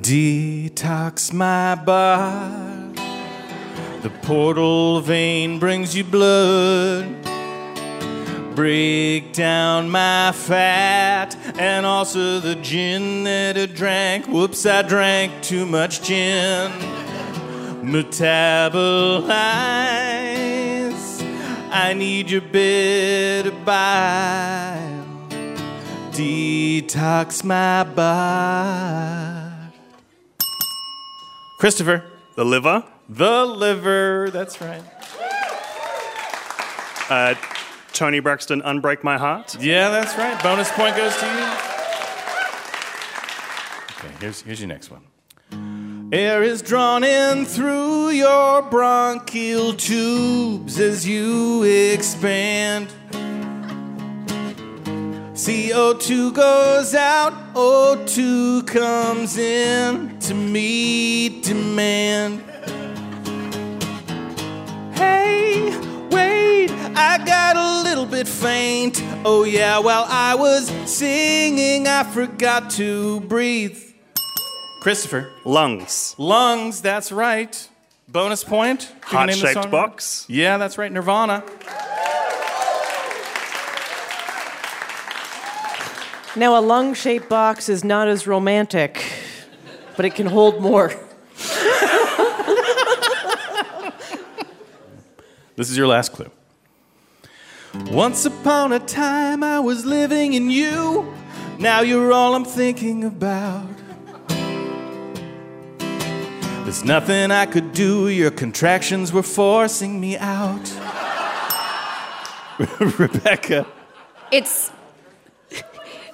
Detox 0.00 1.32
my 1.32 1.76
body. 1.76 3.00
The 4.02 4.10
portal 4.22 5.00
vein 5.02 5.60
brings 5.60 5.94
you 5.94 6.02
blood. 6.02 7.06
Break 8.56 9.34
down 9.34 9.88
my 9.88 10.32
fat 10.32 11.36
and 11.60 11.86
also 11.86 12.40
the 12.40 12.56
gin 12.56 13.22
that 13.22 13.56
I 13.56 13.66
drank. 13.66 14.26
Whoops, 14.26 14.66
I 14.66 14.82
drank 14.82 15.44
too 15.44 15.64
much 15.64 16.02
gin. 16.02 16.72
Metabolize. 17.88 19.32
I 21.70 21.94
need 21.94 22.30
your 22.30 22.42
bitter 22.42 23.50
bile. 23.50 25.06
Detox 26.12 27.42
my 27.44 27.84
body. 27.84 29.72
Christopher. 31.58 32.04
The 32.34 32.44
liver. 32.44 32.84
The 33.08 33.46
liver. 33.46 34.28
That's 34.30 34.60
right. 34.60 34.82
Uh, 37.08 37.34
Toni 37.94 38.20
Braxton, 38.20 38.60
Unbreak 38.62 39.02
My 39.02 39.16
Heart. 39.16 39.56
Yeah, 39.60 39.88
that's 39.88 40.14
right. 40.18 40.40
Bonus 40.42 40.70
point 40.72 40.94
goes 40.94 41.16
to 41.16 41.26
you. 41.26 41.46
Okay, 43.96 44.14
here's, 44.20 44.42
here's 44.42 44.60
your 44.60 44.68
next 44.68 44.90
one. 44.90 45.07
Air 46.10 46.42
is 46.42 46.62
drawn 46.62 47.04
in 47.04 47.44
through 47.44 48.08
your 48.10 48.62
bronchial 48.62 49.74
tubes 49.74 50.80
as 50.80 51.06
you 51.06 51.62
expand. 51.64 52.88
CO2 55.34 56.32
goes 56.32 56.94
out, 56.94 57.34
O2 57.52 58.66
comes 58.66 59.36
in 59.36 60.18
to 60.20 60.32
meet 60.32 61.44
demand. 61.44 62.40
Hey, 64.94 65.78
wait, 66.10 66.70
I 66.96 67.22
got 67.22 67.56
a 67.56 67.82
little 67.82 68.06
bit 68.06 68.26
faint. 68.26 69.02
Oh, 69.26 69.44
yeah, 69.44 69.78
while 69.78 70.06
I 70.08 70.34
was 70.36 70.70
singing, 70.90 71.86
I 71.86 72.02
forgot 72.02 72.70
to 72.70 73.20
breathe. 73.20 73.87
Christopher. 74.88 75.28
Lungs. 75.44 76.14
Lungs, 76.16 76.80
that's 76.80 77.12
right. 77.12 77.68
Bonus 78.08 78.42
point. 78.42 78.90
You 78.90 79.00
can 79.02 79.26
name 79.26 79.36
the 79.36 79.42
Heart-shaped 79.42 79.64
song? 79.64 79.70
box. 79.70 80.24
Yeah, 80.30 80.56
that's 80.56 80.78
right. 80.78 80.90
Nirvana. 80.90 81.44
Now, 86.36 86.58
a 86.58 86.62
lung 86.62 86.94
shaped 86.94 87.28
box 87.28 87.68
is 87.68 87.84
not 87.84 88.08
as 88.08 88.26
romantic, 88.26 89.04
but 89.94 90.06
it 90.06 90.14
can 90.14 90.26
hold 90.26 90.62
more. 90.62 90.90
This 95.56 95.70
is 95.70 95.76
your 95.76 95.88
last 95.88 96.12
clue. 96.12 96.30
Once 97.90 98.24
upon 98.24 98.72
a 98.72 98.78
time, 98.78 99.42
I 99.42 99.58
was 99.58 99.84
living 99.84 100.32
in 100.32 100.50
you. 100.50 101.12
Now 101.58 101.80
you're 101.80 102.12
all 102.12 102.36
I'm 102.36 102.44
thinking 102.44 103.02
about. 103.02 103.77
There's 106.68 106.84
nothing 106.84 107.30
I 107.30 107.46
could 107.46 107.72
do, 107.72 108.08
your 108.08 108.30
contractions 108.30 109.10
were 109.10 109.22
forcing 109.22 109.98
me 109.98 110.18
out. 110.18 110.70
Rebecca. 112.98 113.66
It's 114.30 114.70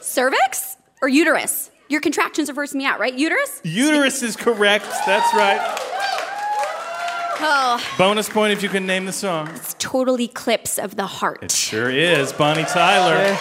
cervix 0.00 0.76
or 1.02 1.08
uterus? 1.08 1.72
Your 1.88 2.00
contractions 2.00 2.48
are 2.48 2.54
forcing 2.54 2.78
me 2.78 2.84
out, 2.84 3.00
right? 3.00 3.12
Uterus? 3.12 3.62
Uterus 3.64 4.22
is 4.22 4.36
correct. 4.36 4.84
That's 5.04 5.34
right. 5.34 5.58
Oh, 7.40 7.84
Bonus 7.98 8.28
point 8.28 8.52
if 8.52 8.62
you 8.62 8.68
can 8.68 8.86
name 8.86 9.06
the 9.06 9.12
song. 9.12 9.48
it's 9.48 9.74
total 9.80 10.20
eclipse 10.20 10.78
of 10.78 10.94
the 10.94 11.08
heart. 11.08 11.42
It 11.42 11.50
sure 11.50 11.90
is. 11.90 12.32
Bonnie 12.32 12.62
Tyler. 12.62 13.36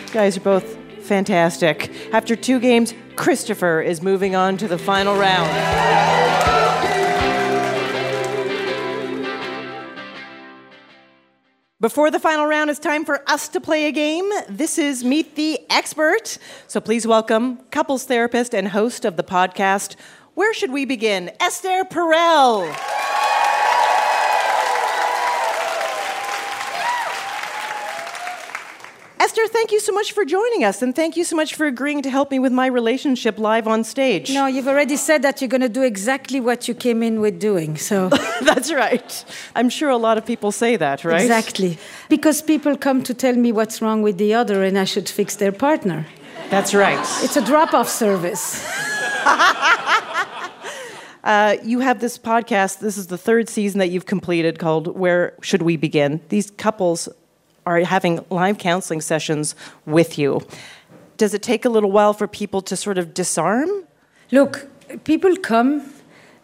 You 0.00 0.12
guys 0.12 0.36
are 0.36 0.40
both 0.40 0.81
fantastic. 1.12 1.92
After 2.10 2.34
two 2.34 2.58
games, 2.58 2.94
Christopher 3.16 3.82
is 3.82 4.00
moving 4.00 4.34
on 4.34 4.56
to 4.56 4.66
the 4.66 4.78
final 4.78 5.14
round. 5.14 5.50
Before 11.78 12.10
the 12.10 12.18
final 12.18 12.46
round, 12.46 12.70
it's 12.70 12.78
time 12.78 13.04
for 13.04 13.22
us 13.28 13.48
to 13.48 13.60
play 13.60 13.88
a 13.88 13.92
game. 13.92 14.26
This 14.48 14.78
is 14.78 15.04
Meet 15.04 15.36
the 15.36 15.60
Expert. 15.68 16.38
So 16.66 16.80
please 16.80 17.06
welcome 17.06 17.58
couples 17.70 18.04
therapist 18.04 18.54
and 18.54 18.68
host 18.68 19.04
of 19.04 19.18
the 19.18 19.24
podcast. 19.24 19.96
Where 20.32 20.54
should 20.54 20.72
we 20.72 20.86
begin? 20.86 21.30
Esther 21.40 21.84
Perel. 21.84 22.74
Esther, 29.22 29.46
thank 29.46 29.70
you 29.70 29.78
so 29.78 29.92
much 29.92 30.10
for 30.10 30.24
joining 30.24 30.64
us, 30.64 30.82
and 30.82 30.96
thank 30.96 31.16
you 31.16 31.22
so 31.22 31.36
much 31.36 31.54
for 31.54 31.64
agreeing 31.64 32.02
to 32.02 32.10
help 32.10 32.32
me 32.32 32.40
with 32.40 32.50
my 32.50 32.66
relationship 32.66 33.38
live 33.38 33.68
on 33.68 33.84
stage. 33.84 34.34
No, 34.34 34.46
you've 34.46 34.66
already 34.66 34.96
said 34.96 35.22
that 35.22 35.40
you're 35.40 35.54
going 35.56 35.60
to 35.60 35.68
do 35.68 35.82
exactly 35.82 36.40
what 36.40 36.66
you 36.66 36.74
came 36.74 37.04
in 37.04 37.20
with 37.20 37.38
doing. 37.38 37.76
So 37.76 38.08
That's 38.42 38.72
right. 38.72 39.24
I'm 39.54 39.70
sure 39.70 39.90
a 39.90 39.96
lot 39.96 40.18
of 40.18 40.26
people 40.26 40.50
say 40.50 40.74
that, 40.74 41.04
right? 41.04 41.20
exactly, 41.20 41.78
because 42.08 42.42
people 42.42 42.76
come 42.76 43.04
to 43.04 43.14
tell 43.14 43.36
me 43.36 43.52
what's 43.52 43.80
wrong 43.80 44.02
with 44.02 44.18
the 44.18 44.34
other, 44.34 44.64
and 44.64 44.76
I 44.76 44.82
should 44.82 45.08
fix 45.08 45.36
their 45.36 45.52
partner. 45.52 46.04
That's 46.50 46.74
right. 46.74 46.98
It's 47.22 47.36
a 47.36 47.44
drop-off 47.44 47.88
service. 47.88 48.44
Uh, 51.24 51.56
you 51.62 51.78
have 51.78 52.00
this 52.00 52.18
podcast. 52.18 52.80
This 52.80 52.98
is 52.98 53.06
the 53.06 53.16
third 53.16 53.48
season 53.48 53.78
that 53.78 53.90
you've 53.90 54.06
completed 54.06 54.58
called 54.58 54.88
Where 54.98 55.36
Should 55.40 55.62
We 55.62 55.76
Begin? 55.76 56.20
These 56.30 56.50
couples 56.50 57.08
are 57.66 57.80
having 57.80 58.24
live 58.30 58.58
counseling 58.58 59.00
sessions 59.00 59.54
with 59.86 60.18
you. 60.18 60.40
Does 61.16 61.34
it 61.34 61.42
take 61.42 61.64
a 61.64 61.68
little 61.68 61.92
while 61.92 62.12
for 62.12 62.26
people 62.26 62.62
to 62.62 62.76
sort 62.76 62.98
of 62.98 63.14
disarm? 63.14 63.68
Look, 64.30 64.68
people 65.04 65.36
come, 65.36 65.92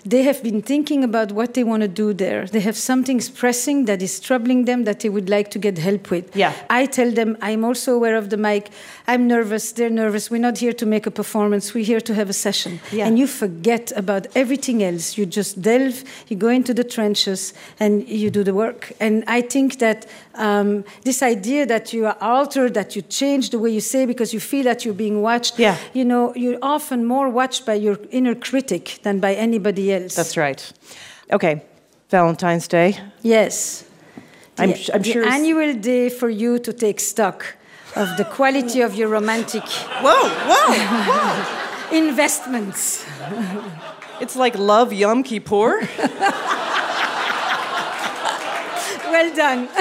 they 0.08 0.22
have 0.22 0.42
been 0.42 0.62
thinking 0.62 1.04
about 1.04 1.32
what 1.32 1.52
they 1.54 1.64
want 1.64 1.82
to 1.82 1.88
do 1.88 2.14
there. 2.14 2.46
They 2.46 2.60
have 2.60 2.76
something 2.76 3.20
pressing 3.34 3.84
that 3.86 4.00
is 4.02 4.20
troubling 4.20 4.64
them 4.64 4.84
that 4.84 5.00
they 5.00 5.10
would 5.10 5.28
like 5.28 5.50
to 5.50 5.58
get 5.58 5.76
help 5.78 6.10
with. 6.10 6.34
Yeah. 6.34 6.52
I 6.70 6.86
tell 6.86 7.10
them, 7.10 7.36
I'm 7.42 7.62
also 7.64 7.94
aware 7.94 8.16
of 8.16 8.30
the 8.30 8.36
mic. 8.36 8.70
I'm 9.06 9.26
nervous, 9.26 9.72
they're 9.72 9.90
nervous. 10.04 10.30
We're 10.30 10.46
not 10.48 10.56
here 10.58 10.72
to 10.72 10.86
make 10.86 11.06
a 11.06 11.10
performance, 11.10 11.74
we're 11.74 11.84
here 11.84 12.00
to 12.00 12.14
have 12.14 12.30
a 12.30 12.32
session. 12.46 12.80
Yeah. 12.90 13.06
And 13.06 13.18
you 13.18 13.26
forget 13.26 13.92
about 13.96 14.26
everything 14.34 14.82
else. 14.82 15.18
You 15.18 15.26
just 15.26 15.60
delve, 15.60 16.04
you 16.28 16.36
go 16.36 16.48
into 16.48 16.72
the 16.72 16.84
trenches, 16.84 17.52
and 17.78 18.08
you 18.08 18.30
do 18.30 18.42
the 18.42 18.54
work. 18.54 18.92
And 19.00 19.24
I 19.26 19.40
think 19.42 19.78
that 19.80 20.06
um, 20.34 20.84
this 21.04 21.22
idea 21.22 21.66
that 21.66 21.92
you 21.92 22.06
are 22.06 22.16
altered, 22.20 22.72
that 22.74 22.96
you 22.96 23.02
change 23.02 23.50
the 23.50 23.58
way 23.58 23.70
you 23.70 23.80
say 23.80 24.06
because 24.06 24.32
you 24.32 24.40
feel 24.40 24.64
that 24.64 24.84
you're 24.84 24.94
being 25.06 25.20
watched, 25.20 25.58
Yeah. 25.58 25.76
you 25.92 26.04
know, 26.04 26.32
you're 26.34 26.58
often 26.62 27.04
more 27.04 27.28
watched 27.28 27.66
by 27.66 27.74
your 27.74 27.98
inner 28.10 28.34
critic 28.34 29.00
than 29.02 29.20
by 29.20 29.34
anybody 29.34 29.92
else. 29.92 29.97
That's 30.06 30.36
right. 30.36 30.72
Okay, 31.32 31.62
Valentine's 32.10 32.68
Day. 32.68 32.98
Yes. 33.22 33.84
I'm, 34.58 34.70
The- 34.70 34.90
I'm 34.94 35.02
the 35.02 35.24
annual 35.26 35.74
day 35.74 36.08
for 36.08 36.28
you 36.28 36.58
to 36.58 36.72
take 36.72 37.00
stock 37.00 37.44
of 37.96 38.16
the 38.16 38.24
quality 38.24 38.80
of 38.82 38.94
your 38.94 39.08
romantic. 39.08 39.62
Whoa, 40.02 40.28
whoa, 40.48 41.96
Investments. 41.96 43.04
It's 44.20 44.36
like 44.36 44.58
love 44.58 44.92
Yom 44.92 45.22
Kippur. 45.22 45.80
Well 49.10 49.34
done. 49.34 49.68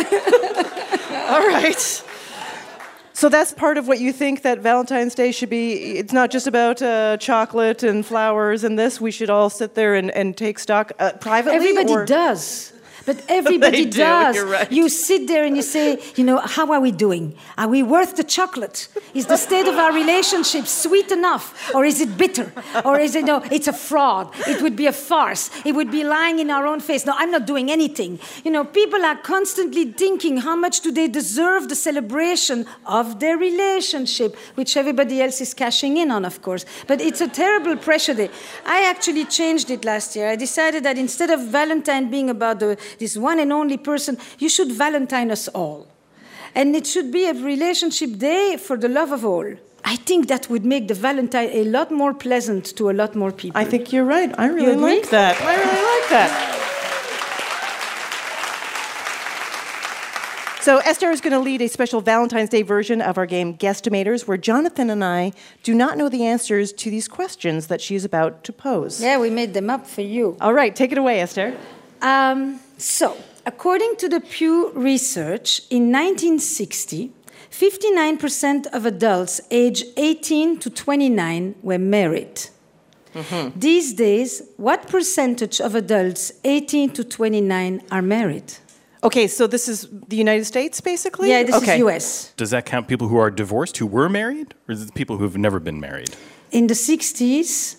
All 1.29 1.45
right. 1.47 2.03
So 3.17 3.29
that's 3.29 3.51
part 3.51 3.79
of 3.79 3.87
what 3.87 3.99
you 3.99 4.13
think 4.13 4.43
that 4.43 4.59
Valentine's 4.59 5.15
Day 5.15 5.31
should 5.31 5.49
be. 5.49 5.97
It's 5.97 6.13
not 6.13 6.29
just 6.29 6.45
about 6.45 6.83
uh, 6.83 7.17
chocolate 7.17 7.81
and 7.81 8.05
flowers 8.05 8.63
and 8.63 8.77
this. 8.77 9.01
We 9.01 9.09
should 9.09 9.31
all 9.31 9.49
sit 9.49 9.73
there 9.73 9.95
and, 9.95 10.11
and 10.11 10.37
take 10.37 10.59
stock 10.59 10.91
uh, 10.99 11.13
privately. 11.13 11.55
Everybody 11.55 11.93
or- 11.93 12.05
does. 12.05 12.73
But 13.07 13.23
everybody 13.29 13.85
do, 13.97 13.99
does. 13.99 14.37
right. 14.41 14.69
You 14.69 14.89
sit 14.89 15.27
there 15.27 15.45
and 15.45 15.55
you 15.55 15.63
say, 15.63 15.99
you 16.17 16.25
know, 16.25 16.39
how 16.39 16.71
are 16.73 16.81
we 16.81 16.91
doing? 16.91 17.35
Are 17.57 17.69
we 17.69 17.81
worth 17.81 18.17
the 18.17 18.23
chocolate? 18.23 18.89
Is 19.13 19.27
the 19.27 19.37
state 19.37 19.65
of 19.65 19.75
our 19.75 19.93
relationship 19.93 20.67
sweet 20.67 21.09
enough? 21.09 21.73
Or 21.73 21.85
is 21.85 22.01
it 22.01 22.17
bitter? 22.17 22.51
Or 22.83 22.99
is 22.99 23.15
it, 23.15 23.23
no, 23.23 23.37
it's 23.49 23.67
a 23.67 23.73
fraud. 23.73 24.29
It 24.45 24.61
would 24.61 24.75
be 24.75 24.87
a 24.87 24.91
farce. 24.91 25.49
It 25.65 25.73
would 25.73 25.89
be 25.89 26.03
lying 26.03 26.39
in 26.39 26.51
our 26.51 26.67
own 26.67 26.81
face. 26.81 27.05
No, 27.05 27.13
I'm 27.15 27.31
not 27.31 27.47
doing 27.47 27.71
anything. 27.71 28.19
You 28.43 28.51
know, 28.51 28.65
people 28.65 29.03
are 29.05 29.15
constantly 29.15 29.85
thinking 29.93 30.37
how 30.37 30.57
much 30.57 30.81
do 30.81 30.91
they 30.91 31.07
deserve 31.07 31.69
the 31.69 31.75
celebration 31.75 32.65
of 32.85 33.21
their 33.21 33.37
relationship, 33.37 34.35
which 34.55 34.75
everybody 34.75 35.21
else 35.21 35.39
is 35.39 35.53
cashing 35.53 35.95
in 35.95 36.11
on, 36.11 36.25
of 36.25 36.41
course. 36.41 36.65
But 36.87 36.99
it's 36.99 37.21
a 37.21 37.29
terrible 37.29 37.77
pressure 37.77 38.13
day. 38.13 38.29
I 38.65 38.85
actually 38.85 39.23
changed 39.25 39.71
it 39.71 39.85
last 39.85 40.13
year. 40.17 40.27
I 40.29 40.35
decided 40.35 40.83
that 40.83 40.97
instead 40.97 41.29
of 41.29 41.39
Valentine 41.39 42.11
being 42.11 42.29
about 42.29 42.59
the, 42.59 42.77
this 42.99 43.17
one 43.17 43.39
and 43.39 43.51
only 43.51 43.77
person, 43.77 44.17
you 44.39 44.49
should 44.49 44.71
Valentine 44.71 45.31
us 45.31 45.47
all. 45.49 45.87
And 46.55 46.75
it 46.75 46.87
should 46.87 47.11
be 47.11 47.25
a 47.27 47.33
relationship 47.33 48.17
day 48.17 48.57
for 48.57 48.77
the 48.77 48.89
love 48.89 49.11
of 49.11 49.23
all. 49.25 49.53
I 49.85 49.95
think 49.95 50.27
that 50.27 50.49
would 50.49 50.65
make 50.65 50.87
the 50.87 50.93
Valentine 50.93 51.49
a 51.51 51.63
lot 51.63 51.91
more 51.91 52.13
pleasant 52.13 52.75
to 52.77 52.89
a 52.89 52.93
lot 52.93 53.15
more 53.15 53.31
people. 53.31 53.59
I 53.59 53.63
think 53.63 53.93
you're 53.93 54.05
right. 54.05 54.33
I 54.37 54.47
really 54.47 54.73
You 54.73 54.81
like 54.81 55.09
that. 55.11 55.39
I 55.41 55.55
really 55.55 55.99
like 56.01 56.09
that. 56.09 56.53
So 60.67 60.79
Esther 60.79 61.11
is 61.11 61.21
going 61.21 61.31
to 61.31 61.39
lead 61.39 61.61
a 61.61 61.69
special 61.69 62.01
Valentine's 62.01 62.49
Day 62.49 62.61
version 62.61 63.01
of 63.01 63.17
our 63.17 63.25
game 63.25 63.57
Guesstimators, 63.57 64.27
where 64.27 64.35
Jonathan 64.35 64.89
and 64.89 65.01
I 65.01 65.31
do 65.63 65.73
not 65.73 65.97
know 65.97 66.09
the 66.09 66.25
answers 66.25 66.73
to 66.73 66.89
these 66.91 67.07
questions 67.07 67.67
that 67.67 67.79
she's 67.79 68.03
about 68.03 68.43
to 68.43 68.51
pose. 68.51 69.01
Yeah, 69.01 69.17
we 69.17 69.29
made 69.29 69.53
them 69.53 69.69
up 69.69 69.87
for 69.87 70.01
you. 70.01 70.35
All 70.41 70.53
right, 70.53 70.75
take 70.75 70.91
it 70.91 70.97
away, 70.97 71.21
Esther. 71.21 71.55
Um, 72.01 72.59
so, 72.77 73.17
according 73.45 73.95
to 73.97 74.09
the 74.09 74.19
Pew 74.19 74.71
Research, 74.71 75.61
in 75.69 75.91
1960, 75.91 77.11
59% 77.51 78.67
of 78.67 78.85
adults 78.85 79.41
aged 79.49 79.85
18 79.97 80.59
to 80.59 80.69
29 80.69 81.55
were 81.63 81.79
married. 81.79 82.49
Mm-hmm. 83.13 83.59
These 83.59 83.93
days, 83.93 84.43
what 84.57 84.87
percentage 84.87 85.59
of 85.59 85.73
adults 85.73 86.31
18 86.43 86.91
to 86.91 87.03
29 87.03 87.81
are 87.91 88.01
married? 88.01 88.53
Okay, 89.03 89.27
so 89.27 89.47
this 89.47 89.67
is 89.67 89.87
the 90.07 90.15
United 90.15 90.45
States, 90.45 90.81
basically? 90.81 91.29
Yeah, 91.29 91.43
this 91.43 91.55
okay. 91.55 91.75
is 91.75 91.79
US. 91.79 92.33
Does 92.37 92.49
that 92.51 92.65
count 92.65 92.87
people 92.87 93.07
who 93.07 93.17
are 93.17 93.31
divorced 93.31 93.77
who 93.77 93.87
were 93.87 94.09
married, 94.09 94.53
or 94.67 94.73
is 94.73 94.83
it 94.83 94.93
people 94.93 95.17
who've 95.17 95.37
never 95.37 95.59
been 95.59 95.79
married? 95.79 96.15
In 96.51 96.67
the 96.67 96.73
60s, 96.73 97.77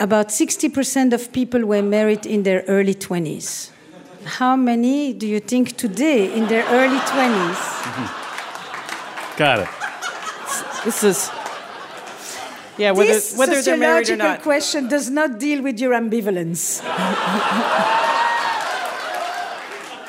about 0.00 0.28
60% 0.28 1.12
of 1.12 1.32
people 1.32 1.64
were 1.64 1.82
married 1.82 2.26
in 2.26 2.42
their 2.42 2.64
early 2.66 2.94
20s. 2.94 3.71
How 4.24 4.56
many 4.56 5.12
do 5.12 5.26
you 5.26 5.40
think 5.40 5.76
today 5.76 6.32
in 6.32 6.46
their 6.46 6.64
early 6.66 6.98
20s? 6.98 9.36
Got 9.36 9.60
it. 9.60 9.68
This 10.84 11.02
is. 11.02 11.30
Yeah, 12.78 12.92
whether, 12.92 13.12
this 13.12 13.36
whether 13.36 13.60
they're 13.60 13.76
married 13.76 14.02
or 14.02 14.16
sociological 14.16 14.28
not. 14.28 14.42
question 14.42 14.88
does 14.88 15.10
not 15.10 15.38
deal 15.38 15.62
with 15.62 15.78
your 15.78 15.92
ambivalence. 15.92 16.80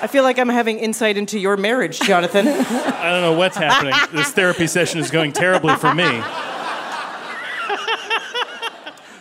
I 0.02 0.08
feel 0.08 0.24
like 0.24 0.40
I'm 0.40 0.50
having 0.50 0.80
insight 0.80 1.18
into 1.18 1.40
your 1.40 1.58
marriage, 1.58 2.00
Jonathan. 2.00 2.48
I 2.48 3.12
don't 3.12 3.22
know 3.22 3.34
what's 3.34 3.58
happening. 3.58 3.94
this 4.12 4.32
therapy 4.32 4.68
session 4.68 5.00
is 5.00 5.12
going 5.12 5.32
terribly 5.32 5.76
for 5.76 5.94
me. 5.94 6.22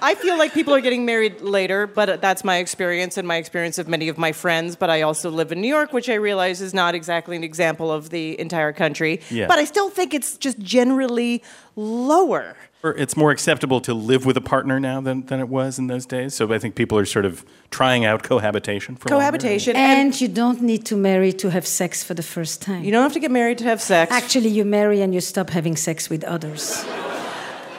I 0.02 0.16
feel 0.16 0.36
like 0.36 0.52
people 0.52 0.74
are 0.74 0.80
getting 0.80 1.06
married 1.06 1.40
later, 1.40 1.86
but 1.86 2.20
that's 2.20 2.42
my 2.42 2.56
experience 2.56 3.16
and 3.16 3.26
my 3.26 3.36
experience 3.36 3.78
of 3.78 3.86
many 3.86 4.08
of 4.08 4.18
my 4.18 4.32
friends. 4.32 4.74
But 4.74 4.90
I 4.90 5.02
also 5.02 5.30
live 5.30 5.52
in 5.52 5.60
New 5.60 5.68
York, 5.68 5.92
which 5.92 6.08
I 6.08 6.14
realize 6.14 6.60
is 6.60 6.74
not 6.74 6.96
exactly 6.96 7.36
an 7.36 7.44
example 7.44 7.92
of 7.92 8.10
the 8.10 8.38
entire 8.40 8.72
country. 8.72 9.20
Yeah. 9.30 9.46
But 9.46 9.60
I 9.60 9.64
still 9.64 9.90
think 9.90 10.12
it's 10.12 10.36
just 10.36 10.58
generally 10.58 11.42
lower. 11.76 12.56
It's 12.84 13.16
more 13.16 13.30
acceptable 13.30 13.80
to 13.82 13.94
live 13.94 14.26
with 14.26 14.36
a 14.36 14.40
partner 14.40 14.80
now 14.80 15.00
than, 15.00 15.24
than 15.26 15.38
it 15.38 15.48
was 15.48 15.78
in 15.78 15.86
those 15.86 16.04
days. 16.04 16.34
So 16.34 16.52
I 16.52 16.58
think 16.58 16.74
people 16.74 16.98
are 16.98 17.06
sort 17.06 17.24
of 17.24 17.44
trying 17.70 18.04
out 18.04 18.24
cohabitation 18.24 18.96
for 18.96 19.08
longer. 19.08 19.20
Cohabitation. 19.20 19.76
And 19.76 20.20
you 20.20 20.26
don't 20.26 20.60
need 20.62 20.84
to 20.86 20.96
marry 20.96 21.32
to 21.34 21.50
have 21.50 21.64
sex 21.64 22.02
for 22.02 22.14
the 22.14 22.24
first 22.24 22.60
time. 22.60 22.82
You 22.82 22.90
don't 22.90 23.04
have 23.04 23.12
to 23.12 23.20
get 23.20 23.30
married 23.30 23.58
to 23.58 23.64
have 23.64 23.80
sex. 23.80 24.10
Actually, 24.10 24.48
you 24.48 24.64
marry 24.64 25.00
and 25.00 25.14
you 25.14 25.20
stop 25.20 25.50
having 25.50 25.76
sex 25.76 26.10
with 26.10 26.24
others. 26.24 26.84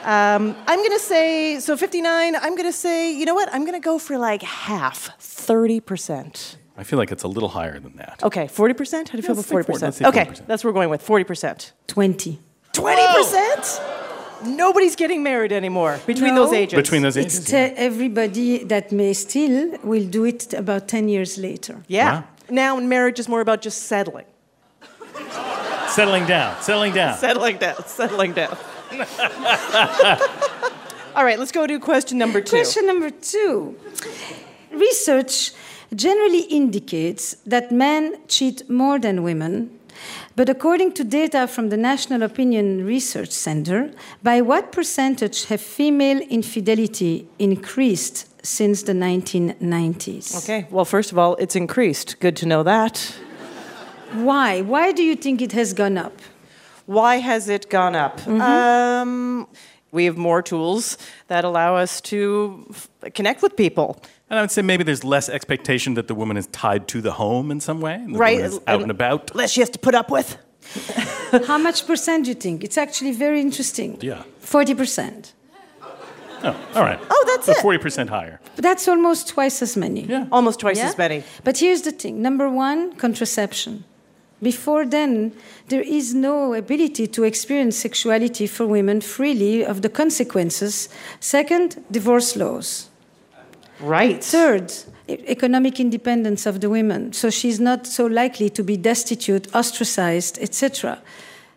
Um, 0.04 0.54
I'm 0.66 0.78
going 0.78 0.90
to 0.92 0.98
say, 0.98 1.58
so 1.60 1.76
59, 1.76 2.36
I'm 2.36 2.42
going 2.56 2.68
to 2.68 2.72
say, 2.72 3.12
you 3.12 3.24
know 3.24 3.34
what? 3.34 3.48
I'm 3.54 3.62
going 3.62 3.72
to 3.80 3.84
go 3.84 3.98
for 3.98 4.18
like 4.18 4.42
half, 4.42 5.10
30%. 5.18 6.56
I 6.76 6.82
feel 6.82 6.98
like 6.98 7.10
it's 7.12 7.22
a 7.22 7.28
little 7.28 7.48
higher 7.50 7.78
than 7.80 7.96
that. 7.96 8.20
Okay, 8.22 8.46
40%? 8.46 9.08
How 9.08 9.12
do 9.12 9.16
you 9.18 9.22
feel 9.22 9.32
about 9.32 9.44
say 9.44 9.50
four- 9.50 9.62
40%? 9.62 9.82
let's 9.82 9.96
say 9.98 10.04
okay, 10.06 10.24
that's 10.46 10.62
what 10.62 10.70
we're 10.70 10.72
going 10.80 10.90
with 10.90 11.06
40%. 11.06 11.72
20. 11.86 12.38
20%? 12.72 14.46
Nobody's 14.46 14.96
getting 14.96 15.22
married 15.22 15.52
anymore 15.52 15.98
between 16.06 16.34
No. 16.34 16.44
those 16.44 16.52
ages. 16.52 16.76
Between 16.76 17.02
those 17.02 17.16
It's 17.16 17.36
ages. 17.36 17.46
te- 17.46 17.56
everybody 17.88 18.64
that 18.64 18.92
may 18.92 19.14
still 19.14 19.78
will 19.82 20.04
do 20.06 20.24
it 20.24 20.52
about 20.52 20.86
10 20.88 21.08
years 21.08 21.38
later. 21.38 21.82
Yeah. 21.88 22.12
Wow. 22.12 22.24
Now 22.50 22.76
marriage 22.80 23.18
is 23.20 23.28
more 23.28 23.40
about 23.40 23.62
just 23.62 23.84
settling. 23.84 24.26
Settling 25.88 26.26
down, 26.26 26.60
settling 26.60 26.92
down. 26.92 27.16
Settling 27.18 27.56
down, 27.58 27.86
settling 27.86 28.32
down. 28.32 28.56
All 31.16 31.24
right, 31.24 31.38
let's 31.38 31.52
go 31.52 31.66
to 31.66 31.78
question 31.78 32.18
number 32.18 32.40
two. 32.40 32.56
Question 32.56 32.86
number 32.86 33.10
two. 33.10 33.78
Research 34.72 35.52
generally 35.94 36.42
indicates 36.42 37.36
that 37.46 37.70
men 37.70 38.16
cheat 38.26 38.68
more 38.68 38.98
than 38.98 39.22
women, 39.22 39.78
but 40.36 40.48
according 40.48 40.92
to 40.92 41.04
data 41.04 41.46
from 41.46 41.68
the 41.68 41.76
National 41.76 42.22
Opinion 42.22 42.84
Research 42.84 43.30
Center, 43.30 43.92
by 44.22 44.40
what 44.40 44.72
percentage 44.72 45.44
have 45.46 45.60
female 45.60 46.20
infidelity 46.22 47.28
increased 47.38 48.26
since 48.44 48.82
the 48.82 48.92
1990s? 48.92 50.42
Okay, 50.42 50.66
well, 50.70 50.84
first 50.84 51.12
of 51.12 51.18
all, 51.18 51.36
it's 51.36 51.56
increased. 51.56 52.20
Good 52.20 52.36
to 52.36 52.46
know 52.46 52.62
that. 52.64 52.98
Why? 54.12 54.60
Why 54.60 54.92
do 54.92 55.02
you 55.02 55.16
think 55.16 55.40
it 55.40 55.52
has 55.52 55.72
gone 55.72 55.96
up? 55.96 56.12
Why 56.86 57.16
has 57.16 57.48
it 57.48 57.70
gone 57.70 57.94
up? 57.96 58.20
Mm-hmm. 58.20 58.40
Um, 58.40 59.46
we 59.92 60.04
have 60.06 60.16
more 60.16 60.42
tools 60.42 60.98
that 61.28 61.44
allow 61.44 61.76
us 61.76 62.00
to 62.02 62.66
f- 62.70 62.88
connect 63.14 63.42
with 63.42 63.56
people. 63.56 64.02
And 64.28 64.38
I 64.38 64.42
would 64.42 64.50
say 64.50 64.62
maybe 64.62 64.84
there's 64.84 65.04
less 65.04 65.28
expectation 65.28 65.94
that 65.94 66.08
the 66.08 66.14
woman 66.14 66.36
is 66.36 66.46
tied 66.48 66.88
to 66.88 67.00
the 67.00 67.12
home 67.12 67.50
in 67.50 67.60
some 67.60 67.80
way. 67.80 67.94
and 67.94 68.14
the 68.14 68.18
Right, 68.18 68.36
woman 68.36 68.50
is 68.50 68.56
and- 68.58 68.68
out 68.68 68.82
and 68.82 68.90
about. 68.90 69.34
Less 69.34 69.50
she 69.52 69.60
has 69.60 69.70
to 69.70 69.78
put 69.78 69.94
up 69.94 70.10
with. 70.10 70.36
How 71.46 71.58
much 71.58 71.86
percent 71.86 72.24
do 72.24 72.30
you 72.30 72.34
think? 72.34 72.64
It's 72.64 72.76
actually 72.78 73.12
very 73.12 73.40
interesting. 73.40 73.98
Yeah. 74.00 74.22
40%. 74.42 75.32
Oh, 76.46 76.54
all 76.74 76.82
right. 76.82 76.98
Oh, 77.10 77.24
that's 77.28 77.46
so 77.46 77.52
it. 77.52 77.80
40% 77.80 78.08
higher. 78.08 78.40
But 78.56 78.62
that's 78.64 78.86
almost 78.88 79.28
twice 79.28 79.62
as 79.62 79.76
many. 79.76 80.02
Yeah. 80.02 80.26
Almost 80.30 80.60
twice 80.60 80.76
Yeah? 80.78 80.88
as 80.88 80.98
many. 80.98 81.22
But 81.44 81.58
here's 81.58 81.82
the 81.82 81.92
thing 81.92 82.20
number 82.20 82.50
one, 82.50 82.94
contraception. 82.96 83.84
Before 84.42 84.84
then, 84.84 85.32
there 85.68 85.80
is 85.80 86.14
no 86.14 86.54
ability 86.54 87.06
to 87.08 87.24
experience 87.24 87.76
sexuality 87.76 88.46
for 88.46 88.66
women 88.66 89.00
freely 89.00 89.64
of 89.64 89.82
the 89.82 89.88
consequences. 89.88 90.88
Second, 91.20 91.82
divorce 91.90 92.36
laws. 92.36 92.88
Right. 93.80 94.22
Third, 94.22 94.72
economic 95.08 95.80
independence 95.80 96.46
of 96.46 96.60
the 96.60 96.68
women. 96.68 97.12
So 97.12 97.30
she's 97.30 97.58
not 97.60 97.86
so 97.86 98.06
likely 98.06 98.50
to 98.50 98.62
be 98.62 98.76
destitute, 98.76 99.54
ostracized, 99.54 100.38
etc. 100.40 101.00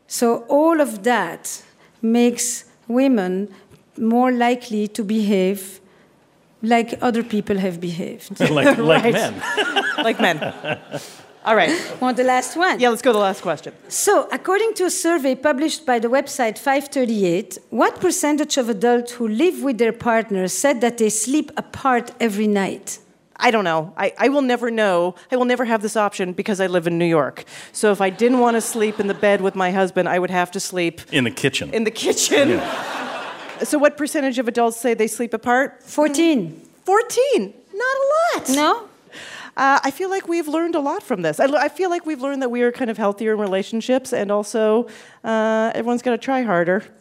So 0.07 0.45
all 0.47 0.79
of 0.81 1.03
that 1.03 1.61
makes 2.01 2.65
women 2.87 3.49
more 3.97 4.31
likely 4.31 4.87
to 4.89 5.03
behave 5.03 5.79
like 6.61 6.97
other 7.01 7.23
people 7.23 7.57
have 7.57 7.79
behaved. 7.79 8.39
like, 8.49 8.77
like 8.77 9.03
Right. 9.03 9.13
men. 9.13 9.41
like 9.97 10.19
men. 10.19 10.53
All 11.47 11.55
right. 11.55 11.71
Want 12.01 12.17
the 12.17 12.25
last 12.25 12.57
one? 12.57 12.79
Yeah, 12.81 12.89
let's 12.89 13.01
go 13.01 13.11
to 13.11 13.17
the 13.17 13.23
last 13.29 13.41
question. 13.41 13.73
So, 13.87 14.27
according 14.33 14.73
to 14.75 14.83
a 14.85 14.89
survey 14.89 15.33
published 15.33 15.85
by 15.85 15.97
the 15.97 16.09
website 16.09 16.57
538, 16.57 17.57
what 17.69 18.01
percentage 18.01 18.57
of 18.57 18.67
adults 18.67 19.13
who 19.13 19.27
live 19.29 19.63
with 19.63 19.77
their 19.77 19.93
partners 19.93 20.51
said 20.51 20.81
that 20.81 20.97
they 20.97 21.09
sleep 21.09 21.51
apart 21.55 22.11
every 22.19 22.47
night? 22.47 22.99
I 23.37 23.51
don't 23.51 23.63
know. 23.63 23.93
I, 23.95 24.13
I 24.17 24.27
will 24.29 24.41
never 24.41 24.69
know. 24.69 25.15
I 25.31 25.37
will 25.37 25.45
never 25.45 25.63
have 25.63 25.81
this 25.81 25.95
option 25.95 26.33
because 26.33 26.59
I 26.59 26.67
live 26.67 26.85
in 26.85 26.97
New 26.97 27.05
York. 27.19 27.45
So 27.71 27.91
if 27.91 28.01
I 28.01 28.09
didn't 28.09 28.39
want 28.39 28.55
to 28.57 28.61
sleep 28.61 28.99
in 28.99 29.07
the 29.07 29.13
bed 29.13 29.39
with 29.41 29.55
my 29.55 29.71
husband, 29.71 30.09
I 30.09 30.19
would 30.19 30.31
have 30.31 30.51
to 30.51 30.59
sleep 30.59 31.01
In 31.13 31.23
the 31.23 31.31
kitchen. 31.31 31.73
in 31.73 31.83
the 31.85 31.91
kitchen. 31.91 32.59
So 33.63 33.77
what 33.77 33.95
percentage 33.95 34.37
of 34.37 34.47
adults 34.47 34.77
say 34.77 34.95
they 34.95 35.07
sleep 35.07 35.33
apart? 35.33 35.81
14. 35.83 36.61
14. 36.83 37.53
Not 37.73 37.95
a 37.97 38.05
lot. 38.39 38.49
No? 38.49 38.86
Uh, 39.57 39.79
I 39.83 39.89
feel 39.89 40.11
like 40.11 40.27
we've 40.27 40.47
learned 40.47 40.75
a 40.75 40.79
lot 40.79 41.01
from 41.01 41.23
this. 41.23 41.39
I 41.39 41.67
feel 41.67 41.89
like 41.89 42.05
we've 42.05 42.21
learned 42.21 42.43
that 42.43 42.51
we 42.51 42.61
are 42.61 42.71
kind 42.71 42.91
of 42.91 42.97
healthier 42.97 43.33
in 43.33 43.39
relationships, 43.39 44.13
and 44.13 44.31
also 44.31 44.87
uh, 45.23 45.71
everyone's 45.73 46.03
got 46.03 46.11
to 46.11 46.17
try 46.17 46.43
harder. 46.43 46.83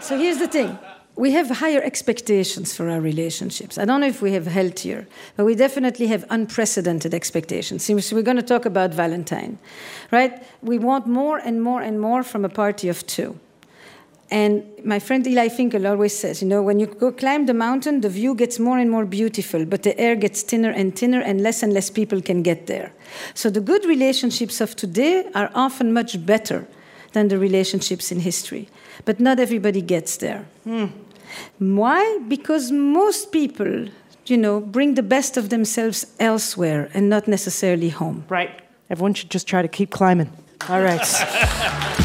So, 0.00 0.16
here's 0.16 0.38
the 0.38 0.46
thing 0.46 0.78
we 1.16 1.32
have 1.32 1.50
higher 1.50 1.82
expectations 1.82 2.72
for 2.72 2.88
our 2.88 3.00
relationships. 3.00 3.76
I 3.76 3.84
don't 3.84 4.00
know 4.00 4.06
if 4.06 4.22
we 4.22 4.32
have 4.34 4.46
healthier, 4.46 5.08
but 5.36 5.44
we 5.44 5.56
definitely 5.56 6.06
have 6.06 6.24
unprecedented 6.30 7.12
expectations. 7.12 7.84
So 7.84 8.14
we're 8.14 8.22
going 8.22 8.36
to 8.36 8.42
talk 8.54 8.64
about 8.64 8.94
Valentine, 8.94 9.58
right? 10.12 10.40
We 10.62 10.78
want 10.78 11.08
more 11.08 11.38
and 11.38 11.60
more 11.60 11.82
and 11.82 12.00
more 12.00 12.22
from 12.22 12.44
a 12.44 12.48
party 12.48 12.88
of 12.88 13.04
two. 13.08 13.40
And 14.30 14.62
my 14.84 14.98
friend 14.98 15.26
Eli 15.26 15.48
Finkel 15.48 15.86
always 15.86 16.16
says, 16.16 16.42
you 16.42 16.48
know, 16.48 16.62
when 16.62 16.78
you 16.78 16.86
go 16.86 17.10
climb 17.10 17.46
the 17.46 17.54
mountain, 17.54 18.02
the 18.02 18.10
view 18.10 18.34
gets 18.34 18.58
more 18.58 18.78
and 18.78 18.90
more 18.90 19.06
beautiful, 19.06 19.64
but 19.64 19.82
the 19.84 19.98
air 19.98 20.16
gets 20.16 20.42
thinner 20.42 20.70
and 20.70 20.94
thinner, 20.94 21.20
and 21.20 21.40
less 21.40 21.62
and 21.62 21.72
less 21.72 21.88
people 21.88 22.20
can 22.20 22.42
get 22.42 22.66
there. 22.66 22.92
So 23.32 23.48
the 23.48 23.60
good 23.60 23.86
relationships 23.86 24.60
of 24.60 24.76
today 24.76 25.30
are 25.34 25.50
often 25.54 25.92
much 25.94 26.24
better 26.26 26.68
than 27.12 27.28
the 27.28 27.38
relationships 27.38 28.12
in 28.12 28.20
history. 28.20 28.68
But 29.06 29.18
not 29.18 29.40
everybody 29.40 29.80
gets 29.80 30.18
there. 30.18 30.44
Hmm. 30.64 30.86
Why? 31.58 32.18
Because 32.28 32.70
most 32.70 33.32
people, 33.32 33.88
you 34.26 34.36
know, 34.36 34.60
bring 34.60 34.94
the 34.94 35.02
best 35.02 35.36
of 35.36 35.48
themselves 35.48 36.06
elsewhere 36.20 36.90
and 36.92 37.08
not 37.08 37.28
necessarily 37.28 37.88
home. 37.88 38.24
Right. 38.28 38.60
Everyone 38.90 39.14
should 39.14 39.30
just 39.30 39.46
try 39.46 39.62
to 39.62 39.68
keep 39.68 39.90
climbing. 39.90 40.30
All 40.68 40.82
right. 40.82 42.04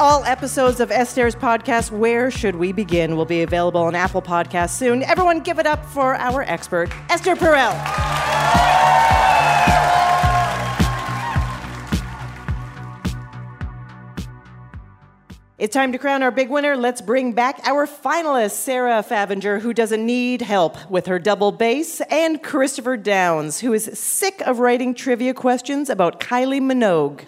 All 0.00 0.22
episodes 0.26 0.78
of 0.78 0.92
Esther's 0.92 1.34
podcast, 1.34 1.90
Where 1.90 2.30
Should 2.30 2.54
We 2.54 2.70
Begin, 2.70 3.16
will 3.16 3.24
be 3.24 3.42
available 3.42 3.82
on 3.82 3.96
Apple 3.96 4.22
Podcasts 4.22 4.70
soon. 4.70 5.02
Everyone 5.02 5.40
give 5.40 5.58
it 5.58 5.66
up 5.66 5.84
for 5.86 6.14
our 6.14 6.42
expert, 6.42 6.88
Esther 7.10 7.34
Perel. 7.34 7.74
It's 15.58 15.74
time 15.74 15.90
to 15.90 15.98
crown 15.98 16.22
our 16.22 16.30
big 16.30 16.48
winner. 16.48 16.76
Let's 16.76 17.00
bring 17.00 17.32
back 17.32 17.58
our 17.64 17.84
finalist, 17.84 18.52
Sarah 18.52 19.02
Favinger, 19.02 19.60
who 19.60 19.74
doesn't 19.74 20.06
need 20.06 20.42
help 20.42 20.88
with 20.88 21.06
her 21.06 21.18
double 21.18 21.50
bass, 21.50 22.00
and 22.02 22.40
Christopher 22.40 22.96
Downs, 22.96 23.58
who 23.58 23.72
is 23.72 23.90
sick 23.98 24.42
of 24.42 24.60
writing 24.60 24.94
trivia 24.94 25.34
questions 25.34 25.90
about 25.90 26.20
Kylie 26.20 26.62
Minogue. 26.62 27.24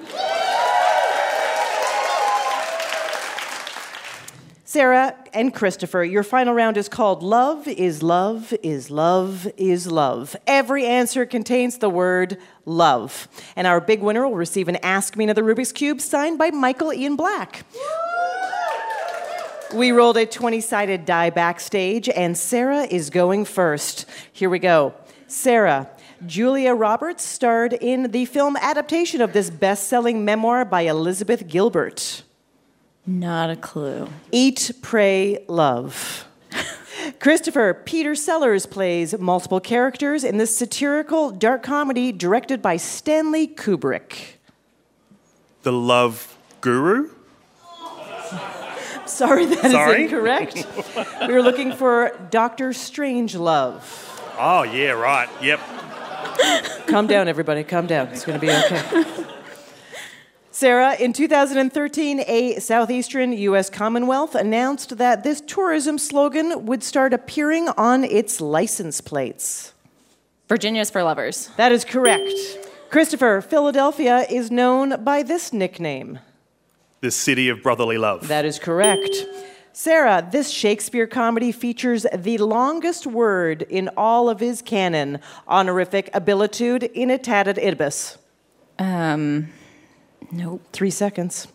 Sarah 4.70 5.16
and 5.34 5.52
Christopher, 5.52 6.04
your 6.04 6.22
final 6.22 6.54
round 6.54 6.76
is 6.76 6.88
called 6.88 7.24
Love 7.24 7.66
is 7.66 8.04
Love 8.04 8.54
is 8.62 8.88
Love 8.88 9.48
is 9.56 9.90
Love. 9.90 10.36
Every 10.46 10.86
answer 10.86 11.26
contains 11.26 11.78
the 11.78 11.90
word 11.90 12.38
love. 12.64 13.26
And 13.56 13.66
our 13.66 13.80
big 13.80 14.00
winner 14.00 14.28
will 14.28 14.36
receive 14.36 14.68
an 14.68 14.76
Ask 14.76 15.16
Me 15.16 15.24
Another 15.24 15.42
Rubik's 15.42 15.72
Cube 15.72 16.00
signed 16.00 16.38
by 16.38 16.50
Michael 16.50 16.92
Ian 16.92 17.16
Black. 17.16 17.64
We 19.74 19.90
rolled 19.90 20.16
a 20.16 20.24
20 20.24 20.60
sided 20.60 21.04
die 21.04 21.30
backstage, 21.30 22.08
and 22.08 22.38
Sarah 22.38 22.84
is 22.84 23.10
going 23.10 23.46
first. 23.46 24.06
Here 24.32 24.48
we 24.48 24.60
go. 24.60 24.94
Sarah, 25.26 25.90
Julia 26.26 26.74
Roberts 26.74 27.24
starred 27.24 27.72
in 27.72 28.12
the 28.12 28.24
film 28.24 28.56
adaptation 28.56 29.20
of 29.20 29.32
this 29.32 29.50
best 29.50 29.88
selling 29.88 30.24
memoir 30.24 30.64
by 30.64 30.82
Elizabeth 30.82 31.48
Gilbert. 31.48 32.22
Not 33.06 33.50
a 33.50 33.56
clue. 33.56 34.08
Eat, 34.30 34.72
Pray, 34.82 35.44
Love. 35.48 36.26
Christopher 37.18 37.74
Peter 37.74 38.14
Sellers 38.14 38.66
plays 38.66 39.18
multiple 39.18 39.60
characters 39.60 40.22
in 40.22 40.38
this 40.38 40.56
satirical 40.56 41.30
dark 41.30 41.62
comedy 41.62 42.12
directed 42.12 42.60
by 42.60 42.76
Stanley 42.76 43.48
Kubrick. 43.48 44.34
The 45.62 45.72
Love 45.72 46.36
Guru? 46.60 47.10
Sorry, 49.06 49.46
that 49.46 49.64
is 49.64 49.72
Sorry? 49.72 50.04
incorrect. 50.04 50.66
we 51.26 51.32
were 51.32 51.42
looking 51.42 51.72
for 51.72 52.16
Doctor 52.30 52.72
Strange 52.72 53.34
Love. 53.34 54.06
Oh, 54.38 54.62
yeah, 54.62 54.90
right. 54.92 55.28
Yep. 55.42 55.60
Calm 56.86 57.06
down, 57.06 57.28
everybody. 57.28 57.64
Calm 57.64 57.86
down. 57.86 58.08
It's 58.08 58.24
going 58.24 58.40
to 58.40 58.46
be 58.46 58.52
okay. 58.52 59.26
Sarah, 60.60 60.94
in 60.96 61.14
2013, 61.14 62.20
a 62.26 62.60
southeastern 62.60 63.32
U.S. 63.32 63.70
Commonwealth 63.70 64.34
announced 64.34 64.98
that 64.98 65.24
this 65.24 65.40
tourism 65.40 65.96
slogan 65.96 66.66
would 66.66 66.82
start 66.82 67.14
appearing 67.14 67.70
on 67.78 68.04
its 68.04 68.42
license 68.42 69.00
plates. 69.00 69.72
Virginia's 70.50 70.90
for 70.90 71.02
lovers. 71.02 71.48
That 71.56 71.72
is 71.72 71.86
correct. 71.86 72.30
Christopher, 72.90 73.40
Philadelphia 73.40 74.26
is 74.28 74.50
known 74.50 75.02
by 75.02 75.22
this 75.22 75.54
nickname. 75.54 76.18
The 77.00 77.10
City 77.10 77.48
of 77.48 77.62
Brotherly 77.62 77.96
Love. 77.96 78.28
That 78.28 78.44
is 78.44 78.58
correct. 78.58 79.16
Sarah, 79.72 80.28
this 80.30 80.50
Shakespeare 80.50 81.06
comedy 81.06 81.52
features 81.52 82.04
the 82.14 82.36
longest 82.36 83.06
word 83.06 83.62
in 83.62 83.88
all 83.96 84.28
of 84.28 84.40
his 84.40 84.60
canon, 84.60 85.20
honorificabilitudinitatibus. 85.48 88.18
Um, 88.78 89.48
nope. 90.30 90.62
Three 90.72 90.90
seconds. 90.90 91.48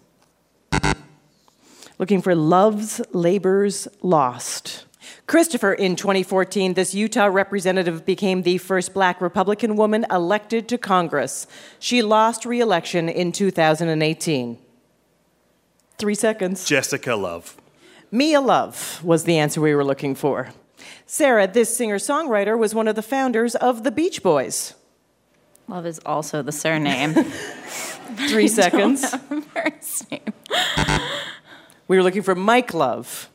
Looking 1.97 2.22
for 2.22 2.36
Love's 2.36 3.01
Labors 3.13 3.88
Lost. 4.01 4.86
Christopher, 5.28 5.74
in 5.74 5.95
2014, 5.95 6.74
this 6.74 6.93
Utah 6.93 7.26
representative 7.26 8.05
became 8.05 8.41
the 8.41 8.57
first 8.57 8.93
black 8.93 9.22
Republican 9.22 9.76
woman 9.76 10.05
elected 10.11 10.68
to 10.70 10.78
Congress. 10.78 11.47
She 11.80 12.01
lost 12.01 12.45
re 12.45 12.59
election 12.59 13.09
in 13.09 13.32
2018. 13.32 14.57
Three 15.97 16.16
seconds. 16.16 16.66
Jessica 16.66 17.16
Love. 17.16 17.57
Mia 18.11 18.41
Love 18.41 19.01
was 19.03 19.24
the 19.24 19.38
answer 19.38 19.61
we 19.61 19.74
were 19.74 19.84
looking 19.84 20.16
for. 20.16 20.49
Sarah, 21.05 21.47
this 21.47 21.76
singer 21.76 21.97
songwriter, 21.97 22.57
was 22.57 22.76
one 22.76 22.88
of 22.88 22.95
the 22.95 23.01
founders 23.01 23.55
of 23.55 23.84
the 23.84 23.91
Beach 23.91 24.22
Boys. 24.22 24.74
Love 25.68 25.86
is 25.86 25.99
also 26.05 26.41
the 26.41 26.51
surname. 26.51 27.16
Three 28.30 28.47
seconds. 28.47 29.01
Don't 29.01 29.22
have 29.30 29.32
a 29.32 29.41
first 29.41 30.12
name. 30.12 30.22
We 31.88 31.97
were 31.97 32.03
looking 32.03 32.24
for 32.24 32.34
Mike 32.34 32.74
Love. 32.74 33.30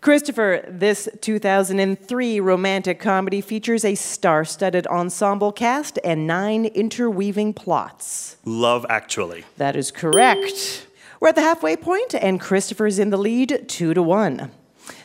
Christopher, 0.00 0.64
this 0.68 1.08
2003 1.20 2.38
romantic 2.38 3.00
comedy 3.00 3.40
features 3.40 3.84
a 3.84 3.96
star 3.96 4.44
studded 4.44 4.86
ensemble 4.86 5.50
cast 5.50 5.98
and 6.04 6.24
nine 6.24 6.66
interweaving 6.66 7.52
plots. 7.52 8.36
Love 8.44 8.86
Actually. 8.88 9.44
That 9.56 9.74
is 9.74 9.90
correct. 9.90 10.86
We're 11.18 11.30
at 11.30 11.34
the 11.34 11.42
halfway 11.42 11.76
point, 11.76 12.14
and 12.14 12.40
Christopher's 12.40 13.00
in 13.00 13.10
the 13.10 13.18
lead, 13.18 13.68
two 13.68 13.92
to 13.92 14.02
one. 14.02 14.52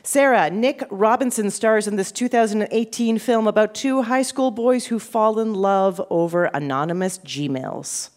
Sarah, 0.04 0.50
Nick 0.52 0.84
Robinson 0.92 1.50
stars 1.50 1.88
in 1.88 1.96
this 1.96 2.12
2018 2.12 3.18
film 3.18 3.48
about 3.48 3.74
two 3.74 4.04
high 4.04 4.22
school 4.22 4.52
boys 4.52 4.86
who 4.86 5.00
fall 5.00 5.40
in 5.40 5.56
love 5.56 6.00
over 6.10 6.46
anonymous 6.46 7.18
Gmails. 7.18 8.12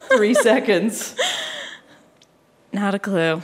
Three 0.00 0.34
seconds. 0.34 1.14
Not 2.72 2.94
a 2.94 2.98
clue. 2.98 3.42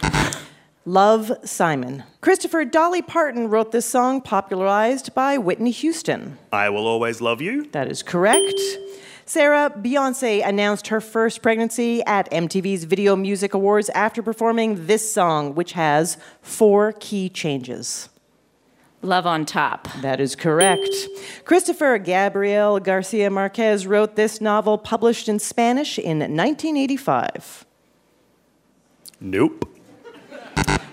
Love 0.87 1.33
Simon. 1.45 2.05
Christopher 2.21 2.65
Dolly 2.65 3.01
Parton 3.01 3.49
wrote 3.49 3.73
this 3.73 3.87
song, 3.87 4.21
popularized 4.21 5.15
by 5.15 5.39
Whitney 5.39 5.71
Houston. 5.71 6.39
I 6.53 6.69
will 6.69 6.87
always 6.87 7.21
love 7.21 7.41
you. 7.41 7.71
That 7.73 7.91
is 7.91 8.03
correct. 8.03 8.61
Sarah, 9.25 9.71
Beyonce 9.71 10.47
announced 10.47 10.89
her 10.89 11.01
first 11.01 11.41
pregnancy 11.41 12.03
at 12.05 12.31
MTV's 12.31 12.85
Video 12.85 13.17
Music 13.17 13.55
Awards 13.55 13.89
after 13.91 14.23
performing 14.23 14.87
this 14.87 15.11
song, 15.11 15.55
which 15.55 15.73
has 15.73 16.19
four 16.43 16.93
key 17.01 17.31
changes. 17.31 18.11
Love 19.05 19.27
on 19.27 19.45
top. 19.45 19.87
That 20.01 20.19
is 20.19 20.35
correct. 20.35 20.89
Christopher 21.45 21.99
Gabriel 21.99 22.81
Garcia 22.81 23.29
Marquez 23.29 23.87
wrote 23.87 24.17
this 24.17 24.41
novel, 24.41 24.79
published 24.79 25.29
in 25.29 25.39
Spanish 25.39 25.99
in 25.99 26.21
1985. 26.21 27.67
Nope. 29.21 29.69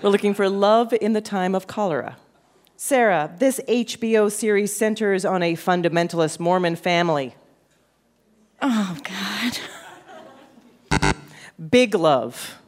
We're 0.02 0.10
looking 0.10 0.34
for 0.34 0.46
love 0.50 0.92
in 1.00 1.14
the 1.14 1.22
time 1.22 1.54
of 1.54 1.66
cholera. 1.66 2.18
Sarah, 2.76 3.34
this 3.38 3.60
HBO 3.66 4.30
series 4.30 4.76
centers 4.76 5.24
on 5.24 5.42
a 5.42 5.54
fundamentalist 5.54 6.38
Mormon 6.38 6.76
family. 6.76 7.34
Oh, 8.60 8.98
God. 10.90 11.14
Big 11.70 11.94
love. 11.94 12.58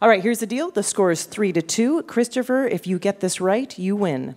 All 0.00 0.08
right, 0.08 0.22
here's 0.22 0.38
the 0.38 0.46
deal. 0.46 0.70
The 0.70 0.82
score 0.82 1.10
is 1.10 1.24
three 1.24 1.52
to 1.52 1.60
two. 1.60 2.04
Christopher, 2.04 2.66
if 2.66 2.86
you 2.86 2.98
get 2.98 3.20
this 3.20 3.38
right, 3.38 3.78
you 3.78 3.94
win. 3.94 4.36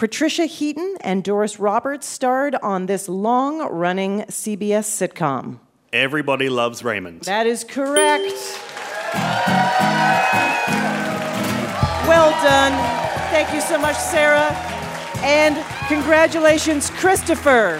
Patricia 0.00 0.46
Heaton 0.46 0.96
and 1.02 1.22
Doris 1.22 1.60
Roberts 1.60 2.06
starred 2.06 2.54
on 2.62 2.86
this 2.86 3.06
long 3.06 3.58
running 3.70 4.22
CBS 4.30 4.88
sitcom. 4.88 5.58
Everybody 5.92 6.48
loves 6.48 6.82
Raymond. 6.82 7.20
That 7.24 7.46
is 7.46 7.64
correct. 7.64 8.32
Well 12.08 12.30
done. 12.42 12.72
Thank 13.30 13.52
you 13.52 13.60
so 13.60 13.76
much, 13.76 13.96
Sarah. 13.96 14.56
And 15.22 15.62
congratulations, 15.88 16.88
Christopher. 16.88 17.78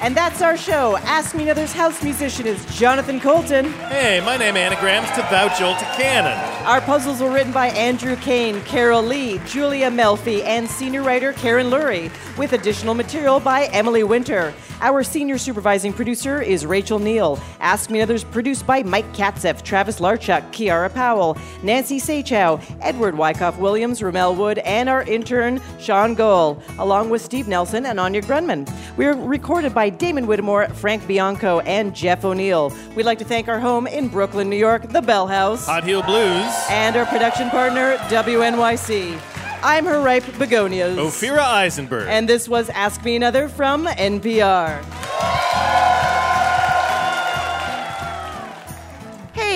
And 0.00 0.14
that's 0.14 0.42
our 0.42 0.56
show. 0.56 0.96
Ask 0.98 1.34
Me 1.34 1.44
Another's 1.44 1.72
house 1.72 2.02
musician 2.02 2.46
is 2.46 2.64
Jonathan 2.76 3.20
Coulton. 3.20 3.72
Hey, 3.72 4.20
my 4.24 4.36
name 4.36 4.56
anagrams 4.56 5.08
to 5.10 5.22
Jolt 5.58 5.78
to 5.78 5.84
Cannon. 5.96 6.36
Our 6.66 6.80
puzzles 6.80 7.20
were 7.20 7.30
written 7.30 7.52
by 7.52 7.68
Andrew 7.68 8.16
Kane, 8.16 8.60
Carol 8.62 9.02
Lee, 9.02 9.38
Julia 9.46 9.90
Melfi, 9.90 10.42
and 10.44 10.68
senior 10.68 11.02
writer 11.02 11.32
Karen 11.32 11.66
Lurie, 11.68 12.10
with 12.36 12.52
additional 12.52 12.94
material 12.94 13.40
by 13.40 13.66
Emily 13.66 14.02
Winter. 14.02 14.52
Our 14.80 15.02
senior 15.02 15.38
supervising 15.38 15.92
producer 15.92 16.42
is 16.42 16.66
Rachel 16.66 16.98
Neal. 16.98 17.38
Ask 17.60 17.90
Me 17.90 18.00
Another's 18.00 18.24
produced 18.24 18.66
by 18.66 18.82
Mike 18.82 19.10
Katzif, 19.14 19.62
Travis 19.62 20.00
Larchuk, 20.00 20.42
Kiara 20.52 20.92
Powell, 20.92 21.38
Nancy 21.62 21.98
Saechao, 21.98 22.60
Edward 22.82 23.16
Wyckoff 23.16 23.56
Williams, 23.58 24.02
Rommel 24.02 24.34
Wood, 24.34 24.58
and 24.58 24.88
our 24.88 25.02
intern, 25.04 25.60
Sean 25.78 26.14
Goal, 26.14 26.62
along 26.78 27.08
with 27.08 27.22
Steve 27.22 27.48
Nelson 27.48 27.86
and 27.86 27.98
Anya 27.98 28.20
Grundmann. 28.20 28.68
We're 28.96 29.14
recorded 29.14 29.72
by 29.84 29.90
Damon 29.90 30.26
Whittemore, 30.26 30.66
Frank 30.68 31.06
Bianco, 31.06 31.60
and 31.60 31.94
Jeff 31.94 32.24
O'Neill. 32.24 32.72
We'd 32.96 33.04
like 33.04 33.18
to 33.18 33.24
thank 33.26 33.48
our 33.48 33.60
home 33.60 33.86
in 33.86 34.08
Brooklyn, 34.08 34.48
New 34.48 34.56
York, 34.56 34.88
the 34.88 35.02
Bell 35.02 35.26
House. 35.26 35.66
Hot 35.66 35.84
Heel 35.84 36.02
Blues. 36.02 36.50
And 36.70 36.96
our 36.96 37.04
production 37.04 37.50
partner, 37.50 37.98
WNYC. 38.08 39.20
I'm 39.62 39.84
her 39.84 40.00
ripe 40.00 40.24
begonias. 40.38 40.96
Ophira 40.96 41.42
Eisenberg. 41.42 42.08
And 42.08 42.26
this 42.26 42.48
was 42.48 42.70
Ask 42.70 43.04
Me 43.04 43.14
Another 43.16 43.46
from 43.46 43.84
NPR. 43.84 44.82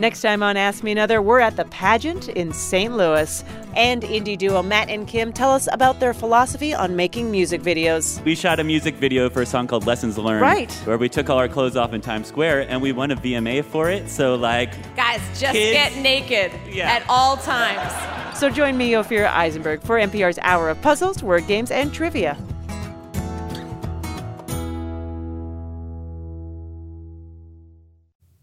Next 0.00 0.22
time 0.22 0.42
on 0.42 0.56
Ask 0.56 0.82
Me 0.82 0.92
Another, 0.92 1.20
we're 1.20 1.40
at 1.40 1.56
the 1.56 1.66
pageant 1.66 2.30
in 2.30 2.54
St. 2.54 2.96
Louis. 2.96 3.44
And 3.76 4.02
indie 4.02 4.38
duo 4.38 4.62
Matt 4.62 4.88
and 4.88 5.06
Kim 5.06 5.30
tell 5.30 5.50
us 5.50 5.68
about 5.70 6.00
their 6.00 6.14
philosophy 6.14 6.72
on 6.72 6.96
making 6.96 7.30
music 7.30 7.60
videos. 7.60 8.24
We 8.24 8.34
shot 8.34 8.60
a 8.60 8.64
music 8.64 8.94
video 8.94 9.28
for 9.28 9.42
a 9.42 9.46
song 9.46 9.66
called 9.66 9.86
Lessons 9.86 10.16
Learned. 10.16 10.40
Right. 10.40 10.72
Where 10.86 10.96
we 10.96 11.10
took 11.10 11.28
all 11.28 11.36
our 11.36 11.48
clothes 11.48 11.76
off 11.76 11.92
in 11.92 12.00
Times 12.00 12.28
Square 12.28 12.70
and 12.70 12.80
we 12.80 12.92
won 12.92 13.10
a 13.10 13.16
VMA 13.16 13.62
for 13.62 13.90
it. 13.90 14.08
So, 14.08 14.36
like, 14.36 14.72
Guys, 14.96 15.20
just 15.38 15.52
Kids. 15.52 15.74
get 15.74 15.94
naked 16.02 16.52
Yeah. 16.72 16.90
at 16.90 17.04
all 17.06 17.36
times. 17.36 17.92
So 18.38 18.48
join 18.48 18.78
me, 18.78 18.92
Ophira 18.92 19.30
Eisenberg, 19.30 19.82
for 19.82 19.98
NPR's 19.98 20.38
Hour 20.40 20.70
of 20.70 20.80
Puzzles, 20.80 21.22
Word 21.22 21.46
Games, 21.46 21.70
and 21.70 21.92
Trivia. 21.92 22.38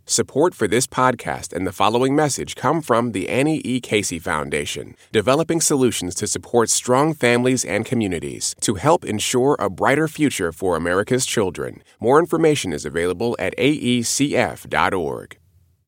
Support 0.10 0.56
for 0.56 0.70
this 0.70 0.88
podcast 0.88 1.52
and 1.52 1.68
the 1.68 1.74
following 1.74 2.16
message 2.16 2.56
come 2.56 2.82
from 2.82 3.12
the 3.12 3.28
Annie 3.28 3.62
E. 3.66 3.82
Casey 3.82 4.20
Foundation, 4.20 4.96
developing 5.12 5.60
solutions 5.60 6.16
to 6.16 6.28
support 6.28 6.70
strong 6.70 7.14
families 7.14 7.66
and 7.66 7.86
communities 7.86 8.56
to 8.62 8.76
help 8.76 9.04
ensure 9.04 9.58
a 9.60 9.70
brighter 9.70 10.08
future 10.08 10.54
for 10.54 10.78
America's 10.78 11.26
children. 11.26 11.84
More 12.00 12.20
information 12.20 12.72
is 12.72 12.86
available 12.86 13.36
at 13.38 13.54
aecf.org. 13.58 15.38